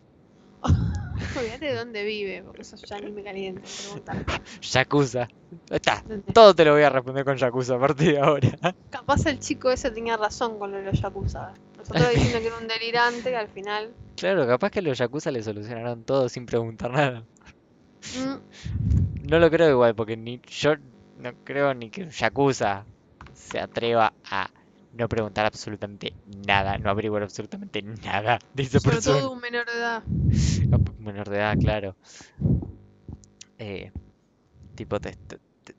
Olvídate 1.38 1.66
de 1.66 1.76
dónde 1.76 2.04
vive, 2.04 2.44
porque 2.44 2.62
eso 2.62 2.76
ya 2.78 3.00
ni 3.00 3.12
me 3.12 3.24
calienta 3.24 3.62
preguntar. 3.82 4.26
Yakuza. 4.62 5.28
Está. 5.70 6.04
Todo 6.34 6.56
te 6.56 6.66
lo 6.66 6.74
voy 6.74 6.84
a 6.84 6.90
responder 6.90 7.26
con 7.26 7.38
Yakuza 7.38 7.76
a 7.76 7.80
partir 7.80 8.14
de 8.14 8.20
ahora. 8.20 8.50
Capaz 8.90 9.26
el 9.26 9.40
chico 9.40 9.72
ese 9.72 9.92
tenía 9.92 10.18
razón 10.18 10.60
con 10.60 10.72
lo 10.72 10.78
de 10.78 10.84
los 10.84 11.00
Yakuza. 11.00 11.54
Nosotros 11.78 12.10
diciendo 12.14 12.40
que 12.40 12.48
era 12.48 12.58
un 12.58 12.68
delirante 12.68 13.32
y 13.32 13.36
al 13.36 13.48
final... 13.50 13.94
Claro, 14.16 14.48
capaz 14.48 14.70
que 14.70 14.82
los 14.82 14.98
Yakuza 14.98 15.32
le 15.32 15.44
solucionaron 15.44 16.04
todo 16.04 16.30
sin 16.30 16.46
preguntar 16.46 16.92
nada. 16.92 17.24
mm, 18.16 19.28
No 19.28 19.40
lo 19.40 19.50
creo 19.50 19.70
igual, 19.70 19.96
porque 19.96 20.16
ni 20.16 20.40
yo 20.48 20.76
no 21.20 21.34
creo 21.44 21.74
ni 21.74 21.90
que 21.90 22.04
un 22.04 22.10
Yakuza 22.10 22.86
se 23.34 23.60
atreva 23.60 24.14
a 24.30 24.50
no 24.94 25.10
preguntar 25.10 25.46
absolutamente 25.46 26.14
nada, 26.48 26.78
no 26.78 26.90
averiguar 26.90 27.24
absolutamente 27.24 27.82
nada 27.82 28.40
de 28.54 28.64
esa 28.64 28.80
sobre 28.80 28.96
persona. 28.96 29.20
todo 29.20 29.32
un 29.34 29.40
menor 29.42 29.66
de 29.66 29.74
edad. 29.74 30.04
Ah, 30.72 30.78
p- 30.78 30.92
Menor 31.04 31.30
de 31.30 31.38
edad, 31.38 31.58
claro. 31.60 31.96
Eh, 33.58 33.92
tipo, 34.76 35.00
te- 35.00 35.16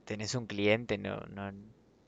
tenés 0.05 0.35
un 0.35 0.45
cliente, 0.47 0.97
no, 0.97 1.17
no, 1.29 1.51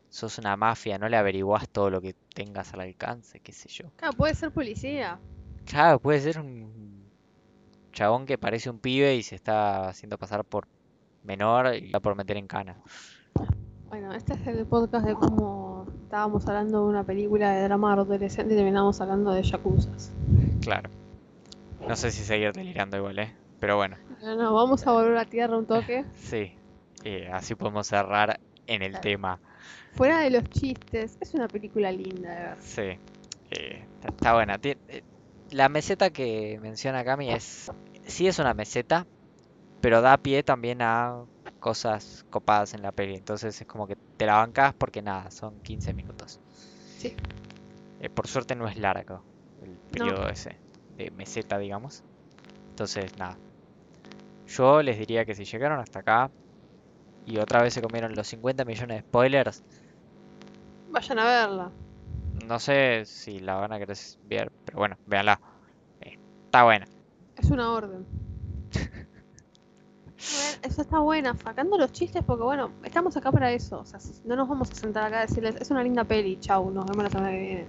sos 0.10 0.38
una 0.38 0.56
mafia, 0.58 0.98
no 0.98 1.10
le 1.10 1.18
averiguás 1.18 1.68
todo 1.70 1.90
lo 1.90 2.02
que 2.02 2.16
tengas 2.34 2.74
al 2.74 2.82
alcance, 2.82 3.40
qué 3.40 3.52
sé 3.54 3.70
yo. 3.70 3.90
Claro, 3.98 4.14
puede 4.14 4.36
ser 4.36 4.52
policía. 4.52 5.20
Claro, 5.66 6.00
puede 6.00 6.22
ser 6.22 6.40
un 6.40 7.10
chabón 7.92 8.26
que 8.26 8.38
parece 8.38 8.70
un 8.70 8.80
pibe 8.80 9.16
y 9.16 9.24
se 9.24 9.36
está 9.36 9.90
haciendo 9.90 10.18
pasar 10.18 10.44
por 10.46 10.68
menor 11.24 11.76
y 11.76 11.92
va 11.92 12.00
por 12.00 12.16
meter 12.16 12.38
en 12.38 12.48
cana. 12.48 12.78
Bueno, 13.90 14.14
este 14.14 14.34
es 14.34 14.48
el 14.48 14.66
podcast 14.66 15.06
de 15.06 15.14
cómo 15.14 15.67
estábamos 16.08 16.48
hablando 16.48 16.84
de 16.84 16.90
una 16.90 17.04
película 17.04 17.52
de 17.52 17.64
drama 17.64 17.92
adolescente 17.92 18.54
y 18.54 18.56
terminamos 18.58 19.02
hablando 19.02 19.32
de 19.34 19.44
Yakuzas. 19.44 20.14
Claro. 20.62 20.90
No 21.86 21.98
sé 21.98 22.12
si 22.12 22.24
seguir 22.24 22.54
delirando 22.54 22.96
igual, 22.96 23.20
¿eh? 23.20 23.36
Pero 23.60 23.76
bueno, 23.76 23.98
No, 24.24 24.36
no, 24.38 24.54
vamos 24.54 24.88
a 24.88 24.94
volver 24.94 25.18
a 25.18 25.26
tierra 25.26 25.58
un 25.58 25.66
toque. 25.66 26.06
sí. 26.16 26.54
Eh, 27.04 27.30
así 27.32 27.56
podemos 27.56 27.88
cerrar 27.88 28.40
en 28.68 28.82
el 28.84 28.92
Claro. 28.92 29.02
tema. 29.04 29.40
Fuera 29.94 30.20
de 30.20 30.30
los 30.32 30.44
chistes, 30.50 31.18
es 31.22 31.34
una 31.34 31.48
película 31.50 31.92
linda 31.92 32.30
de 32.34 32.42
ver. 32.44 32.56
Sí. 32.60 32.82
Eh, 33.52 33.84
está, 33.96 34.08
está 34.10 34.34
buena. 34.34 34.58
Eh, 34.64 35.04
la 35.52 35.68
meseta 35.70 36.10
que 36.10 36.58
menciona 36.62 37.04
Cami 37.04 37.32
es... 37.32 37.70
Sí 38.06 38.28
es 38.28 38.40
una 38.40 38.54
meseta, 38.54 39.06
pero 39.82 40.02
da 40.02 40.18
pie 40.18 40.42
también 40.42 40.82
a 40.82 41.18
cosas 41.60 42.26
copadas 42.30 42.74
en 42.74 42.82
la 42.82 42.92
peli. 42.92 43.16
Entonces 43.16 43.60
es 43.60 43.68
como 43.68 43.88
que 43.88 43.96
te 44.18 44.26
la 44.26 44.36
bancas 44.36 44.74
porque 44.74 45.02
nada, 45.02 45.32
son 45.32 45.60
15 45.62 45.94
minutos. 45.94 46.40
Sí. 46.98 47.16
Eh, 48.00 48.10
por 48.10 48.28
suerte 48.28 48.56
no 48.56 48.68
es 48.68 48.78
largo 48.78 49.24
el 49.62 49.72
periodo 49.92 50.28
ese 50.30 50.58
de 50.98 51.12
meseta, 51.12 51.58
digamos. 51.58 52.04
Entonces, 52.70 53.18
nada. 53.18 53.38
Yo 54.48 54.82
les 54.82 54.98
diría 54.98 55.26
que 55.26 55.36
si 55.36 55.46
llegaron 55.46 55.80
hasta 55.80 56.00
acá 56.00 56.32
y 57.26 57.38
otra 57.38 57.62
vez 57.62 57.74
se 57.74 57.82
comieron 57.82 58.16
los 58.16 58.28
50 58.28 58.66
millones 58.66 58.98
de 58.98 59.02
spoilers, 59.02 59.64
Vayan 60.90 61.20
a 61.20 61.26
verla. 61.26 61.72
no 62.46 62.60
sé 62.60 63.04
si 63.06 63.40
la 63.40 63.56
van 63.56 63.74
a 63.74 63.78
querer 63.78 63.98
ver, 64.24 64.52
pero 64.66 64.78
bueno, 64.80 64.98
véanla. 65.06 65.40
Está 66.00 66.64
buena. 66.64 66.88
Es 67.36 67.52
una 67.52 67.72
orden. 67.72 68.06
Eso 70.64 70.82
está 70.82 71.00
buena, 71.00 71.36
sacando 71.38 71.78
los 71.78 71.92
chistes 71.92 72.24
porque 72.26 72.44
bueno, 72.44 72.72
estamos 72.84 73.16
acá 73.18 73.32
para 73.32 73.52
eso. 73.52 73.80
O 73.80 73.86
sea, 73.86 74.00
no 74.26 74.36
nos 74.36 74.50
vamos 74.50 74.72
a 74.72 74.76
sentar 74.76 75.04
acá 75.06 75.20
a 75.20 75.26
decirles, 75.28 75.56
es 75.60 75.70
una 75.72 75.84
linda 75.84 76.04
peli, 76.04 76.38
chau, 76.40 76.72
nos 76.72 76.86
vemos 76.86 77.04
la 77.04 77.10
semana 77.10 77.32
que 77.32 77.38
viene. 77.40 77.66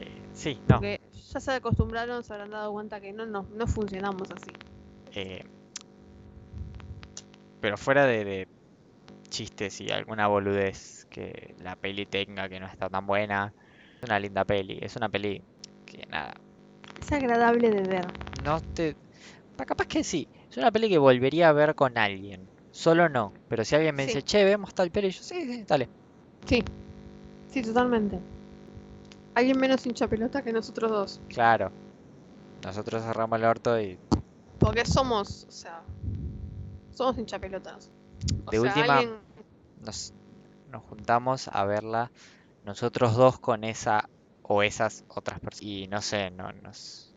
Eh, 0.00 0.22
sí, 0.34 0.58
no. 0.68 0.76
Porque 0.76 1.00
ya 1.32 1.40
se 1.40 1.52
acostumbraron, 1.52 2.22
se 2.22 2.32
habrán 2.34 2.50
dado 2.50 2.72
cuenta 2.72 3.00
que 3.00 3.12
no, 3.12 3.24
no, 3.26 3.46
no 3.56 3.66
funcionamos 3.66 4.30
así. 4.30 4.52
eh, 5.14 5.42
pero 7.60 7.78
fuera 7.78 8.04
de, 8.04 8.24
de 8.24 8.48
chistes 9.30 9.80
y 9.80 9.90
alguna 9.90 10.26
boludez 10.26 11.06
que 11.08 11.54
la 11.60 11.76
peli 11.76 12.04
tenga 12.04 12.48
que 12.48 12.60
no 12.60 12.66
está 12.66 12.88
tan 12.90 13.06
buena, 13.06 13.54
es 13.96 14.02
una 14.08 14.18
linda 14.20 14.44
peli. 14.44 14.78
Es 14.82 14.96
una 14.96 15.08
peli 15.08 15.42
que 15.86 16.04
nada, 16.10 16.34
Es 17.00 17.10
agradable 17.10 17.70
de 17.70 17.82
ver. 17.84 18.06
no 18.44 18.60
te... 18.60 18.94
pa- 19.56 19.64
Capaz 19.64 19.86
que 19.86 20.04
sí. 20.04 20.28
Es 20.54 20.58
una 20.58 20.70
peli 20.70 20.88
que 20.88 20.98
volvería 20.98 21.48
a 21.48 21.52
ver 21.52 21.74
con 21.74 21.98
alguien. 21.98 22.48
Solo 22.70 23.08
no. 23.08 23.32
Pero 23.48 23.64
si 23.64 23.74
alguien 23.74 23.96
me 23.96 24.04
Sí. 24.04 24.08
dice, 24.10 24.22
che, 24.22 24.44
vemos 24.44 24.72
tal 24.72 24.92
peli, 24.92 25.10
yo 25.10 25.20
sí, 25.20 25.44
sí, 25.44 25.64
dale. 25.66 25.88
Sí, 26.46 26.62
sí, 27.50 27.60
totalmente. 27.62 28.20
Alguien 29.34 29.58
menos 29.58 29.84
hincha 29.84 30.06
pelota 30.06 30.42
que 30.42 30.52
nosotros 30.52 30.90
dos. 30.92 31.20
Claro. 31.28 31.72
Nosotros 32.64 33.02
cerramos 33.02 33.36
el 33.40 33.44
orto 33.46 33.80
y 33.80 33.98
Porque 34.60 34.84
somos, 34.86 35.44
o 35.48 35.50
sea, 35.50 35.82
somos 36.94 37.18
hincha 37.18 37.40
pelotas. 37.40 37.90
O 38.46 38.50
De 38.52 38.60
sea, 38.60 38.68
última- 38.72 38.98
alguien- 38.98 39.18
nos, 39.80 40.12
nos 40.68 40.84
juntamos 40.84 41.48
a 41.48 41.64
verla 41.64 42.12
nosotros 42.62 43.16
dos 43.16 43.40
con 43.40 43.64
esa 43.64 44.08
o 44.42 44.62
esas 44.62 45.04
otras 45.08 45.40
personas. 45.40 45.62
Y 45.62 45.88
no 45.88 46.00
sé, 46.00 46.30
no 46.30 46.52
nos 46.52 47.13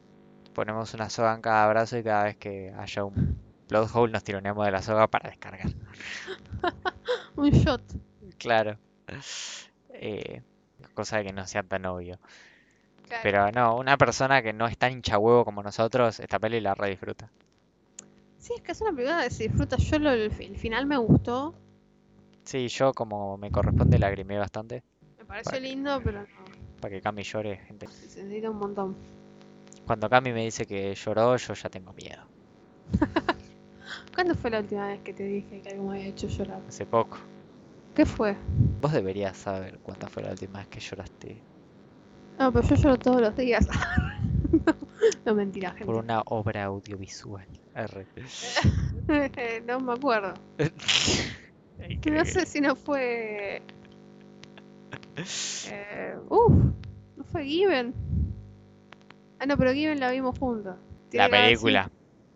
ponemos 0.57 0.91
una 0.95 1.07
soga 1.07 1.35
en 1.35 1.41
cada 1.41 1.67
brazo 1.69 1.99
y 1.99 2.03
cada 2.03 2.23
vez 2.23 2.35
que 2.37 2.73
haya 2.75 3.03
un 3.03 3.37
plot 3.67 3.91
hole 3.93 4.11
nos 4.11 4.23
tironeamos 4.23 4.65
de 4.65 4.71
la 4.71 4.81
soga 4.81 5.05
para 5.07 5.29
descargar. 5.29 5.67
un 7.35 7.51
shot. 7.51 7.81
Claro. 8.39 8.75
Eh, 9.93 10.41
cosa 10.95 11.17
de 11.17 11.25
que 11.25 11.31
no 11.33 11.45
sea 11.45 11.61
tan 11.61 11.85
obvio. 11.85 12.17
Claro. 13.07 13.21
Pero 13.21 13.51
no, 13.51 13.77
una 13.77 13.97
persona 13.97 14.41
que 14.41 14.51
no 14.51 14.65
es 14.65 14.79
tan 14.79 14.93
hincha 14.93 15.19
huevo 15.19 15.45
como 15.45 15.61
nosotros, 15.61 16.19
esta 16.19 16.39
peli 16.39 16.59
la 16.59 16.73
re 16.73 16.89
disfruta. 16.89 17.29
Sí, 18.39 18.53
es 18.55 18.61
que 18.63 18.71
es 18.71 18.81
una 18.81 18.91
película 18.93 19.23
que 19.25 19.29
se 19.29 19.43
disfruta. 19.43 19.77
Yo 19.77 19.99
lo- 19.99 20.11
el, 20.11 20.31
el 20.39 20.57
final 20.57 20.87
me 20.87 20.97
gustó. 20.97 21.53
Sí, 22.45 22.67
yo 22.67 22.93
como 22.93 23.37
me 23.37 23.51
corresponde 23.51 23.99
lagrimé 23.99 24.39
bastante. 24.39 24.81
Me 25.19 25.25
pareció 25.25 25.59
lindo, 25.59 26.01
pero 26.03 26.21
no. 26.21 26.27
Para 26.81 26.95
que 26.95 27.01
Cami 27.01 27.21
llore, 27.21 27.57
gente. 27.57 27.87
Se 27.89 28.23
necesita 28.23 28.49
un 28.49 28.57
montón. 28.57 28.95
Cuando 29.87 30.09
Cami 30.09 30.33
me 30.33 30.43
dice 30.43 30.65
que 30.65 30.93
lloró, 30.93 31.37
yo 31.37 31.53
ya 31.53 31.69
tengo 31.69 31.93
miedo. 31.93 32.21
¿Cuándo 34.13 34.35
fue 34.35 34.51
la 34.51 34.59
última 34.59 34.89
vez 34.89 34.99
que 34.99 35.13
te 35.13 35.23
dije 35.23 35.61
que 35.61 35.69
algo 35.69 35.85
me 35.89 35.97
había 35.97 36.09
hecho 36.09 36.27
llorar? 36.27 36.59
Hace 36.67 36.85
poco. 36.85 37.17
¿Qué 37.95 38.05
fue? 38.05 38.35
Vos 38.81 38.91
deberías 38.91 39.37
saber 39.37 39.79
cuándo 39.79 40.07
fue 40.07 40.23
la 40.23 40.31
última 40.31 40.59
vez 40.59 40.67
que 40.67 40.79
lloraste 40.81 41.41
No, 42.37 42.51
pero 42.51 42.67
yo 42.67 42.75
lloro 42.75 42.97
todos 42.97 43.21
los 43.21 43.35
días. 43.37 43.65
no, 44.51 44.75
no, 45.25 45.35
mentira, 45.35 45.69
gente. 45.69 45.85
por 45.85 45.95
una 45.95 46.21
obra 46.25 46.65
audiovisual. 46.65 47.47
R. 47.73 48.05
no 49.67 49.79
me 49.79 49.93
acuerdo. 49.93 50.33
No 50.57 51.89
Increíble. 51.89 52.25
sé 52.25 52.45
si 52.45 52.59
no 52.59 52.75
fue. 52.75 53.61
Eh, 55.71 56.15
uf, 56.29 56.53
no 57.15 57.23
fue 57.31 57.45
Given. 57.45 57.93
Ah, 59.39 59.45
no, 59.45 59.57
pero 59.57 59.73
Given 59.73 59.99
la 59.99 60.11
vimos 60.11 60.37
juntos. 60.39 60.75
La 61.11 61.25
que 61.25 61.31
película, 61.31 61.89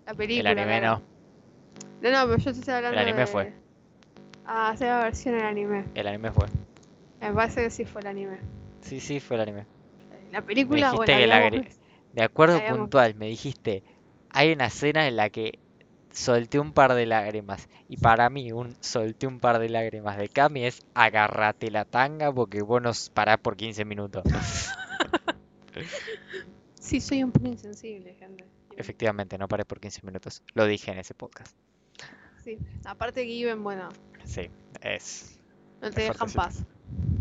La 0.05 0.11
el 0.11 0.17
película. 0.17 0.49
anime 0.51 0.79
claro. 0.79 1.01
no. 2.01 2.09
No, 2.09 2.11
no, 2.11 2.25
pero 2.31 2.37
yo 2.43 2.53
te 2.53 2.59
estoy 2.59 2.73
hablando 2.73 2.99
anime 2.99 3.19
de... 3.19 3.27
fue. 3.27 3.53
Ah, 4.45 4.71
esa 4.73 4.85
la 4.85 5.03
versión 5.03 5.35
en 5.35 5.41
anime. 5.45 5.85
El 5.95 6.07
anime 6.07 6.31
fue. 6.31 6.47
Me 7.19 7.31
parece 7.33 7.63
que 7.63 7.69
sí 7.69 7.85
fue 7.85 8.01
el 8.01 8.07
anime. 8.07 8.37
Sí, 8.81 8.99
sí, 8.99 9.19
fue 9.19 9.35
el 9.37 9.43
anime. 9.43 9.65
La 10.31 10.41
Me 10.41 10.47
película, 10.47 10.91
dijiste 10.91 10.95
bueno, 10.97 11.13
que 11.21 11.27
la 11.27 11.37
agre- 11.47 11.61
visto- 11.63 11.81
De 12.13 12.23
acuerdo 12.23 12.59
puntual, 12.67 13.15
me 13.15 13.27
dijiste, 13.27 13.83
hay 14.29 14.51
una 14.53 14.65
escena 14.65 15.07
en 15.07 15.15
la 15.15 15.29
que 15.29 15.59
solté 16.11 16.59
un 16.59 16.73
par 16.73 16.93
de 16.95 17.05
lágrimas. 17.05 17.69
Y 17.87 17.97
para 17.97 18.29
mí, 18.29 18.51
un 18.51 18.75
solté 18.81 19.27
un 19.27 19.39
par 19.39 19.59
de 19.59 19.69
lágrimas 19.69 20.17
de 20.17 20.27
Cami 20.29 20.65
es 20.65 20.81
agarrate 20.93 21.69
la 21.71 21.85
tanga 21.85 22.31
porque 22.33 22.61
vos 22.61 22.81
nos 22.81 23.09
parás 23.09 23.37
por 23.37 23.55
15 23.55 23.85
minutos. 23.85 24.23
Sí, 26.91 26.99
soy 26.99 27.23
un 27.23 27.31
poco 27.31 27.47
insensible, 27.47 28.13
gente. 28.15 28.45
Efectivamente, 28.75 29.37
no 29.37 29.47
paré 29.47 29.63
por 29.63 29.79
15 29.79 30.01
minutos. 30.05 30.43
Lo 30.55 30.65
dije 30.65 30.91
en 30.91 30.99
ese 30.99 31.13
podcast. 31.13 31.55
Sí, 32.43 32.57
aparte 32.83 33.23
Given, 33.25 33.63
bueno, 33.63 33.87
Sí, 34.25 34.49
es. 34.81 35.39
no 35.81 35.89
te 35.89 36.05
Es 36.07 36.11
dejan 36.11 36.31
paz. 36.31 36.65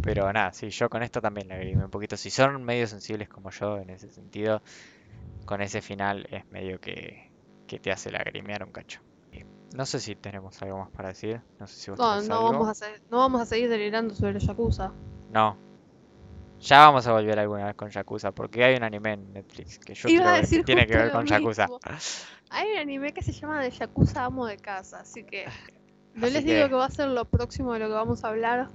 Pero 0.03 0.33
nada, 0.33 0.53
sí, 0.53 0.71
yo 0.71 0.91
con 0.91 1.05
esto 1.05 1.21
también 1.21 1.53
agrimé 1.53 1.85
un 1.85 1.91
poquito. 1.91 2.17
Si 2.17 2.31
son 2.31 2.65
medio 2.65 2.89
sensibles 2.89 3.29
como 3.29 3.51
yo 3.51 3.79
en 3.79 3.91
ese 3.91 4.11
sentido, 4.11 4.61
con 5.45 5.61
ese 5.63 5.83
final 5.83 6.27
es 6.33 6.51
medio 6.51 6.81
que, 6.81 7.31
que 7.69 7.79
te 7.79 7.93
hace 7.93 8.11
lagrimear 8.11 8.65
un 8.65 8.73
cacho. 8.73 9.01
No 9.77 9.87
sé 9.87 10.01
si 10.01 10.17
tenemos 10.17 10.61
algo 10.63 10.79
más 10.79 10.91
para 10.91 11.11
decir. 11.11 11.43
No 11.61 11.69
sé 11.69 11.77
si 11.77 11.91
vos 11.93 12.01
No, 12.01 12.21
no 12.23 12.35
algo. 12.39 12.51
vamos 12.51 12.69
a 12.71 12.75
se- 12.75 13.01
no 13.09 13.19
vamos 13.19 13.41
a 13.41 13.47
seguir 13.47 13.69
delirando 13.69 14.17
sobre 14.17 14.41
Yakuza. 14.41 14.93
No. 15.31 15.57
Ya 16.61 16.81
vamos 16.81 17.07
a 17.07 17.13
volver 17.13 17.39
alguna 17.39 17.67
vez 17.67 17.75
con 17.75 17.89
Yakuza, 17.89 18.33
porque 18.33 18.63
hay 18.65 18.77
un 18.77 18.83
anime 18.83 19.15
en 19.15 19.33
Netflix 19.33 19.79
que 19.79 19.95
yo 19.95 20.09
Iba 20.09 20.29
a 20.29 20.33
ver 20.33 20.35
que 20.35 20.41
decir 20.43 20.65
tiene 20.65 20.87
que 20.87 20.97
ver 20.97 21.11
con 21.11 21.27
Yakuza. 21.27 21.67
Hay 22.51 22.73
un 22.73 22.79
anime 22.79 23.13
que 23.13 23.23
se 23.23 23.33
llama 23.33 23.63
de 23.63 23.71
Yakuza 23.71 24.25
Amo 24.25 24.47
de 24.47 24.57
Casa, 24.59 25.01
así 25.01 25.25
que 25.25 25.47
no 26.15 26.27
Así 26.27 26.35
les 26.35 26.45
digo 26.45 26.69
que 26.69 26.75
va 26.75 26.87
a 26.87 26.91
ser 26.91 27.09
lo 27.09 27.25
próximo 27.25 27.73
de 27.73 27.81
lo 27.81 27.87
que 27.87 27.95
vamos 27.95 28.25
a 28.25 28.29
hablar. 28.29 28.69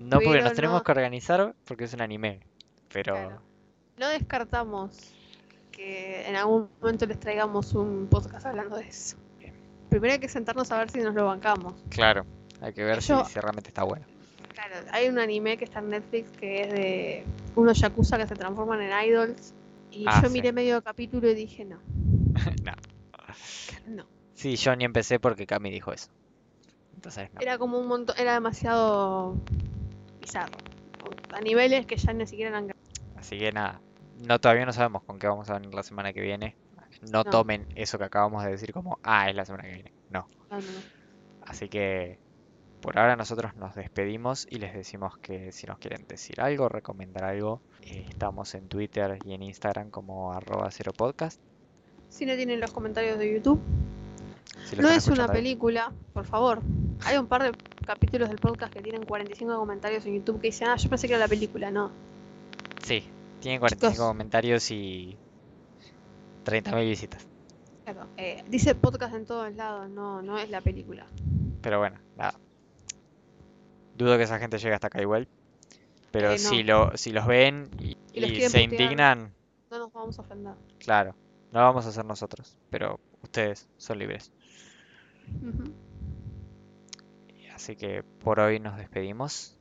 No, 0.00 0.18
porque 0.20 0.42
nos 0.42 0.54
tenemos 0.54 0.82
que 0.82 0.92
organizar 0.92 1.54
porque 1.64 1.84
es 1.84 1.94
un 1.94 2.00
anime. 2.00 2.40
Pero 2.92 3.14
Claro. 3.14 3.42
No 3.98 4.08
descartamos 4.08 5.12
que 5.70 6.28
en 6.28 6.36
algún 6.36 6.68
momento 6.80 7.06
les 7.06 7.20
traigamos 7.20 7.72
un 7.74 8.08
podcast 8.10 8.46
hablando 8.46 8.76
de 8.76 8.88
eso. 8.88 9.16
Primero 9.90 10.14
hay 10.14 10.20
que 10.20 10.28
sentarnos 10.28 10.70
a 10.70 10.78
ver 10.78 10.90
si 10.90 11.00
nos 11.00 11.14
lo 11.14 11.26
bancamos. 11.26 11.74
claro, 11.88 12.26
hay 12.60 12.72
que 12.72 12.84
ver 12.84 13.02
si 13.02 13.12
realmente 13.12 13.68
está 13.68 13.84
bueno. 13.84 14.06
Claro, 14.58 14.86
hay 14.90 15.08
un 15.08 15.20
anime 15.20 15.56
que 15.56 15.64
está 15.64 15.78
en 15.78 15.90
Netflix 15.90 16.30
que 16.30 16.62
es 16.62 16.72
de 16.72 17.24
unos 17.54 17.78
yakuza 17.78 18.18
que 18.18 18.26
se 18.26 18.34
transforman 18.34 18.80
en 18.80 19.08
idols. 19.08 19.54
Y 19.92 20.04
Ah, 20.06 20.20
yo 20.20 20.28
sí. 20.28 20.34
miré 20.34 20.52
medio 20.52 20.82
capítulo 20.82 21.28
y 21.30 21.34
dije, 21.34 21.64
no, 21.64 21.78
No. 22.64 22.72
no. 23.86 24.04
Sí, 24.34 24.56
yo 24.56 24.74
ni 24.74 24.84
empecé 24.84 25.20
porque 25.20 25.46
Cami 25.46 25.70
dijo 25.70 25.92
eso. 25.92 26.08
Entonces, 26.94 27.32
no. 27.34 27.40
Era 27.40 27.56
como 27.58 27.78
un 27.78 27.86
montón, 27.86 28.16
era 28.18 28.34
demasiado 28.34 29.36
bizarro. 30.20 30.58
A 31.32 31.40
niveles 31.40 31.86
que 31.86 31.96
ya 31.96 32.12
ni 32.12 32.26
siquiera 32.26 32.50
eran... 32.50 32.72
Así 33.16 33.38
que 33.38 33.52
nada, 33.52 33.80
no 34.26 34.40
todavía 34.40 34.66
no 34.66 34.72
sabemos 34.72 35.04
con 35.04 35.20
qué 35.20 35.28
vamos 35.28 35.48
a 35.50 35.54
venir 35.54 35.72
la 35.72 35.84
semana 35.84 36.12
que 36.12 36.20
viene. 36.20 36.56
No, 37.12 37.22
No. 37.22 37.24
tomen 37.24 37.64
eso 37.76 37.96
que 37.96 38.04
acabamos 38.04 38.42
de 38.42 38.50
decir 38.50 38.72
como, 38.72 38.98
ah, 39.04 39.30
es 39.30 39.36
la 39.36 39.44
semana 39.44 39.62
que 39.64 39.74
viene. 39.74 39.92
No. 40.10 40.26
No, 40.50 40.56
no, 40.56 40.62
no. 40.62 40.80
Así 41.46 41.68
que 41.68 42.18
por 42.80 42.98
ahora 42.98 43.16
nosotros 43.16 43.56
nos 43.56 43.74
despedimos 43.74 44.46
y 44.50 44.58
les 44.58 44.74
decimos 44.74 45.18
que 45.18 45.52
si 45.52 45.66
nos 45.66 45.78
quieren 45.78 46.06
decir 46.06 46.40
algo, 46.40 46.68
recomendar 46.68 47.24
algo, 47.24 47.60
eh, 47.82 48.04
estamos 48.08 48.54
en 48.54 48.68
Twitter 48.68 49.18
y 49.24 49.34
en 49.34 49.42
Instagram 49.42 49.90
como 49.90 50.32
arroba 50.32 50.70
cero 50.70 50.92
podcast. 50.96 51.40
Si 52.08 52.24
no 52.24 52.34
tienen 52.36 52.60
los 52.60 52.72
comentarios 52.72 53.18
de 53.18 53.34
YouTube, 53.34 53.60
Si 54.64 54.76
no 54.76 54.88
es 54.88 55.08
una 55.08 55.28
película, 55.28 55.92
por 56.12 56.24
favor. 56.24 56.62
Hay 57.04 57.16
un 57.16 57.26
par 57.26 57.42
de 57.42 57.52
capítulos 57.86 58.28
del 58.28 58.38
podcast 58.38 58.72
que 58.72 58.82
tienen 58.82 59.04
45 59.04 59.56
comentarios 59.56 60.04
en 60.06 60.16
YouTube 60.16 60.40
que 60.40 60.48
dicen, 60.48 60.68
ah, 60.68 60.76
yo 60.76 60.88
pensé 60.88 61.06
que 61.06 61.14
era 61.14 61.20
la 61.20 61.28
película, 61.28 61.70
no. 61.70 61.90
Sí, 62.82 63.04
tiene 63.40 63.58
45 63.60 63.92
Chicos. 63.92 64.06
comentarios 64.08 64.70
y 64.70 65.16
30.000 66.44 66.88
visitas. 66.88 67.26
Claro, 67.84 68.06
eh, 68.16 68.42
dice 68.48 68.74
podcast 68.74 69.14
en 69.14 69.26
todos 69.26 69.54
lados, 69.54 69.88
no, 69.90 70.22
no 70.22 70.38
es 70.38 70.50
la 70.50 70.60
película. 70.60 71.06
Pero 71.62 71.78
bueno, 71.78 71.98
nada. 72.16 72.34
Dudo 73.98 74.16
que 74.16 74.22
esa 74.24 74.38
gente 74.38 74.58
llegue 74.58 74.74
hasta 74.74 74.86
acá 74.86 75.02
igual. 75.02 75.28
Pero 76.10 76.28
Eh, 76.30 76.32
no. 76.32 76.38
si, 76.38 76.62
lo, 76.62 76.96
si 76.96 77.12
los 77.12 77.26
ven 77.26 77.68
y, 77.80 77.96
se 78.14 78.20
putear. 78.22 78.62
indignan, 78.62 79.34
No 79.70 79.78
nos 79.78 79.92
vamos 79.92 80.18
a 80.18 80.22
ofender. 80.22 80.54
claro, 80.78 81.14
no 81.52 81.60
lo 81.60 81.66
vamos 81.66 81.84
a 81.84 81.90
hacer 81.90 82.04
nosotros. 82.04 82.56
Pero 82.70 82.98
ustedes 83.22 83.68
son 83.76 83.98
libres. 83.98 84.32
Así 87.54 87.76
que 87.76 88.02
por 88.02 88.38
hoy 88.40 88.60
nos 88.60 88.76
despedimos. 88.78 89.56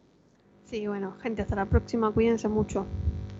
Sí, 0.65 0.85
bueno, 0.87 1.15
gente, 1.21 1.41
hasta 1.41 1.55
la 1.55 1.65
próxima, 1.65 2.11
cuídense 2.11 2.47
mucho. 2.47 2.85